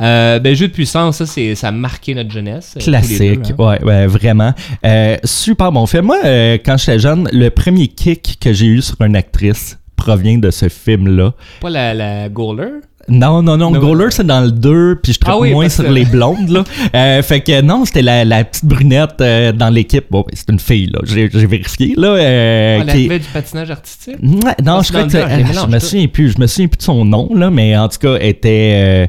Euh, 0.00 0.38
ben, 0.38 0.54
jeu 0.54 0.68
de 0.68 0.72
puissance, 0.72 1.18
ça, 1.18 1.26
c'est, 1.26 1.54
ça 1.54 1.68
a 1.68 1.72
marqué 1.72 2.14
notre 2.14 2.30
jeunesse. 2.30 2.74
euh, 2.76 2.80
Classique, 2.80 3.42
deux, 3.42 3.54
hein. 3.58 3.66
ouais, 3.66 3.82
ouais, 3.84 4.06
vraiment. 4.06 4.52
Euh, 4.84 5.16
super 5.24 5.72
bon 5.72 5.86
film. 5.86 6.06
Moi, 6.06 6.18
euh, 6.24 6.58
quand 6.64 6.76
j'étais 6.78 6.98
jeune, 6.98 7.28
le 7.32 7.48
premier 7.50 7.88
kick 7.88 8.38
que 8.40 8.52
j'ai 8.52 8.66
eu 8.66 8.82
sur 8.82 9.00
une 9.02 9.16
actrice 9.16 9.78
provient 9.96 10.38
de 10.38 10.50
ce 10.50 10.68
film-là. 10.68 11.32
Pas 11.60 11.70
la, 11.70 11.92
la 11.94 12.28
Goaler. 12.28 12.70
Non, 13.10 13.42
non, 13.42 13.56
non. 13.56 13.72
Goaler, 13.72 14.04
ouais. 14.06 14.10
c'est 14.10 14.26
dans 14.26 14.40
le 14.40 14.50
2, 14.50 15.00
puis 15.02 15.12
je 15.12 15.18
traite 15.18 15.34
Ah 15.36 15.38
oui, 15.40 15.52
moins 15.52 15.68
sur 15.68 15.84
que- 15.84 15.90
les 15.90 16.04
blondes, 16.04 16.48
là. 16.48 16.64
Euh, 16.94 17.22
fait 17.22 17.40
que 17.40 17.60
non, 17.60 17.84
c'était 17.84 18.02
la, 18.02 18.24
la 18.24 18.44
petite 18.44 18.64
brunette 18.64 19.20
euh, 19.20 19.52
dans 19.52 19.68
l'équipe. 19.68 20.06
Bon, 20.10 20.20
ben, 20.20 20.32
c'est 20.34 20.48
une 20.50 20.58
fille, 20.58 20.86
là. 20.86 21.00
J'ai 21.04 21.26
vérifié, 21.28 21.94
là. 21.96 22.08
euh, 22.08 22.82
Ah, 22.86 22.92
qui- 22.92 23.08
du 23.08 23.18
patinage 23.32 23.70
artistique? 23.70 24.16
Ouais, 24.22 24.54
non, 24.64 24.78
Ah, 24.78 24.82
je 24.82 24.88
crois 24.88 25.04
que 25.04 25.08
deux, 25.12 25.18
je 25.52 25.66
me 25.66 25.78
souviens 25.78 26.08
plus, 26.08 26.30
je 26.32 26.40
me 26.40 26.46
souviens 26.46 26.68
plus 26.68 26.78
de 26.78 26.82
son 26.82 27.04
nom 27.04 27.28
là, 27.34 27.50
mais 27.50 27.76
en 27.76 27.88
tout 27.88 27.98
cas 27.98 28.16
était, 28.20 28.72
euh, 28.74 29.06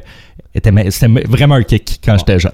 était 0.54 0.72
c'était 0.90 1.12
vraiment 1.26 1.54
un 1.56 1.62
kick 1.62 2.00
quand 2.04 2.16
j'étais 2.18 2.38
jeune. 2.38 2.52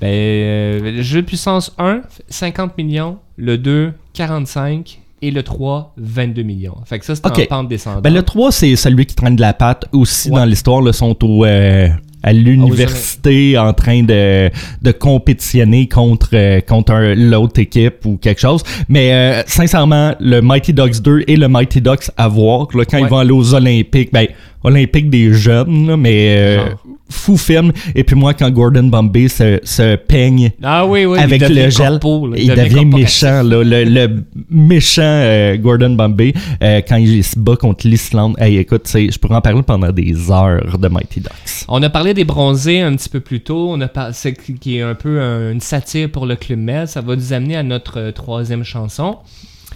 Ben, 0.00 0.82
le 0.82 1.02
jeu 1.02 1.20
de 1.22 1.26
puissance 1.26 1.74
1, 1.78 2.00
50 2.28 2.76
millions. 2.78 3.18
Le 3.36 3.58
2, 3.58 3.92
45. 4.14 4.98
Et 5.22 5.30
le 5.30 5.42
3, 5.42 5.92
22 5.98 6.42
millions. 6.42 6.76
Fait 6.86 6.98
que 6.98 7.04
ça, 7.04 7.14
c'est 7.14 7.26
Ok. 7.26 7.40
en 7.40 7.56
pente 7.56 7.68
descendante. 7.68 8.02
Ben 8.02 8.12
le 8.14 8.22
3 8.22 8.52
c'est 8.52 8.74
celui 8.76 9.04
qui 9.06 9.14
traîne 9.14 9.36
de 9.36 9.40
la 9.42 9.52
patte 9.52 9.84
aussi 9.92 10.30
Ouais. 10.30 10.40
dans 10.40 10.44
l'histoire 10.46 10.80
là, 10.80 10.92
sont 10.94 11.16
au 11.24 11.44
euh, 11.44 11.88
à 12.22 12.32
l'université 12.32 13.58
en 13.58 13.72
train 13.72 14.02
de, 14.02 14.50
de 14.82 14.92
compétitionner 14.92 15.88
contre 15.88 16.30
euh, 16.34 16.60
contre 16.60 16.92
un- 16.92 17.14
l'autre 17.14 17.60
équipe 17.60 18.04
ou 18.06 18.16
quelque 18.16 18.40
chose. 18.40 18.62
Mais 18.88 19.12
euh, 19.12 19.42
sincèrement, 19.46 20.14
le 20.20 20.40
Mighty 20.40 20.72
Ducks 20.72 21.00
2 21.02 21.24
et 21.26 21.36
le 21.36 21.48
Mighty 21.48 21.80
Ducks 21.80 22.10
à 22.16 22.28
voir 22.28 22.68
là, 22.74 22.84
quand 22.84 22.98
Ouais. 22.98 23.02
ils 23.04 23.08
vont 23.08 23.18
aller 23.18 23.30
aux 23.32 23.54
Olympiques, 23.54 24.10
ben 24.12 24.26
Olympiques 24.62 25.08
des 25.10 25.32
jeunes, 25.32 25.86
là, 25.86 25.96
mais 25.96 26.36
euh, 26.36 26.56
Genre. 26.58 26.78
fou 27.08 27.36
film. 27.36 27.72
Et 27.94 28.04
puis 28.04 28.14
moi, 28.14 28.34
quand 28.34 28.50
Gordon 28.50 28.84
Bombay 28.84 29.28
se, 29.28 29.58
se 29.62 29.96
peigne 29.96 30.50
Ah 30.62 30.84
oui, 30.86 31.06
oui. 31.06 31.18
avec 31.18 31.40
le 31.48 31.70
gel, 31.70 31.98
corpo, 31.98 32.26
là. 32.28 32.36
il, 32.38 32.48
devient, 32.50 32.84
méchant. 32.84 33.42
Là, 33.42 33.62
le, 33.64 33.84
le 33.84 34.22
méchant 34.50 35.00
euh, 35.02 35.56
Gordon 35.56 35.90
Bombay, 35.90 36.34
euh, 36.62 36.80
quand 36.86 36.96
il 36.96 37.24
se 37.24 37.38
bat 37.38 37.56
contre 37.56 37.86
l'Islande. 37.88 38.34
Hey, 38.38 38.58
écoute, 38.58 38.82
je 38.94 39.18
pourrais 39.18 39.36
en 39.36 39.40
parler 39.40 39.62
pendant 39.62 39.90
des 39.92 40.30
heures 40.30 40.78
de 40.78 40.88
Mighty 40.88 41.20
Ducks. 41.20 41.64
On 41.68 41.82
a 41.82 41.88
parlé 41.90 42.12
des 42.14 42.24
bronzés 42.24 42.80
un 42.80 42.94
petit 42.96 43.08
peu 43.08 43.20
plus 43.20 43.40
tôt. 43.40 43.68
On 43.70 43.80
a 43.80 43.88
par- 43.88 44.14
c'est 44.14 44.34
qui 44.34 44.76
est 44.76 44.82
un 44.82 44.94
peu 44.94 45.20
un- 45.20 45.52
une 45.52 45.60
satire 45.60 46.10
pour 46.10 46.26
le 46.26 46.36
Club 46.36 46.58
Med. 46.58 46.86
Ça 46.86 47.00
va 47.00 47.16
nous 47.16 47.32
amener 47.32 47.56
à 47.56 47.62
notre 47.62 47.98
euh, 47.98 48.12
troisième 48.12 48.64
chanson. 48.64 49.16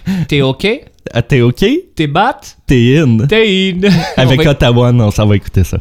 T'es 0.27 0.41
OK? 0.41 0.67
Ah, 1.13 1.21
T'es 1.21 1.41
OK? 1.41 1.65
T'es 1.95 2.07
bat? 2.07 2.39
T'es 2.67 2.97
in? 2.99 3.25
T'es 3.27 3.71
in. 3.73 3.89
Avec 4.17 4.39
Ottawa, 4.45 4.91
non, 4.91 5.11
ça 5.11 5.25
va 5.25 5.35
écouter 5.35 5.63
ça. 5.63 5.77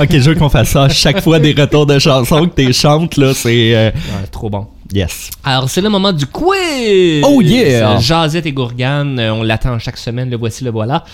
Ok, 0.00 0.08
je 0.12 0.30
veux 0.30 0.34
qu'on 0.36 0.48
fasse 0.48 0.68
ça 0.70 0.88
chaque 0.88 1.20
fois 1.22 1.38
des 1.40 1.52
retours 1.52 1.86
de 1.86 1.98
chansons 1.98 2.46
que 2.48 2.62
tu 2.62 2.72
chantes, 2.72 3.16
là, 3.16 3.34
c'est... 3.34 3.74
euh, 3.74 3.90
trop 4.30 4.48
bon. 4.48 4.66
Yes. 4.92 5.30
Alors, 5.44 5.68
c'est 5.68 5.80
le 5.80 5.88
moment 5.88 6.12
du 6.12 6.26
quiz! 6.26 7.22
Oh 7.24 7.40
yeah! 7.42 7.98
Jazette 7.98 8.46
et 8.46 8.52
Gourgane, 8.52 9.18
euh, 9.18 9.32
on 9.34 9.42
l'attend 9.42 9.78
chaque 9.78 9.96
semaine, 9.96 10.30
le 10.30 10.36
voici, 10.36 10.64
le 10.64 10.70
voilà. 10.70 11.04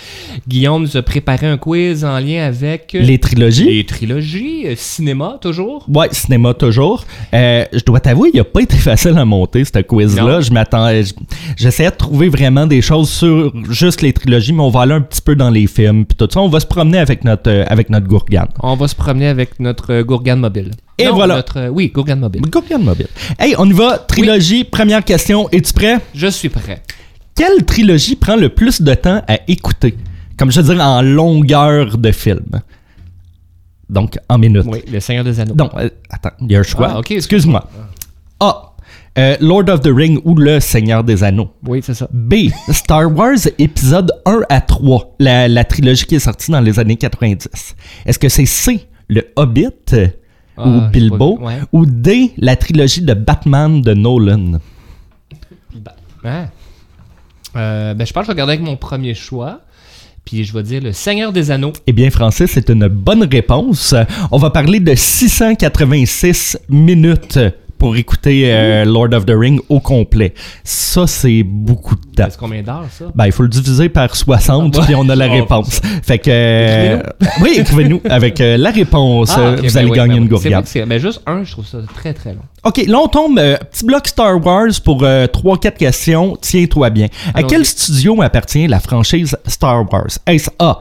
Guillaume 0.49 0.83
nous 0.83 0.97
a 0.97 1.03
préparé 1.03 1.47
un 1.47 1.57
quiz 1.57 2.05
en 2.05 2.19
lien 2.19 2.45
avec... 2.47 2.95
euh, 2.95 3.01
Les 3.01 3.19
trilogies? 3.19 3.65
Les 3.65 3.85
trilogies, 3.87 4.63
euh, 4.67 4.75
cinéma, 4.77 5.39
toujours? 5.41 5.87
Ouais, 5.89 6.09
cinéma 6.13 6.55
toujours. 6.55 7.05
Euh, 7.33 7.65
je 7.73 7.85
dois 7.85 8.01
t'avouer, 8.01 8.31
il 8.33 8.41
a 8.41 8.45
pas 8.45 8.61
été 8.63 8.77
facile 8.79 9.17
à 9.19 9.25
monter, 9.25 9.65
ce 9.65 9.81
quiz-là. 9.81 10.41
Je 10.41 10.51
m'attendais... 10.51 11.05
je- 11.05 11.15
J'essayais 11.57 11.91
de 11.91 11.97
trouver 11.97 12.29
vraiment 12.29 12.67
des 12.67 12.83
choses 12.83 13.11
sur 13.11 13.53
juste 13.71 14.03
les 14.03 14.13
trilogies, 14.13 14.53
mais 14.53 14.63
on 14.63 14.71
va 14.71 14.83
aller 14.83 14.93
un 14.95 15.01
petit 15.01 15.21
peu 15.21 15.37
dans 15.37 15.51
les 15.51 15.67
films, 15.67 16.05
puis 16.05 16.17
tout 16.17 16.29
ça. 16.33 16.41
On 16.41 16.49
va 16.49 16.61
se 16.61 16.67
promener 16.67 16.99
avec 16.99 17.25
notre, 17.25 17.51
euh, 17.51 17.65
avec 17.69 17.91
notre 17.91 18.07
gourgane. 18.07 18.49
On 18.61 18.77
va 18.77 18.89
se 18.89 18.95
promener 18.95 19.29
avec 19.29 19.61
notre 19.61 20.03
Gourgane 20.03 20.41
mobile. 20.41 20.71
Et 20.99 21.07
Non, 21.07 21.15
voilà. 21.15 21.37
Notre, 21.37 21.59
euh, 21.59 21.69
oui, 21.69 21.89
Gourgane 21.89 22.21
mobile. 22.21 22.43
Gourgane 22.43 22.83
mobile. 22.83 23.09
Hey, 23.39 23.55
on 23.59 23.69
y 23.69 23.73
va. 23.73 23.99
Trilogie, 23.99 24.65
première 24.65 25.05
question. 25.05 25.49
Es-tu 25.51 25.73
prêt? 25.73 25.99
Je 26.15 26.29
suis 26.29 26.49
prêt. 26.49 26.83
Quelle 27.35 27.65
trilogie 27.65 28.15
prend 28.17 28.37
le 28.37 28.49
plus 28.49 28.81
de 28.81 28.95
temps 28.95 29.23
à 29.27 29.39
écouter? 29.49 29.97
Comme 30.39 30.53
je 30.53 30.61
veux 30.61 30.75
dire, 30.75 30.85
en 30.85 31.03
longueur 31.03 31.99
de 31.99 32.13
film. 32.13 32.45
Donc, 33.89 34.17
en 34.29 34.39
minutes. 34.39 34.65
Oui, 34.67 34.83
le 34.91 35.01
Seigneur 35.01 35.25
des 35.25 35.39
Anneaux. 35.41 35.55
Non, 35.57 35.69
euh, 35.77 35.89
attends, 36.11 36.31
il 36.41 36.53
y 36.53 36.57
a 36.57 36.61
un 36.61 36.63
choix. 36.63 36.91
Ah, 36.93 36.99
ok, 37.01 37.11
Excuse-moi. 37.11 37.69
A. 38.41 38.75
euh, 39.19 39.37
Lord 39.41 39.69
of 39.69 39.81
the 39.81 39.91
Ring 39.95 40.21
ou 40.25 40.37
Le 40.37 40.59
Seigneur 40.61 41.05
des 41.05 41.23
Anneaux? 41.25 41.51
Oui, 41.67 41.81
c'est 41.85 41.95
ça. 41.95 42.09
B. 42.13 42.35
Star 42.71 43.11
Wars 43.17 43.37
épisode 43.59 44.13
1 44.27 44.41
à 44.49 44.61
3, 44.61 45.17
la, 45.19 45.49
la 45.49 45.65
trilogie 45.65 46.07
qui 46.07 46.15
est 46.15 46.21
sortie 46.21 46.51
dans 46.51 46.61
les 46.61 46.79
années 46.79 46.97
90. 46.97 47.75
Est-ce 48.07 48.19
que 48.19 48.29
c'est 48.29 48.47
C. 48.47 48.87
Le 49.09 49.25
Hobbit? 49.37 49.69
Ah, 50.57 50.69
ou 50.69 50.81
j'ai 50.83 51.01
Bilbo 51.01 51.37
pas 51.37 51.41
vu, 51.41 51.47
ouais. 51.47 51.61
ou 51.73 51.87
D. 51.87 52.33
La 52.39 52.57
trilogie 52.57 53.03
de 53.03 53.15
Batman 53.15 53.83
de 53.83 53.95
Nolan? 53.95 54.61
Ah. 56.25 56.47
Euh, 57.57 57.95
ben, 57.95 58.07
je 58.07 58.13
pense 58.13 58.23
que 58.23 58.27
je 58.27 58.27
vais 58.29 58.43
regarder 58.43 58.55
avec 58.55 58.65
mon 58.65 58.77
premier 58.77 59.15
choix. 59.15 59.61
Puis 60.25 60.45
je 60.45 60.55
vais 60.55 60.63
dire 60.63 60.83
le 60.83 60.93
Seigneur 60.93 61.33
des 61.33 61.51
Anneaux. 61.51 61.75
Eh 61.87 61.93
bien, 61.93 62.11
Francis, 62.11 62.51
c'est 62.53 62.71
une 62.71 62.89
bonne 62.89 63.25
réponse. 63.25 63.95
On 64.31 64.39
va 64.39 64.51
parler 64.51 64.81
de 64.81 64.95
686 64.95 66.59
minutes 66.71 67.39
pour 67.85 67.97
écouter 67.99 68.45
euh, 68.47 68.87
Lord 68.87 69.13
of 69.13 69.27
the 69.27 69.35
Ring 69.37 69.61
au 69.69 69.79
complet. 69.79 70.33
Ça, 70.63 71.07
c'est 71.07 71.43
beaucoup 71.43 71.95
de 71.97 72.01
temps. 72.17 72.29
C'est 72.31 72.39
combien 72.39 72.63
d'heures, 72.63 72.87
ça? 72.91 73.05
Ben, 73.15 73.27
il 73.27 73.33
faut 73.33 73.43
le 73.43 73.51
diviser 73.51 73.91
par 73.91 74.17
60, 74.17 74.79
Ah, 74.81 74.85
puis 74.87 74.95
on 74.95 75.07
a 75.11 75.15
la 75.15 75.29
Oh, 75.29 75.33
réponse. 75.33 75.83
Fait 76.03 76.19
que... 76.19 76.31
euh, 76.31 77.03
oui, 77.43 77.57
écrivez-nous 77.59 78.01
avec 78.09 78.41
euh, 78.41 78.57
la 78.57 78.71
réponse. 78.71 79.35
Ah, 79.37 79.57
vous 79.57 79.63
ben 79.63 79.77
allez 79.77 79.91
oui, 79.91 79.97
gagner 79.99 80.15
ben 80.15 80.23
une 80.23 80.29
gourgade. 80.29 80.65
c'est- 80.67 80.87
Ben, 80.87 80.99
juste 80.99 81.21
un, 81.27 81.45
je 81.45 81.53
trouve 81.53 81.67
ça 81.67 81.77
très 81.95 82.15
très 82.15 82.31
long. 82.33 82.41
OK, 82.65 82.83
là, 82.87 82.99
on 83.01 83.09
tombe. 83.09 83.37
petit 83.37 83.85
bloc 83.85 84.09
Star 84.09 84.43
Wars 84.43 84.69
pour 84.83 85.03
3-4 85.03 85.77
questions. 85.77 86.39
Tiens-toi 86.41 86.89
bien. 86.89 87.09
À 87.35 87.43
quel 87.43 87.67
studio 87.67 88.23
appartient 88.23 88.67
la 88.67 88.81
franchise 88.81 89.37
Star 89.47 89.85
Wars? 89.93 90.09
Est-ce 90.27 90.49
A. 90.59 90.81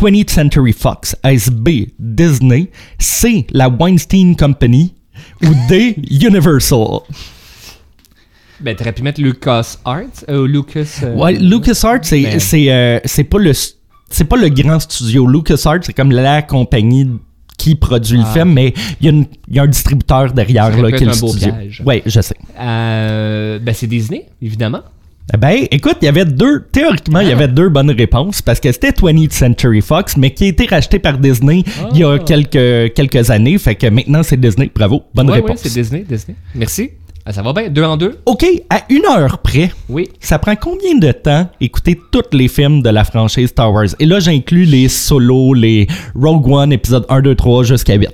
20th 0.00 0.30
Century 0.30 0.72
Fox? 0.72 1.16
Est-ce 1.24 1.50
B. 1.50 1.86
Disney? 1.98 2.70
C. 3.00 3.44
La 3.52 3.68
Weinstein 3.68 4.36
Company? 4.36 4.93
Ou 5.46 5.54
D. 5.68 5.96
Universal? 6.10 7.00
Ben, 8.60 8.74
t'aurais 8.76 8.92
pu 8.92 9.02
mettre 9.02 9.20
Lucas 9.20 9.76
Arts, 9.84 10.24
euh, 10.28 10.46
Lucas. 10.46 11.00
euh, 11.02 11.14
Ouais, 11.16 11.32
LucasArts, 11.34 11.98
c'est 12.02 12.22
Ben- 12.22 12.40
c'est 12.40 12.70
euh, 12.72 12.98
c'est 13.04 13.24
pas 13.24 13.38
le 13.38 13.52
c'est 13.52 14.24
pas 14.24 14.36
le 14.36 14.48
grand 14.48 14.78
studio. 14.80 15.26
LucasArts, 15.26 15.80
c'est 15.82 15.92
comme 15.92 16.12
la 16.12 16.40
compagnie 16.42 17.10
qui 17.58 17.74
produit 17.74 18.16
le 18.18 18.24
Ah. 18.26 18.32
film, 18.32 18.52
mais 18.52 18.72
il 19.00 19.10
y, 19.50 19.54
y 19.54 19.58
a 19.58 19.62
un 19.62 19.66
distributeur 19.66 20.32
derrière 20.32 20.70
là, 20.80 20.90
qui 20.92 21.02
est 21.04 21.06
le 21.06 21.12
studio. 21.12 21.52
Ouais, 21.84 22.02
je 22.06 22.20
sais. 22.20 22.36
Euh, 22.58 23.58
ben, 23.58 23.74
c'est 23.74 23.86
Disney, 23.86 24.26
évidemment. 24.40 24.80
Eh 25.32 25.38
Ben, 25.38 25.66
écoute, 25.70 25.96
il 26.02 26.04
y 26.04 26.08
avait 26.08 26.26
deux, 26.26 26.64
théoriquement, 26.70 27.20
il 27.20 27.28
y 27.28 27.32
Ah. 27.32 27.36
avait 27.36 27.48
deux 27.48 27.70
bonnes 27.70 27.90
réponses 27.90 28.42
parce 28.42 28.60
que 28.60 28.70
c'était 28.70 28.92
20th 28.92 29.32
Century 29.32 29.80
Fox, 29.80 30.16
mais 30.18 30.30
qui 30.32 30.44
a 30.44 30.48
été 30.48 30.66
racheté 30.66 30.98
par 30.98 31.16
Disney 31.16 31.64
il 31.92 31.98
y 31.98 32.04
a 32.04 32.12
Ah. 32.12 32.18
quelques, 32.18 32.92
quelques 32.94 33.30
années. 33.30 33.56
Fait 33.56 33.74
que 33.74 33.86
maintenant, 33.86 34.22
c'est 34.22 34.38
Disney. 34.38 34.70
Bravo. 34.74 35.04
Bonne 35.14 35.28
Ouais, 35.30 35.36
réponse. 35.36 35.62
ouais, 35.64 35.70
c'est 35.70 35.80
Disney, 35.80 36.04
Disney. 36.06 36.36
Merci. 36.54 36.90
Ah, 37.26 37.32
ça 37.32 37.40
va 37.40 37.54
bien, 37.54 37.70
deux 37.70 37.82
en 37.84 37.96
deux? 37.96 38.18
OK, 38.26 38.44
à 38.68 38.82
une 38.90 39.06
heure 39.06 39.38
près, 39.38 39.70
Oui. 39.88 40.10
ça 40.20 40.38
prend 40.38 40.56
combien 40.56 40.94
de 40.98 41.10
temps 41.10 41.48
écouter 41.58 41.98
tous 42.12 42.36
les 42.36 42.48
films 42.48 42.82
de 42.82 42.90
la 42.90 43.02
franchise 43.04 43.48
Star 43.48 43.72
Wars? 43.72 43.86
Et 43.98 44.04
là, 44.04 44.20
j'inclus 44.20 44.66
les 44.66 44.88
solos, 44.90 45.54
les 45.54 45.86
Rogue 46.14 46.46
One, 46.46 46.70
épisode 46.70 47.06
1, 47.08 47.22
2, 47.22 47.34
3 47.34 47.64
jusqu'à 47.64 47.94
8. 47.94 48.10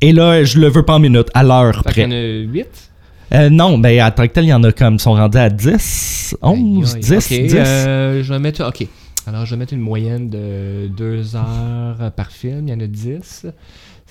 Et 0.00 0.10
là, 0.12 0.42
je 0.42 0.58
le 0.58 0.66
veux 0.68 0.82
pas 0.84 0.94
en 0.94 0.98
minutes, 0.98 1.28
à 1.32 1.44
l'heure 1.44 1.80
Fait 1.86 1.90
près. 1.92 2.04
a 2.12 2.40
huit. 2.42 2.87
Euh, 3.34 3.50
non, 3.50 3.78
ben 3.78 4.00
à 4.00 4.10
tant 4.10 4.26
que 4.26 4.32
tel, 4.32 4.44
il 4.44 4.48
y 4.48 4.52
en 4.54 4.62
a 4.64 4.72
comme, 4.72 4.98
sont 4.98 5.12
rendus 5.12 5.36
à 5.38 5.50
10, 5.50 6.36
11, 6.40 6.94
Aïe, 6.94 6.94
aïe. 6.94 7.00
10, 7.02 7.12
Ok, 7.16 7.28
10. 7.48 7.54
euh, 7.56 8.22
je 8.22 8.32
vais 8.32 8.38
mettre. 8.38 8.66
Ok. 8.66 8.86
Alors, 9.26 9.44
je 9.44 9.50
vais 9.50 9.58
mettre 9.58 9.74
une 9.74 9.80
moyenne 9.80 10.30
de 10.30 10.86
deux 10.88 11.36
heures 11.36 12.10
par 12.16 12.30
film. 12.32 12.66
Il 12.68 12.70
y 12.70 12.74
en 12.74 12.80
a 12.80 12.86
10. 12.86 13.20
Ça 13.22 13.50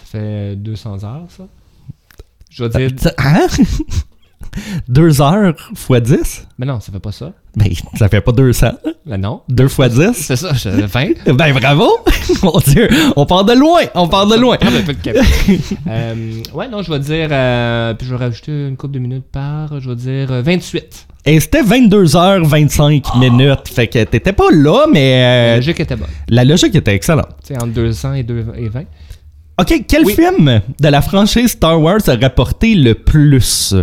fait 0.05 0.55
200 0.55 1.03
heures, 1.03 1.25
ça. 1.29 1.47
Je 2.51 2.63
vais 2.63 2.87
dire. 2.87 3.11
Hein? 3.17 3.47
Deux 4.87 5.21
heures 5.21 5.53
fois 5.75 5.99
10? 5.99 6.47
Mais 6.57 6.65
non, 6.65 6.79
ça 6.79 6.91
fait 6.91 6.99
pas 6.99 7.11
ça. 7.11 7.31
Ben, 7.55 7.67
ça 7.97 8.07
fait 8.07 8.21
pas 8.21 8.31
200. 8.31 8.67
Ben 9.05 9.17
non. 9.19 9.41
Deux 9.49 9.67
fois 9.67 9.89
10? 9.89 10.11
C'est 10.13 10.35
ça, 10.35 10.53
je 10.53 10.69
20. 10.69 11.07
Ben, 11.35 11.53
bravo! 11.53 11.87
Mon 12.43 12.59
Dieu, 12.59 12.87
on 13.15 13.25
part 13.25 13.45
de 13.45 13.53
loin, 13.53 13.81
on 13.95 14.07
part 14.07 14.27
de 14.27 14.35
loin. 14.35 14.57
Prendre 14.57 14.77
un 14.77 14.81
peu 14.81 14.93
de 14.93 15.01
café. 15.01 15.59
Euh, 15.87 16.13
ouais, 16.53 16.67
non, 16.67 16.81
je 16.83 16.91
vais 16.91 16.99
dire. 16.99 17.29
euh, 17.31 17.93
puis 17.93 18.05
je 18.07 18.13
vais 18.15 18.23
rajouter 18.25 18.51
une 18.67 18.77
couple 18.77 18.93
de 18.95 18.99
minutes 18.99 19.25
par. 19.31 19.79
Je 19.79 19.89
vais 19.89 19.95
dire 19.95 20.31
euh, 20.31 20.41
28. 20.41 21.07
Et 21.25 21.39
c'était 21.39 21.61
22h25 21.63 23.17
minutes. 23.19 23.67
Fait 23.67 23.87
que 23.87 24.03
t'étais 24.03 24.33
pas 24.33 24.49
là, 24.51 24.85
mais 24.91 25.19
La 25.21 25.27
euh, 25.27 25.55
logique 25.57 25.79
était 25.79 25.95
bonne. 25.95 26.07
la 26.29 26.43
logique 26.45 26.75
était 26.75 26.93
excellente. 26.93 27.29
Tu 27.45 27.53
sais, 27.53 27.57
entre 27.61 27.73
200 27.73 28.13
et, 28.13 28.23
2, 28.23 28.45
et 28.57 28.69
20. 28.69 28.81
OK, 29.59 29.85
quel 29.87 30.05
Oui. 30.05 30.13
film 30.13 30.61
de 30.79 30.87
la 30.87 31.01
franchise 31.01 31.47
Star 31.51 31.81
Wars 31.81 31.97
a 32.07 32.15
rapporté 32.15 32.75
le 32.75 32.93
plus? 32.93 33.73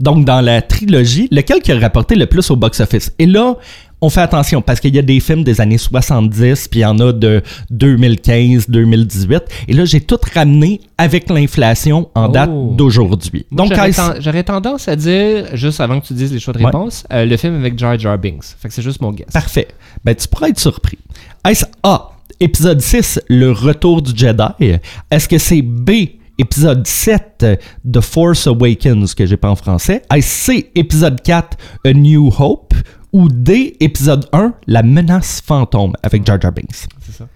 Donc, 0.00 0.24
dans 0.24 0.40
la 0.40 0.62
trilogie, 0.62 1.28
lequel 1.30 1.60
qui 1.60 1.72
a 1.72 1.78
rapporté 1.78 2.14
le 2.14 2.26
plus 2.26 2.50
au 2.50 2.56
box-office? 2.56 3.12
Et 3.18 3.26
là, 3.26 3.56
on 4.00 4.10
fait 4.10 4.20
attention 4.20 4.62
parce 4.62 4.78
qu'il 4.78 4.94
y 4.94 4.98
a 4.98 5.02
des 5.02 5.18
films 5.18 5.42
des 5.42 5.60
années 5.60 5.76
70, 5.78 6.68
puis 6.68 6.80
il 6.80 6.82
y 6.82 6.86
en 6.86 6.98
a 7.00 7.12
de 7.12 7.42
2015, 7.70 8.68
2018. 8.70 9.42
Et 9.66 9.72
là, 9.72 9.84
j'ai 9.84 10.00
tout 10.00 10.18
ramené 10.34 10.80
avec 10.96 11.28
l'inflation 11.28 12.08
en 12.14 12.26
Oh. 12.26 12.32
date 12.32 12.50
d'aujourd'hui. 12.76 13.44
Donc, 13.50 13.72
j'aurais, 13.74 13.90
ten- 13.92 14.42
tendance 14.44 14.86
à 14.88 14.94
dire, 14.96 15.46
juste 15.56 15.80
avant 15.80 16.00
que 16.00 16.06
tu 16.06 16.14
dises 16.14 16.32
les 16.32 16.38
choix 16.38 16.52
de 16.54 16.58
Ouais. 16.58 16.66
réponse, 16.66 17.04
euh, 17.12 17.24
le 17.24 17.36
film 17.36 17.56
avec 17.56 17.78
Jar 17.78 17.98
Jar 17.98 18.16
Binks. 18.18 18.44
Fait 18.60 18.68
que 18.68 18.74
c'est 18.74 18.82
juste 18.82 19.00
mon 19.00 19.10
guess. 19.12 19.26
Parfait. 19.32 19.68
Ben, 20.04 20.14
tu 20.14 20.28
pourras 20.28 20.48
être 20.48 20.60
surpris. 20.60 20.98
Est-ce 21.48 21.64
A, 21.82 22.10
épisode 22.40 22.80
6, 22.80 23.20
Le 23.28 23.50
Retour 23.50 24.02
du 24.02 24.16
Jedi? 24.16 24.78
Est-ce 25.10 25.28
que 25.28 25.38
c'est 25.38 25.62
B, 25.62 25.90
épisode 26.38 26.86
7, 26.86 27.46
The 27.90 28.00
Force 28.00 28.46
Awakens, 28.46 29.14
que 29.14 29.26
j'ai 29.26 29.36
pas 29.36 29.50
en 29.50 29.56
français? 29.56 30.02
C, 30.20 30.70
épisode 30.74 31.20
4, 31.22 31.56
A 31.84 31.92
New 31.92 32.32
Hope? 32.38 32.74
Ou 33.12 33.28
D, 33.28 33.74
épisode 33.80 34.26
1, 34.32 34.52
La 34.66 34.82
menace 34.82 35.40
fantôme, 35.44 35.94
avec 36.02 36.26
Jar 36.26 36.40
Jar 36.40 36.52
Binks? 36.52 36.86
C'est 37.00 37.12
ça. 37.12 37.26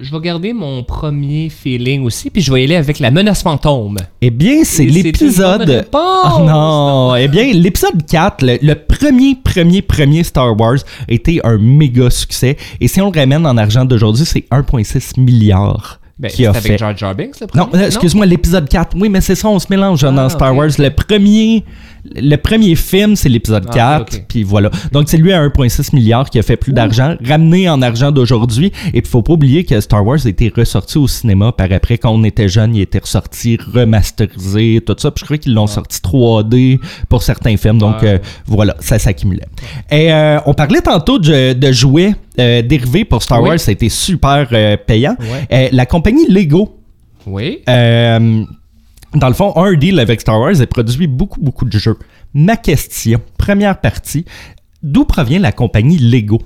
Je 0.00 0.12
vais 0.12 0.20
garder 0.20 0.52
mon 0.52 0.84
premier 0.84 1.48
feeling 1.48 2.04
aussi, 2.04 2.30
puis 2.30 2.40
je 2.40 2.52
vais 2.52 2.60
y 2.60 2.64
aller 2.64 2.76
avec 2.76 3.00
la 3.00 3.10
menace 3.10 3.42
fantôme. 3.42 3.98
Eh 4.20 4.30
bien, 4.30 4.62
c'est 4.64 4.84
l'épisode... 4.84 5.86
Oh 5.92 6.38
non! 6.40 7.16
Eh 7.16 7.26
bien, 7.26 7.52
l'épisode 7.52 8.06
4, 8.06 8.44
le, 8.44 8.58
le 8.62 8.74
premier, 8.76 9.36
premier, 9.42 9.82
premier 9.82 10.22
Star 10.22 10.58
Wars, 10.58 10.78
a 11.08 11.12
été 11.12 11.40
un 11.44 11.58
méga 11.58 12.10
succès. 12.10 12.56
Et 12.80 12.86
si 12.86 13.00
on 13.00 13.10
le 13.10 13.18
ramène 13.18 13.44
en 13.44 13.56
argent 13.56 13.84
d'aujourd'hui, 13.84 14.24
c'est 14.24 14.44
1,6 14.52 15.20
milliard 15.20 16.00
Ben, 16.18 16.30
qui 16.30 16.44
a 16.46 16.50
avec 16.50 16.62
fait. 16.62 16.78
Jar 16.78 16.96
Jar 16.96 17.14
Binks, 17.14 17.38
le 17.40 17.46
premier? 17.46 17.64
Non, 17.64 17.70
euh, 17.74 17.86
excuse-moi, 17.86 18.26
l'épisode 18.26 18.68
4. 18.68 18.96
Oui, 18.98 19.08
mais 19.08 19.20
c'est 19.20 19.36
ça, 19.36 19.48
on 19.48 19.58
se 19.58 19.66
mélange 19.70 20.02
Ah, 20.02 20.10
dans 20.10 20.28
Star. 20.28 20.54
Wars. 20.56 20.68
Le 20.78 20.88
premier, 20.90 21.64
le 22.16 22.36
premier 22.36 22.74
film, 22.74 23.16
c'est 23.16 23.28
l'épisode 23.28 23.64
Ah, 23.70 23.74
4. 23.74 24.00
ok, 24.02 24.08
ok. 24.14 24.24
Puis 24.28 24.42
voilà. 24.42 24.70
Donc, 24.92 25.08
c'est 25.08 25.16
lui 25.16 25.32
à 25.32 25.40
1,6 25.42 25.94
milliard 25.94 26.28
qui 26.30 26.38
a 26.38 26.42
fait 26.42 26.56
plus 26.56 26.72
d'argent, 26.72 27.16
ramené 27.24 27.68
en 27.68 27.80
argent 27.82 28.10
d'aujourd'hui. 28.12 28.72
Et 28.94 29.02
puis, 29.02 29.10
faut 29.10 29.22
pas 29.22 29.32
oublier 29.34 29.64
que 29.64 29.80
Star 29.80 30.04
Wars 30.06 30.18
a 30.24 30.28
été 30.28 30.52
ressorti 30.54 30.98
au 30.98 31.06
cinéma 31.08 31.52
par 31.52 31.70
après. 31.72 31.98
Quand 31.98 32.10
on 32.10 32.24
était 32.24 32.48
jeune, 32.48 32.74
il 32.74 32.80
était 32.82 32.98
ressorti, 33.00 33.58
remasterisé, 33.74 34.80
tout 34.86 34.94
ça. 34.98 35.10
Puis 35.10 35.20
je 35.20 35.24
crois 35.24 35.38
qu'ils 35.38 35.54
l'ont 35.54 35.66
sorti 35.66 35.98
3D 36.02 36.80
pour 37.08 37.22
certains 37.22 37.56
films. 37.56 37.78
Donc, 37.78 38.02
Ouais. 38.02 38.14
euh, 38.14 38.18
voilà, 38.46 38.74
ça 38.80 38.98
s'accumulait. 38.98 39.46
Et 39.90 40.12
euh, 40.12 40.38
on 40.46 40.54
parlait 40.54 40.80
tantôt 40.82 41.18
de, 41.18 41.52
de 41.52 41.72
jouets 41.72 42.14
euh, 42.38 42.62
dérivés 42.62 43.04
pour 43.04 43.22
Star 43.22 43.42
Oui. 43.42 43.50
Wars. 43.50 43.60
Ça 43.60 43.70
a 43.70 43.72
été 43.72 43.88
super 43.88 44.46
euh, 44.52 44.76
payant. 44.76 45.16
Ouais. 45.50 45.68
La 45.72 45.86
compagnie 45.86 46.26
Lego 46.28 46.76
Oui. 47.26 47.58
euh, 47.68 48.44
dans 49.14 49.28
le 49.28 49.34
fond, 49.34 49.52
un 49.56 49.74
deal 49.74 49.98
avec 50.00 50.20
Star 50.20 50.38
Wars 50.40 50.60
a 50.60 50.66
produit 50.66 51.06
beaucoup, 51.06 51.40
beaucoup 51.40 51.64
de 51.64 51.78
jeux. 51.78 51.96
Ma 52.34 52.56
question, 52.56 53.20
première 53.38 53.80
partie, 53.80 54.24
d'où 54.82 55.04
provient 55.04 55.38
la 55.40 55.52
compagnie 55.52 55.98
Lego? 55.98 56.40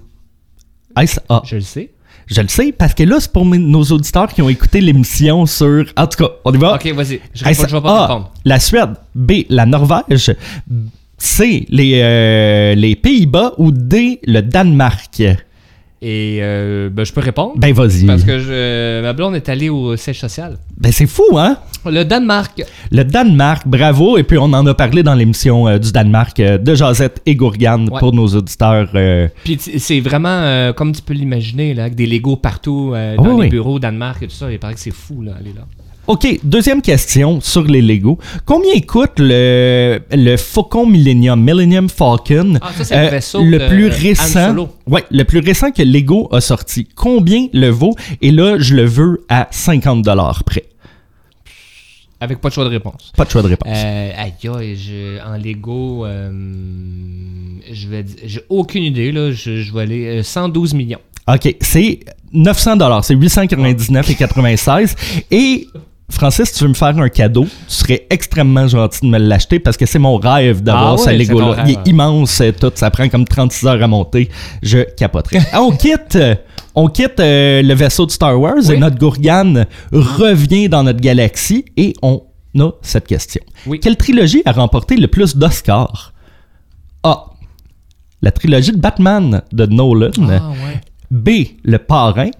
Est-ce 0.98 1.20
A? 1.28 1.42
Je 1.44 1.56
le 1.56 1.60
sais. 1.62 1.90
Je 2.28 2.40
le 2.40 2.48
sais, 2.48 2.70
parce 2.72 2.94
que 2.94 3.02
là, 3.02 3.16
c'est 3.18 3.32
pour 3.32 3.44
nos 3.44 3.82
auditeurs 3.84 4.32
qui 4.32 4.40
ont 4.42 4.48
écouté 4.48 4.80
l'émission 4.80 5.44
sur... 5.44 5.84
En 5.96 6.06
tout 6.06 6.22
cas, 6.24 6.30
on 6.44 6.52
y 6.54 6.56
va? 6.56 6.76
Ok, 6.76 6.86
vas-y. 6.92 7.20
Je, 7.34 7.44
ça- 7.44 7.66
je 7.68 7.76
vais 7.76 7.82
pas 7.82 8.04
A, 8.04 8.06
répondre. 8.06 8.32
la 8.44 8.60
Suède. 8.60 8.90
B, 9.14 9.32
la 9.48 9.66
Norvège. 9.66 10.34
C, 11.18 11.66
les, 11.68 12.00
euh, 12.02 12.74
les 12.74 12.94
Pays-Bas. 12.96 13.54
Ou 13.58 13.72
D, 13.72 14.20
le 14.24 14.40
Danemark? 14.40 15.22
Et 16.04 16.40
euh, 16.42 16.90
ben, 16.90 17.04
je 17.04 17.12
peux 17.12 17.20
répondre. 17.20 17.52
Ben, 17.56 17.72
vas-y. 17.72 18.06
Parce 18.06 18.24
que 18.24 18.40
je, 18.40 19.02
ma 19.02 19.12
blonde 19.12 19.36
est 19.36 19.48
allée 19.48 19.68
au 19.68 19.94
siège 19.96 20.18
social. 20.18 20.56
Ben, 20.76 20.90
c'est 20.90 21.06
fou, 21.06 21.38
hein? 21.38 21.56
Le 21.86 22.02
Danemark. 22.02 22.60
Le 22.90 23.04
Danemark, 23.04 23.68
bravo. 23.68 24.18
Et 24.18 24.24
puis, 24.24 24.36
on 24.36 24.44
en 24.52 24.66
a 24.66 24.74
parlé 24.74 25.04
dans 25.04 25.14
l'émission 25.14 25.68
euh, 25.68 25.78
du 25.78 25.92
Danemark 25.92 26.40
euh, 26.40 26.58
de 26.58 26.74
Josette 26.74 27.22
et 27.24 27.36
Gourgane 27.36 27.88
Ouais. 27.88 28.00
pour 28.00 28.12
nos 28.12 28.26
auditeurs. 28.26 28.88
euh, 28.96 29.28
Puis 29.44 29.58
c'est 29.60 30.00
vraiment 30.00 30.72
comme 30.74 30.90
tu 30.92 31.02
peux 31.02 31.14
l'imaginer, 31.14 31.72
là, 31.72 31.82
avec 31.84 31.94
des 31.94 32.06
Legos 32.06 32.34
partout 32.36 32.92
Oh, 33.18 33.22
dans 33.22 33.34
oui. 33.36 33.44
les 33.44 33.50
bureaux 33.50 33.74
au 33.74 33.78
Danemark 33.78 34.22
et 34.24 34.26
tout 34.26 34.34
ça. 34.34 34.50
Il 34.50 34.58
paraît 34.58 34.74
que 34.74 34.80
c'est 34.80 34.90
fou, 34.90 35.22
là, 35.22 35.32
aller 35.38 35.52
là. 35.54 35.62
OK, 36.12 36.40
deuxième 36.44 36.82
question 36.82 37.40
sur 37.40 37.62
les 37.64 37.80
Lego. 37.80 38.18
Combien 38.44 38.78
coûte 38.86 39.12
le, 39.16 39.98
le 40.10 40.36
Faucon 40.36 40.84
Millennium, 40.84 41.40
Millennium 41.42 41.88
Falcon? 41.88 42.58
Ah, 42.60 42.70
ça, 42.84 43.04
le 43.04 43.08
vaisseau 43.08 43.42
le 43.42 43.58
de 43.58 43.66
plus 43.68 43.86
récent? 43.88 44.68
Ouais, 44.86 45.04
le 45.10 45.22
plus 45.24 45.38
récent 45.38 45.70
que 45.70 45.80
Lego 45.82 46.28
a 46.30 46.42
sorti. 46.42 46.86
Combien 46.94 47.46
le 47.54 47.70
vaut? 47.70 47.94
Et 48.20 48.30
là, 48.30 48.58
je 48.58 48.74
le 48.74 48.84
veux 48.84 49.24
à 49.30 49.48
50 49.50 50.02
près. 50.44 50.64
Avec 52.20 52.42
pas 52.42 52.50
de 52.50 52.54
choix 52.54 52.64
de 52.64 52.68
réponse. 52.68 53.10
Pas 53.16 53.24
de 53.24 53.30
choix 53.30 53.40
de 53.40 53.48
réponse. 53.48 53.72
Euh, 53.74 54.12
aïe, 54.14 54.34
je- 54.76 55.18
en 55.26 55.38
Lego, 55.38 56.04
euh, 56.04 56.30
je 57.72 57.88
vais 57.88 58.04
j'ai 58.26 58.42
aucune 58.50 58.82
idée, 58.82 59.12
là. 59.12 59.30
Je, 59.32 59.62
je 59.62 59.72
vais 59.72 59.80
aller 59.80 60.18
euh, 60.18 60.22
112 60.22 60.74
millions. 60.74 61.00
OK, 61.26 61.56
c'est 61.62 62.00
900 62.34 62.76
c'est 63.02 63.14
899,96 63.14 64.94
et 65.30 65.68
Francis, 66.12 66.52
tu 66.52 66.64
veux 66.64 66.68
me 66.68 66.74
faire 66.74 66.96
un 66.98 67.08
cadeau, 67.08 67.44
tu 67.44 67.50
serais 67.74 68.06
extrêmement 68.10 68.68
gentil 68.68 69.00
de 69.02 69.06
me 69.06 69.18
l'acheter 69.18 69.58
parce 69.58 69.76
que 69.76 69.86
c'est 69.86 69.98
mon 69.98 70.18
rêve 70.18 70.62
d'avoir 70.62 70.94
Ah 70.94 70.98
ce 70.98 71.10
Lego-là. 71.10 71.64
Il 71.66 71.72
est 71.72 71.88
immense, 71.88 72.40
euh, 72.42 72.52
tout. 72.52 72.70
Ça 72.74 72.90
prend 72.90 73.08
comme 73.08 73.24
36 73.24 73.66
heures 73.66 73.82
à 73.82 73.86
monter. 73.88 74.28
Je 74.62 74.78
capoterais. 74.94 75.40
Ah, 75.52 75.62
on 75.62 75.72
quitte, 75.72 76.16
euh, 76.16 76.34
on 76.74 76.88
quitte 76.88 77.18
euh, 77.20 77.62
le 77.62 77.74
vaisseau 77.74 78.06
de 78.06 78.10
Star 78.10 78.38
Wars 78.40 78.70
et 78.70 78.76
notre 78.76 78.96
Gourgane 78.98 79.66
revient 79.90 80.68
dans 80.68 80.82
notre 80.82 81.00
galaxie 81.00 81.64
et 81.76 81.94
on 82.02 82.22
a 82.58 82.70
cette 82.82 83.06
question. 83.06 83.42
Oui. 83.66 83.80
Quelle 83.80 83.96
trilogie 83.96 84.42
a 84.44 84.52
remporté 84.52 84.96
le 84.96 85.08
plus 85.08 85.36
d'Oscars? 85.36 86.12
A. 87.02 87.26
La 88.22 88.30
trilogie 88.30 88.72
de 88.72 88.78
Batman 88.78 89.42
de 89.52 89.66
Nolan. 89.66 90.10
Ah, 90.22 90.50
ouais. 90.50 90.80
B. 91.10 91.30
Le 91.64 91.78
parrain. 91.78 92.30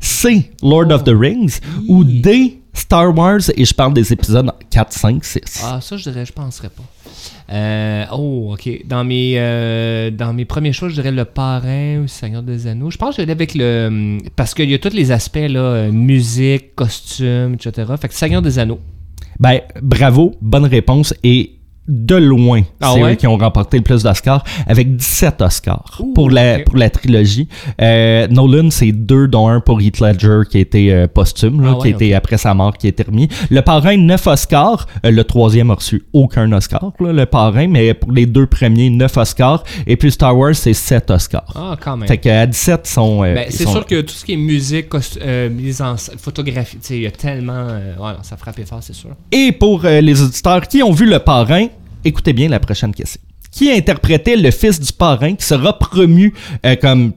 C. 0.00 0.50
Lord 0.62 0.90
of 0.92 1.04
the 1.04 1.14
Rings. 1.14 1.60
Ou 1.88 2.04
D. 2.04 2.60
Star 2.72 3.16
Wars. 3.16 3.40
Et 3.56 3.64
je 3.64 3.74
parle 3.74 3.94
des 3.94 4.12
épisodes 4.12 4.50
4, 4.70 4.92
5, 4.92 5.24
6. 5.24 5.40
Ah, 5.64 5.80
ça, 5.80 5.96
je 5.96 6.04
dirais, 6.10 6.24
je 6.24 6.32
penserais 6.32 6.70
pas. 6.70 6.82
Euh, 7.50 8.04
oh, 8.12 8.52
ok. 8.54 8.86
Dans 8.86 9.04
mes, 9.04 9.34
euh, 9.36 10.10
dans 10.10 10.32
mes 10.32 10.44
premiers 10.44 10.72
choix, 10.72 10.88
je 10.88 10.94
dirais 10.94 11.10
le 11.10 11.24
parrain 11.24 11.98
ou 12.02 12.08
Seigneur 12.08 12.42
des 12.42 12.66
Anneaux. 12.66 12.90
Je 12.90 12.98
pense 12.98 13.16
que 13.16 13.22
aller 13.22 13.32
avec 13.32 13.54
le. 13.54 13.86
hum, 13.88 14.20
Parce 14.36 14.54
qu'il 14.54 14.70
y 14.70 14.74
a 14.74 14.78
tous 14.78 14.92
les 14.92 15.10
aspects, 15.10 15.36
là, 15.36 15.60
euh, 15.60 15.92
musique, 15.92 16.74
costume, 16.74 17.54
etc. 17.54 17.92
Fait 18.00 18.08
que 18.08 18.14
Seigneur 18.14 18.42
des 18.42 18.58
Anneaux. 18.58 18.80
Ben, 19.40 19.60
bravo. 19.82 20.34
Bonne 20.40 20.66
réponse. 20.66 21.14
Et 21.24 21.57
de 21.88 22.16
loin, 22.16 22.62
Ah 22.80 22.92
c'est 22.94 23.02
ouais? 23.02 23.12
eux 23.12 23.14
qui 23.16 23.26
ont 23.26 23.36
remporté 23.38 23.78
le 23.78 23.82
plus 23.82 24.02
d'Oscars, 24.02 24.44
avec 24.66 24.94
17 24.96 25.40
Oscars 25.40 25.98
Ouh, 26.00 26.12
pour, 26.12 26.30
la, 26.30 26.58
pour 26.60 26.76
la 26.76 26.90
trilogie. 26.90 27.48
Euh, 27.80 28.26
Nolan, 28.28 28.70
c'est 28.70 28.92
deux, 28.92 29.26
dont 29.28 29.48
un 29.48 29.60
pour 29.60 29.80
Heath 29.80 30.00
Ledger, 30.00 30.40
qui 30.50 30.58
était 30.58 30.88
euh, 30.90 31.06
posthume, 31.08 31.62
là, 31.62 31.70
Ah 31.72 31.78
qui 31.80 31.88
ouais, 31.88 31.90
était 31.90 32.14
après 32.14 32.36
sa 32.38 32.52
mort, 32.54 32.76
qui 32.76 32.88
était 32.88 33.04
remis. 33.04 33.28
Le 33.50 33.60
parrain, 33.62 33.96
9 33.96 34.26
Oscars. 34.26 34.86
Euh, 35.06 35.10
le 35.10 35.24
troisième 35.24 35.70
a 35.70 35.74
reçu 35.74 36.04
aucun 36.12 36.50
Oscar, 36.52 36.92
là, 37.00 37.12
le 37.12 37.26
parrain, 37.26 37.66
mais 37.68 37.94
pour 37.94 38.12
les 38.12 38.26
deux 38.26 38.46
premiers, 38.46 38.90
9 38.90 39.16
Oscars. 39.16 39.64
Et 39.86 39.96
puis 39.96 40.10
Star 40.12 40.36
Wars, 40.36 40.54
c'est 40.54 40.74
7 40.74 41.10
Oscars. 41.10 41.52
Ah, 41.54 41.76
quand 41.80 41.96
même. 41.96 42.08
Fait 42.08 42.18
qu'à 42.18 42.46
17, 42.46 42.80
ils 42.84 42.88
sont. 42.92 43.24
euh, 43.24 43.34
Ben, 43.34 43.46
ils 43.48 43.52
c'est 43.52 43.66
sûr 43.66 43.86
que 43.86 44.00
tout 44.02 44.14
ce 44.14 44.24
qui 44.24 44.34
est 44.34 44.36
musique, 44.36 44.86
euh, 45.22 45.48
mise 45.48 45.80
en 45.80 45.96
photographie, 46.18 46.78
il 46.90 47.00
y 47.02 47.06
a 47.06 47.10
tellement. 47.10 47.52
euh, 47.54 47.94
ouais, 47.96 48.12
non, 48.12 48.22
ça 48.22 48.36
frappait 48.36 48.64
fort, 48.64 48.80
c'est 48.82 48.94
sûr. 48.94 49.10
Et 49.32 49.52
pour 49.52 49.84
euh, 49.84 50.00
les 50.00 50.22
auditeurs 50.22 50.66
qui 50.68 50.82
ont 50.82 50.92
vu 50.92 51.06
le 51.06 51.18
parrain, 51.18 51.66
écoutez 52.04 52.32
bien 52.32 52.48
la 52.48 52.60
prochaine 52.60 52.94
question. 52.94 53.20
Qui 53.50 53.70
interprétait 53.70 54.36
le 54.36 54.50
fils 54.50 54.80
du 54.80 54.92
parrain 54.92 55.34
qui 55.34 55.44
sera 55.44 55.78
promu 55.78 56.34
euh, 56.66 56.76
comme 56.76 57.12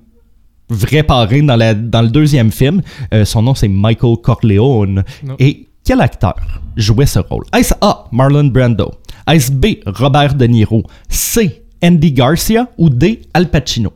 vrai 0.69 1.03
parrain 1.03 1.43
dans, 1.43 1.55
la, 1.57 1.73
dans 1.73 2.01
le 2.01 2.07
deuxième 2.07 2.51
film? 2.51 2.82
Euh, 3.13 3.25
son 3.25 3.41
nom, 3.41 3.53
c'est 3.53 3.67
Michael 3.67 4.17
Corleone. 4.23 5.03
Non. 5.23 5.36
Et 5.39 5.67
quel 5.84 5.99
acteur 6.01 6.36
jouait 6.77 7.05
ce 7.05 7.19
rôle? 7.19 7.43
Est-ce 7.53 7.73
A. 7.82 8.05
Marlon 8.11 8.45
Brando? 8.45 8.91
Est-ce 9.27 9.51
B. 9.51 9.77
Robert 9.86 10.36
De 10.36 10.45
Niro? 10.45 10.84
C. 11.09 11.63
Andy 11.84 12.11
Garcia? 12.13 12.69
Ou 12.77 12.89
D. 12.89 13.21
Al 13.34 13.49
Pacino? 13.49 13.91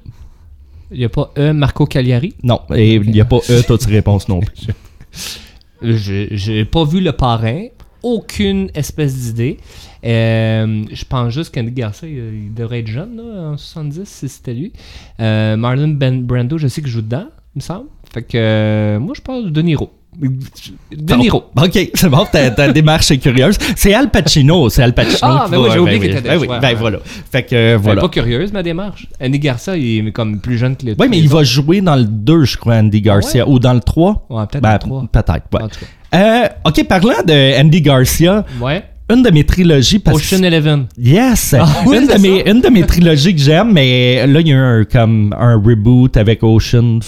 Il 0.91 0.99
n'y 0.99 1.05
a 1.05 1.09
pas 1.09 1.31
E. 1.37 1.51
Marco 1.53 1.85
Cagliari? 1.85 2.33
Non, 2.43 2.61
et 2.73 2.95
il 2.95 3.11
n'y 3.11 3.21
a 3.21 3.25
pas 3.25 3.39
E, 3.49 3.61
toutes 3.65 3.85
réponses 3.85 4.27
non 4.27 4.39
plus? 4.39 4.67
Je 5.81 6.27
J'ai 6.31 6.65
pas 6.65 6.83
vu 6.85 7.01
le 7.01 7.11
parrain. 7.11 7.65
Aucune 8.03 8.69
espèce 8.75 9.15
d'idée. 9.15 9.57
Euh, 10.05 10.83
je 10.91 11.05
pense 11.05 11.33
juste 11.33 11.53
qu'Andy 11.53 11.71
Garcia, 11.71 12.07
il, 12.07 12.53
devrait 12.53 12.79
être 12.79 12.87
jeune, 12.87 13.17
là, 13.17 13.51
en 13.51 13.57
70, 13.57 14.07
si 14.07 14.29
c'était 14.29 14.53
lui. 14.53 14.71
Euh, 15.19 15.57
Marlon 15.57 15.89
ben 15.89 16.23
Brando, 16.23 16.57
je 16.57 16.67
sais 16.67 16.81
qu'il 16.81 16.91
joue 16.91 17.01
dedans, 17.01 17.27
il 17.55 17.59
me 17.59 17.61
semble. 17.61 17.87
Fait 18.13 18.23
que 18.23 18.37
euh, 18.37 18.99
moi, 18.99 19.13
je 19.15 19.21
parle 19.21 19.45
de 19.45 19.49
De 19.49 19.61
Niro. 19.61 19.91
De 20.17 21.15
Niro. 21.15 21.45
OK, 21.57 21.89
c'est 21.93 22.09
bon, 22.09 22.25
ta, 22.31 22.49
ta 22.51 22.71
démarche 22.71 23.11
est 23.11 23.17
curieuse. 23.17 23.57
C'est 23.75 23.93
Al 23.93 24.09
Pacino, 24.09 24.69
c'est 24.69 24.83
Al 24.83 24.93
Pacino. 24.93 25.19
Ah, 25.23 25.47
ben 25.49 25.57
oui, 25.57 25.69
j'ai 25.73 25.79
oublié 25.79 25.99
ben 25.99 26.07
qu'il 26.07 26.17
était 26.17 26.29
ben 26.29 26.39
oui, 26.39 26.47
ben 26.61 26.75
voilà. 26.75 26.99
Fait 27.31 27.43
que 27.43 27.55
euh, 27.55 27.77
voilà. 27.77 28.01
pas 28.01 28.09
curieuse, 28.09 28.53
ma 28.53 28.63
démarche. 28.63 29.07
Andy 29.21 29.39
Garcia, 29.39 29.75
il 29.75 30.07
est 30.07 30.11
comme 30.11 30.39
plus 30.39 30.57
jeune 30.57 30.77
que 30.77 30.85
les 30.85 30.95
Oui, 30.97 31.07
mais 31.09 31.19
il 31.19 31.27
va 31.27 31.43
jouer 31.43 31.81
dans 31.81 31.95
le 31.95 32.05
2, 32.05 32.45
je 32.45 32.57
crois, 32.57 32.75
Andy 32.75 33.01
Garcia. 33.01 33.45
Ouais? 33.45 33.53
Ou 33.53 33.59
dans 33.59 33.73
le 33.73 33.81
3. 33.81 34.27
Ouais, 34.29 34.45
peut-être 34.45 34.61
Ben, 34.61 34.69
dans 34.69 34.73
le 34.73 34.79
trois. 34.79 35.07
Peut-être, 35.11 35.49
ouais. 35.53 35.69
Euh, 36.13 36.47
OK, 36.65 36.87
parlant 36.87 37.23
de 37.25 37.59
Andy 37.59 37.81
Garcia, 37.81 38.45
Ouais. 38.61 38.83
Une 39.11 39.21
de 39.23 39.29
mes 39.29 39.43
trilogies... 39.43 39.99
Parce 39.99 40.17
Ocean 40.17 40.43
Eleven. 40.43 40.85
Yes! 40.97 41.55
Ah 41.59 41.67
oui, 41.85 41.97
une, 41.97 42.07
de 42.07 42.19
mes, 42.19 42.49
une 42.49 42.61
de 42.61 42.69
mes 42.69 42.83
trilogies 42.85 43.35
que 43.35 43.41
j'aime, 43.41 43.71
mais 43.73 44.25
là, 44.25 44.39
il 44.41 44.47
y 44.47 44.51
a 44.51 44.55
eu 44.55 44.57
un, 44.81 44.83
comme 44.85 45.33
un 45.39 45.55
reboot 45.55 46.17
avec 46.17 46.41
Ocean 46.43 46.99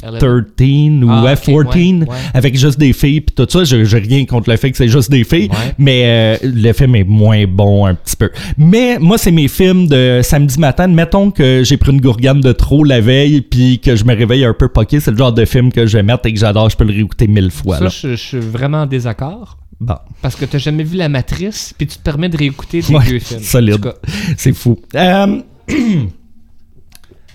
13 0.00 1.02
ou 1.02 1.08
Ah, 1.10 1.32
ok, 1.32 1.48
F14 1.48 1.74
ouais, 2.02 2.08
ouais. 2.08 2.16
avec 2.32 2.56
juste 2.56 2.78
des 2.78 2.92
filles 2.92 3.20
puis 3.22 3.34
tout 3.34 3.46
ça. 3.50 3.64
Je 3.64 3.82
J'ai 3.84 3.98
rien 3.98 4.24
contre 4.26 4.48
le 4.50 4.56
fait 4.56 4.70
que 4.70 4.76
c'est 4.76 4.86
juste 4.88 5.10
des 5.10 5.24
filles, 5.24 5.48
Ouais. 5.50 5.74
mais 5.78 6.02
euh, 6.04 6.36
le 6.44 6.72
film 6.72 6.94
est 6.94 7.02
moins 7.04 7.44
bon 7.48 7.84
un 7.86 7.94
petit 7.94 8.14
peu. 8.14 8.30
Mais 8.56 8.98
moi, 9.00 9.18
c'est 9.18 9.32
mes 9.32 9.48
films 9.48 9.88
de 9.88 10.20
samedi 10.22 10.58
matin. 10.60 10.86
Mettons 10.86 11.30
que 11.32 11.62
j'ai 11.64 11.76
pris 11.78 11.90
une 11.92 12.00
gourgane 12.00 12.40
de 12.40 12.52
trop 12.52 12.84
la 12.84 13.00
veille 13.00 13.40
puis 13.40 13.80
que 13.80 13.96
je 13.96 14.04
me 14.04 14.14
réveille 14.14 14.44
un 14.44 14.54
peu 14.54 14.68
poqué. 14.68 15.00
C'est 15.00 15.10
le 15.10 15.16
genre 15.16 15.32
de 15.32 15.44
film 15.44 15.72
que 15.72 15.86
je 15.86 15.96
vais 15.96 16.02
mettre 16.04 16.26
et 16.26 16.32
que 16.32 16.38
j'adore. 16.38 16.70
Je 16.70 16.76
peux 16.76 16.84
le 16.84 16.92
réécouter 16.92 17.26
mille 17.26 17.50
fois. 17.50 17.78
Ça, 17.78 17.84
là. 17.84 17.90
je, 17.90 18.10
je 18.10 18.14
suis 18.16 18.38
vraiment 18.38 18.82
en 18.82 18.86
désaccord. 18.86 19.56
Bon. 19.80 19.94
Parce 20.22 20.34
que 20.34 20.44
t'as 20.44 20.58
jamais 20.58 20.82
vu 20.82 20.96
La 20.96 21.08
Matrice, 21.08 21.72
puis 21.76 21.86
tu 21.86 21.98
te 21.98 22.02
permets 22.02 22.28
de 22.28 22.36
réécouter 22.36 22.80
des 22.82 22.92
Ouais, 22.94 23.04
vieux 23.04 23.18
films. 23.20 23.42
solide. 23.42 23.92
C'est 24.36 24.52
fou. 24.52 24.78
Euh, 24.94 25.40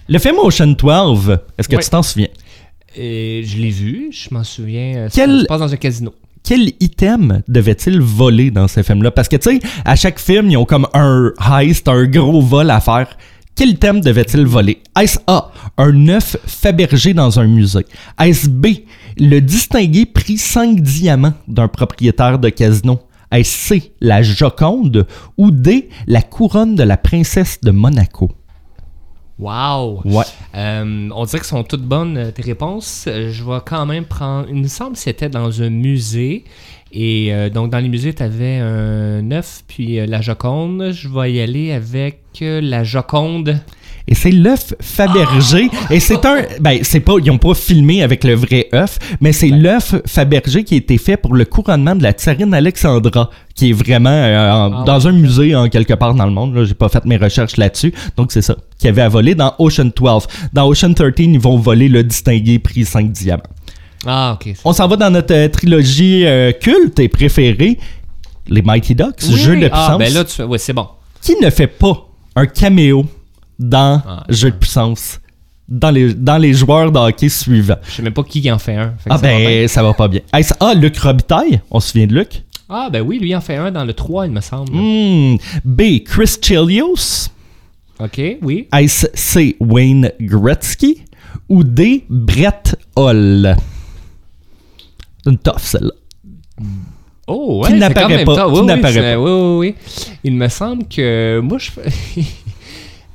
le 0.09 0.19
film 0.19 0.35
Ocean 0.39 0.67
12, 0.77 1.37
est-ce 1.57 1.67
que 1.69 1.75
Ouais. 1.77 1.83
tu 1.83 1.89
t'en 1.89 2.03
souviens? 2.03 2.27
et 2.95 3.41
je 3.43 3.57
l'ai 3.57 3.71
vu, 3.71 4.09
je 4.11 4.27
m'en 4.31 4.43
souviens. 4.43 4.95
euh, 4.97 5.09
Quel- 5.11 5.31
Ça 5.37 5.41
se 5.41 5.45
passe 5.47 5.59
dans 5.61 5.73
un 5.73 5.77
casino. 5.77 6.13
Quel 6.43 6.73
item 6.79 7.41
devait-il 7.47 7.99
voler 7.99 8.51
dans 8.51 8.67
ce 8.67 8.83
film-là? 8.83 9.09
Parce 9.09 9.27
que, 9.27 9.35
tu 9.37 9.49
sais, 9.49 9.59
à 9.83 9.95
chaque 9.95 10.19
film, 10.19 10.51
ils 10.51 10.57
ont 10.57 10.65
comme 10.65 10.87
un 10.93 11.31
heist, 11.59 11.87
un 11.87 12.05
gros 12.05 12.39
vol 12.41 12.69
à 12.69 12.79
faire. 12.81 13.07
Quel 13.55 13.69
item 13.69 13.99
devait-il 13.99 14.45
voler? 14.45 14.77
Est-ce 14.99 15.17
A, 15.25 15.51
un 15.79 16.07
œuf 16.09 16.37
fabergé 16.45 17.15
dans 17.15 17.39
un 17.39 17.47
musée? 17.47 17.85
Est-ce 18.19 18.47
B, 18.47 18.67
le 19.17 19.39
distingué 19.39 20.05
prix 20.05 20.37
5 20.37 20.79
diamants 20.79 21.33
d'un 21.47 21.67
propriétaire 21.67 22.39
de 22.39 22.49
casino? 22.49 22.99
Est-ce 23.31 23.67
C, 23.67 23.93
la 23.99 24.21
Joconde? 24.21 25.07
Ou 25.37 25.51
D, 25.51 25.89
la 26.07 26.21
couronne 26.21 26.75
de 26.75 26.83
la 26.83 26.97
princesse 26.97 27.59
de 27.61 27.71
Monaco? 27.71 28.31
Wow! 29.39 30.01
Ouais. 30.05 30.23
Euh, 30.55 31.09
on 31.13 31.25
dirait 31.25 31.39
que 31.39 31.45
sont 31.45 31.63
toutes 31.63 31.81
bonnes, 31.81 32.17
euh, 32.17 32.31
tes 32.31 32.43
réponses. 32.43 33.05
Je 33.07 33.43
vais 33.43 33.59
quand 33.65 33.85
même 33.87 34.05
prendre. 34.05 34.47
Il 34.49 34.55
me 34.55 34.67
semble 34.67 34.93
que 34.93 34.99
c'était 34.99 35.29
dans 35.29 35.61
un 35.61 35.69
musée. 35.69 36.45
Et 36.91 37.33
euh, 37.33 37.49
donc, 37.49 37.71
dans 37.71 37.79
les 37.79 37.89
musées, 37.89 38.13
tu 38.13 38.21
avais 38.21 38.59
un 38.59 39.31
œuf, 39.31 39.63
puis 39.67 39.99
euh, 39.99 40.05
la 40.05 40.21
Joconde. 40.21 40.91
Je 40.91 41.09
vais 41.09 41.33
y 41.33 41.41
aller 41.41 41.71
avec 41.71 42.21
la 42.39 42.83
Joconde. 42.83 43.59
Et 44.07 44.15
c'est 44.15 44.31
l'œuf 44.31 44.73
Fabergé. 44.81 45.69
Et 45.89 45.99
c'est 45.99 46.25
un. 46.25 46.43
Ben, 46.59 46.79
c'est 46.83 46.99
pas. 46.99 47.13
Ils 47.23 47.31
ont 47.31 47.37
pas 47.37 47.53
filmé 47.53 48.03
avec 48.03 48.23
le 48.25 48.33
vrai 48.35 48.67
œuf, 48.73 48.99
mais 49.21 49.31
c'est 49.31 49.47
l'œuf 49.47 49.95
Fabergé 50.05 50.63
qui 50.65 50.73
a 50.73 50.77
été 50.77 50.97
fait 50.97 51.15
pour 51.17 51.33
le 51.35 51.45
couronnement 51.45 51.95
de 51.95 52.03
la 52.03 52.11
tsarine 52.11 52.53
Alexandra, 52.53 53.29
qui 53.55 53.69
est 53.69 53.73
vraiment 53.73 54.09
euh, 54.09 54.51
en- 54.51 54.81
Ah 54.81 54.83
dans 54.85 55.07
un 55.07 55.13
musée 55.13 55.55
en 55.55 55.69
quelque 55.69 55.93
part 55.93 56.13
dans 56.15 56.25
le 56.25 56.31
monde. 56.33 56.53
Là, 56.55 56.65
j'ai 56.65 56.73
pas 56.73 56.89
fait 56.89 57.05
mes 57.05 57.15
recherches 57.17 57.55
là-dessus. 57.57 57.93
Donc 58.17 58.31
c'est 58.33 58.41
ça. 58.41 58.55
Qui 58.77 58.87
avait 58.89 59.01
à 59.03 59.09
voler 59.09 59.35
dans 59.35 59.53
Ocean 59.59 59.89
12. 59.95 60.27
Dans 60.51 60.67
Ocean 60.67 60.93
13, 60.93 61.13
ils 61.19 61.39
vont 61.39 61.57
voler 61.57 61.87
le 61.87 62.03
distingué 62.03 62.59
prix 62.59 62.83
5 62.85 63.09
diamants. 63.11 63.41
Ah, 64.05 64.37
ok. 64.37 64.53
On 64.65 64.73
s'en 64.73 64.87
va 64.89 64.97
dans 64.97 65.09
notre 65.09 65.33
euh, 65.33 65.47
trilogie 65.47 66.25
euh, 66.25 66.51
culte 66.51 66.99
et 66.99 67.07
préférée. 67.07 67.79
Les 68.49 68.61
Mighty 68.61 68.95
Ducks, 68.95 69.21
Oui. 69.29 69.37
jeu 69.37 69.53
de 69.55 69.67
puissance. 69.69 69.89
Ah, 69.91 69.95
ben 69.97 70.13
là, 70.13 70.25
tu. 70.25 70.43
Ouais, 70.43 70.57
c'est 70.57 70.73
bon. 70.73 70.87
Qui 71.21 71.35
ne 71.41 71.49
fait 71.49 71.67
pas 71.67 72.05
un 72.35 72.45
caméo 72.45 73.05
dans 73.59 74.01
Ah, 74.05 74.23
jeu 74.29 74.51
de 74.51 74.55
puissance 74.55 75.19
dans 75.69 75.91
les, 75.91 76.13
dans 76.13 76.37
les 76.37 76.53
joueurs 76.53 76.91
de 76.91 76.97
hockey 76.99 77.29
suivants? 77.29 77.77
Je 77.87 77.91
sais 77.91 78.01
même 78.01 78.13
pas 78.13 78.23
qui 78.23 78.51
en 78.51 78.59
fait 78.59 78.75
un. 78.75 78.93
Fait 78.99 79.09
Ah 79.09 79.17
ça 79.17 79.27
va 79.27 79.37
ben, 79.37 79.67
ça 79.67 79.83
va 79.83 79.93
pas 79.93 80.07
bien. 80.07 80.21
Est-ce- 80.33 80.53
ah, 80.59 80.73
Luc 80.73 80.97
Robitaille, 80.97 81.61
on 81.71 81.79
se 81.79 81.91
souvient 81.91 82.07
de 82.07 82.13
Luc? 82.15 82.43
Ah, 82.69 82.89
ben 82.91 83.01
oui, 83.01 83.19
lui 83.19 83.35
en 83.35 83.41
fait 83.41 83.55
un 83.55 83.71
dans 83.71 83.85
le 83.85 83.93
3, 83.93 84.25
il 84.25 84.31
me 84.31 84.41
semble. 84.41 84.71
Hmm. 84.73 85.37
B. 85.63 86.03
Chris 86.05 86.35
Chelios. 86.41 87.29
Ok, 87.99 88.19
oui. 88.41 88.67
Est-ce 88.73 89.07
C. 89.13 89.55
Wayne 89.59 90.11
Gretzky. 90.19 91.03
Ou 91.49 91.63
D. 91.63 92.05
Brett. 92.09 92.75
C'est 92.95 93.55
une 95.29 95.37
tough, 95.37 95.59
celle-là. 95.59 95.91
Oh, 97.27 97.61
Qui 97.65 97.71
ouais. 97.73 97.79
c'est 97.79 97.79
n'apparaît 97.79 98.25
pas, 98.25 98.45
qui 98.45 98.51
Oui, 98.51 98.61
Oui, 99.17 99.31
oui, 99.31 99.57
oui. 99.57 99.75
Il 100.23 100.35
me 100.35 100.47
semble 100.49 100.85
que. 100.87 101.39
Moi, 101.43 101.57
je. 101.59 101.69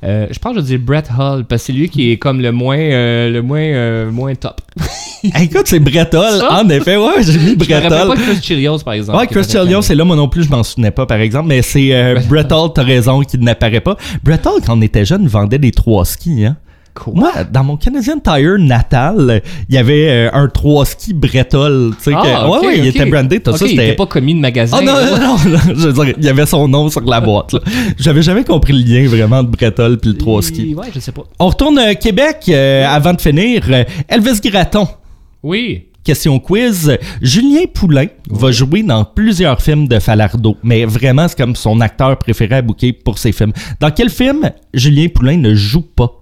Euh, 0.03 0.27
je 0.31 0.39
pense 0.39 0.53
que 0.53 0.59
je 0.59 0.65
vais 0.65 0.77
dire 0.77 0.85
Brett 0.85 1.09
Hull 1.09 1.43
parce 1.43 1.61
que 1.61 1.67
c'est 1.67 1.73
lui 1.73 1.89
qui 1.89 2.11
est 2.11 2.17
comme 2.17 2.39
le 2.41 2.53
moins 2.53 2.77
euh, 2.77 3.29
le 3.29 3.41
moins 3.41 3.59
euh, 3.59 4.11
moins 4.11 4.33
top. 4.35 4.61
Écoute, 5.41 5.63
c'est 5.65 5.79
Brett 5.79 6.13
Hull. 6.13 6.39
Ça? 6.39 6.61
En 6.61 6.69
effet, 6.69 6.95
ouais, 6.95 7.21
j'ai 7.21 7.37
mis 7.37 7.55
Brett 7.55 7.83
Hull. 7.83 7.89
pas 7.89 8.15
Chris 8.15 8.39
Chilios 8.41 8.79
par 8.79 8.93
exemple. 8.93 9.17
Ouais, 9.17 9.27
Chris 9.27 9.43
c'est 9.43 9.95
là, 9.95 10.05
moi 10.05 10.15
non 10.15 10.29
plus, 10.29 10.43
je 10.43 10.49
m'en 10.49 10.63
souvenais 10.63 10.91
pas, 10.91 11.05
par 11.05 11.19
exemple, 11.19 11.49
mais 11.49 11.61
c'est 11.61 11.93
euh, 11.93 12.19
Brett 12.29 12.51
Hull, 12.51 12.69
t'as 12.73 12.83
raison, 12.83 13.21
qui 13.21 13.37
n'apparaît 13.37 13.81
pas. 13.81 13.97
Brett 14.23 14.45
Hull, 14.45 14.61
quand 14.65 14.77
on 14.77 14.81
était 14.81 15.05
jeune, 15.05 15.27
vendait 15.27 15.57
des 15.57 15.71
trois 15.71 16.05
skis, 16.05 16.45
hein. 16.45 16.55
Quoi? 16.93 17.13
Moi, 17.15 17.31
dans 17.51 17.63
mon 17.63 17.77
Canadian 17.77 18.19
Tire 18.19 18.57
natal, 18.59 19.41
il 19.69 19.75
y 19.75 19.77
avait 19.77 20.09
euh, 20.09 20.29
un 20.33 20.47
3 20.47 20.85
ski 20.85 21.13
Brett 21.13 21.53
Hull, 21.53 21.93
tu 21.97 22.03
sais, 22.05 22.11
Ah, 22.15 22.21
que, 22.21 22.47
ok, 22.47 22.61
ouais, 22.61 22.67
ouais, 22.67 22.77
il 22.79 22.87
était 22.87 23.05
brandé, 23.05 23.39
tout 23.39 23.55
ça, 23.55 23.65
il 23.65 23.69
c'était... 23.71 23.87
était 23.87 23.95
pas 23.95 24.05
commis 24.05 24.35
de 24.35 24.39
magasin. 24.39 24.77
Ah 24.79 24.81
non, 24.85 24.93
non, 24.93 25.19
non, 25.19 25.37
je 25.67 25.87
veux 25.87 25.93
dire, 26.05 26.15
il 26.17 26.25
y 26.25 26.29
avait 26.29 26.45
son 26.45 26.67
nom 26.67 26.89
sur 26.89 27.01
la 27.01 27.21
boîte. 27.21 27.55
J'avais 27.97 28.21
jamais 28.21 28.43
compris 28.43 28.73
le 28.73 28.83
lien, 28.83 29.07
vraiment, 29.07 29.43
de 29.43 29.49
Brett 29.49 29.79
Hull 29.79 29.97
puis 29.97 30.11
le 30.11 30.17
3 30.17 30.41
ski. 30.41 30.75
Ouais, 30.75 30.87
je 30.93 30.99
sais 30.99 31.11
pas. 31.11 31.23
On 31.39 31.47
retourne 31.47 31.77
à 31.79 31.95
Québec, 31.95 32.43
euh, 32.49 32.85
avant 32.87 33.13
de 33.13 33.21
finir. 33.21 33.63
Euh, 33.69 33.83
Elvis 34.07 34.39
Gratton. 34.43 34.87
Oui. 35.43 35.85
Question 36.03 36.39
quiz. 36.39 36.97
Julien 37.21 37.65
Poulain 37.73 38.07
va 38.29 38.51
jouer 38.51 38.83
dans 38.83 39.03
plusieurs 39.05 39.61
films 39.61 39.87
de 39.87 39.99
Falardeau, 39.99 40.57
mais 40.63 40.85
vraiment, 40.85 41.27
c'est 41.27 41.37
comme 41.37 41.55
son 41.55 41.81
acteur 41.81 42.17
préféré 42.17 42.55
à 42.55 42.61
booker 42.61 42.93
pour 42.93 43.17
ses 43.19 43.31
films. 43.31 43.51
Dans 43.79 43.91
quel 43.91 44.09
film 44.09 44.49
Julien 44.73 45.07
Poulain 45.13 45.37
ne 45.37 45.53
joue 45.53 45.81
pas? 45.81 46.18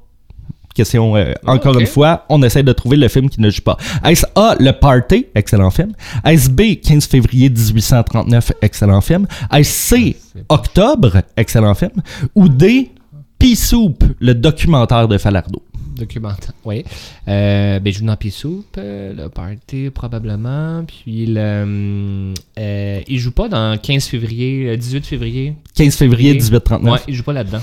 Question, 0.78 1.16
euh, 1.18 1.34
encore 1.48 1.74
ok. 1.74 1.82
une 1.82 1.88
fois, 1.88 2.24
on 2.30 2.44
essaie 2.44 2.62
de 2.62 2.72
trouver 2.72 2.98
le 2.98 3.08
film 3.08 3.32
qui 3.32 3.42
ne 3.42 3.50
joue 3.50 3.64
pas. 3.64 3.78
Est-ce 4.06 4.28
A, 4.36 4.56
Le 4.60 4.72
Party, 4.74 5.26
excellent 5.34 5.72
film. 5.72 5.94
Est-ce 6.24 6.52
B, 6.52 6.80
15 6.84 7.08
février 7.08 7.50
1839, 7.50 8.52
excellent 8.62 9.02
film. 9.02 9.26
Est-ce 9.52 9.72
C, 9.72 10.16
Octobre, 10.50 11.24
excellent 11.36 11.74
film. 11.74 11.94
Ou 12.36 12.48
D, 12.48 12.92
Pea 13.40 13.56
Soup, 13.56 14.04
le 14.20 14.36
documentaire 14.36 15.08
de 15.08 15.18
Falardeau. 15.18 15.64
Documentaire. 15.98 16.54
Oui. 16.64 16.86
Euh, 17.28 17.80
ben, 17.80 17.92
je 17.92 17.98
joue 17.98 18.06
dans 18.06 18.16
Pea 18.16 18.30
Soup, 18.30 18.68
euh, 18.78 19.14
le 19.16 19.30
party 19.30 19.90
probablement. 19.90 20.84
Puis 20.86 21.26
le. 21.26 22.34
euh, 22.60 23.02
il 23.08 23.18
joue 23.18 23.32
pas 23.32 23.50
dans 23.50 23.76
15 23.82 24.06
février, 24.06 24.70
euh, 24.70 24.78
18 24.78 25.08
février? 25.08 25.56
15 25.74 25.96
février 25.96 26.32
Ok. 26.34 26.36
1839. 26.44 26.94
Ouais, 26.94 27.00
il 27.08 27.16
joue 27.16 27.24
pas 27.24 27.34
là-dedans. 27.34 27.62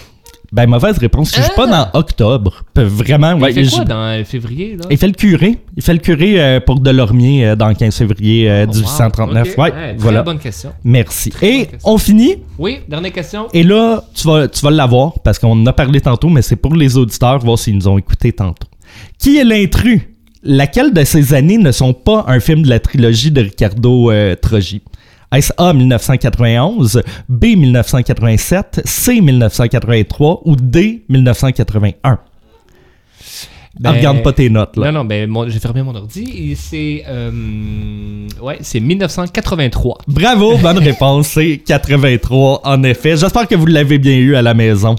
Ben, 0.53 0.66
mauvaise 0.68 0.99
réponse. 0.99 1.34
Il 1.36 1.42
joue 1.42 1.55
pas 1.57 1.66
dans 1.66 1.88
Octobre. 1.99 2.62
Vraiment, 2.76 3.34
ouais, 3.34 3.51
il 3.53 3.55
fait 3.64 3.70
quoi 3.70 3.78
joue- 3.80 3.84
dans 3.84 4.05
euh, 4.05 4.24
février, 4.24 4.76
là? 4.76 4.84
il 4.90 4.97
fait 4.97 5.07
le 5.09 5.12
curé. 5.14 5.59
Il 5.76 5.82
fait 5.82 5.92
le 5.95 5.99
curé 5.99 6.40
euh, 6.40 6.61
pour 6.61 6.78
Delormier 6.80 7.47
euh, 7.47 7.57
dans 7.57 7.68
le 7.68 7.74
15 7.74 7.95
février 7.97 8.49
euh, 8.49 8.66
Oh, 8.68 8.72
wow. 8.72 8.74
1839. 8.80 9.49
Ok. 9.49 9.59
Ouais, 9.59 9.70
très 9.70 9.95
voilà. 9.99 10.22
bonne 10.22 10.38
question. 10.38 10.72
Merci. 10.84 11.30
Très 11.30 11.47
Et 11.49 11.59
question. 11.66 11.78
on 11.84 11.99
finit? 11.99 12.36
Oui, 12.59 12.78
dernière 12.88 13.12
question. 13.12 13.49
Et 13.53 13.62
là, 13.64 14.05
tu 14.14 14.26
vas, 14.28 14.47
tu 14.47 14.61
vas 14.64 14.70
l'avoir 14.70 15.14
parce 15.24 15.38
qu'on 15.40 15.53
en 15.53 15.66
a 15.66 15.72
parlé 15.72 16.01
tantôt, 16.01 16.28
mais 16.28 16.42
c'est 16.42 16.57
pour 16.57 16.74
les 16.76 16.97
auditeurs, 16.97 17.38
voir 17.40 17.59
s'ils 17.59 17.74
nous 17.76 17.88
ont 17.88 17.99
écouté 17.99 18.32
tantôt. 18.32 18.68
Qui 19.18 19.38
est 19.38 19.45
l'intrus? 19.45 20.03
Laquelle 20.47 20.92
de 20.92 21.03
ces 21.05 21.32
années 21.34 21.57
ne 21.59 21.72
sont 21.72 21.95
pas 21.95 22.26
un 22.28 22.38
film 22.38 22.62
de 22.62 22.68
la 22.68 22.78
trilogie 22.78 23.30
de 23.30 23.40
Ricardo 23.40 24.12
Trogi? 24.42 24.82
Est-ce 25.33 25.53
A 25.57 25.72
1991, 25.72 27.03
B 27.29 27.45
1987, 27.57 28.83
C 28.85 29.20
1983 29.20 30.43
ou 30.45 30.57
D 30.57 31.05
1981? 31.09 32.18
Ben, 33.81 33.91
regarde 33.91 34.22
pas 34.22 34.33
tes 34.33 34.49
notes, 34.51 34.77
là. 34.77 34.93
Non, 34.93 35.01
non, 35.01 35.05
ben, 35.05 35.29
j'ai 35.49 35.59
fermé 35.59 35.83
mon 35.83 35.95
ordi. 35.97 36.22
Et 36.22 36.55
c'est. 36.55 37.05
euh, 37.09 38.29
ouais, 38.41 38.59
c'est 38.61 38.79
1983. 38.79 39.99
Bravo, 40.07 40.57
bonne 40.62 40.79
réponse, 40.79 41.27
c'est 41.29 41.59
83 41.66 42.61
en 42.64 42.83
effet. 42.85 43.16
J'espère 43.16 43.49
que 43.49 43.57
vous 43.57 43.66
l'avez 43.66 43.99
bien 43.99 44.16
eu 44.16 44.37
à 44.37 44.43
la 44.43 44.55
maison. 44.55 44.95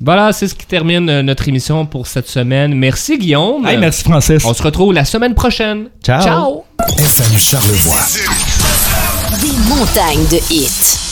Voilà, 0.00 0.32
c'est 0.32 0.48
ce 0.48 0.54
qui 0.54 0.66
termine 0.66 1.08
euh, 1.08 1.22
notre 1.22 1.46
émission 1.48 1.84
pour 1.86 2.06
cette 2.06 2.28
semaine. 2.28 2.74
Merci, 2.74 3.18
Guillaume. 3.18 3.66
Hey, 3.66 3.76
merci 3.78 4.04
Francis. 4.04 4.44
On 4.44 4.54
se 4.54 4.62
retrouve 4.62 4.92
la 4.94 5.04
semaine 5.04 5.34
prochaine. 5.34 5.88
Ciao. 6.02 6.22
Ciao. 6.22 6.64
FM 6.98 7.38
Charlevoix. 7.38 8.55
Des 9.56 9.68
montagnes 9.68 10.26
de 10.28 10.38
hits. 10.50 11.05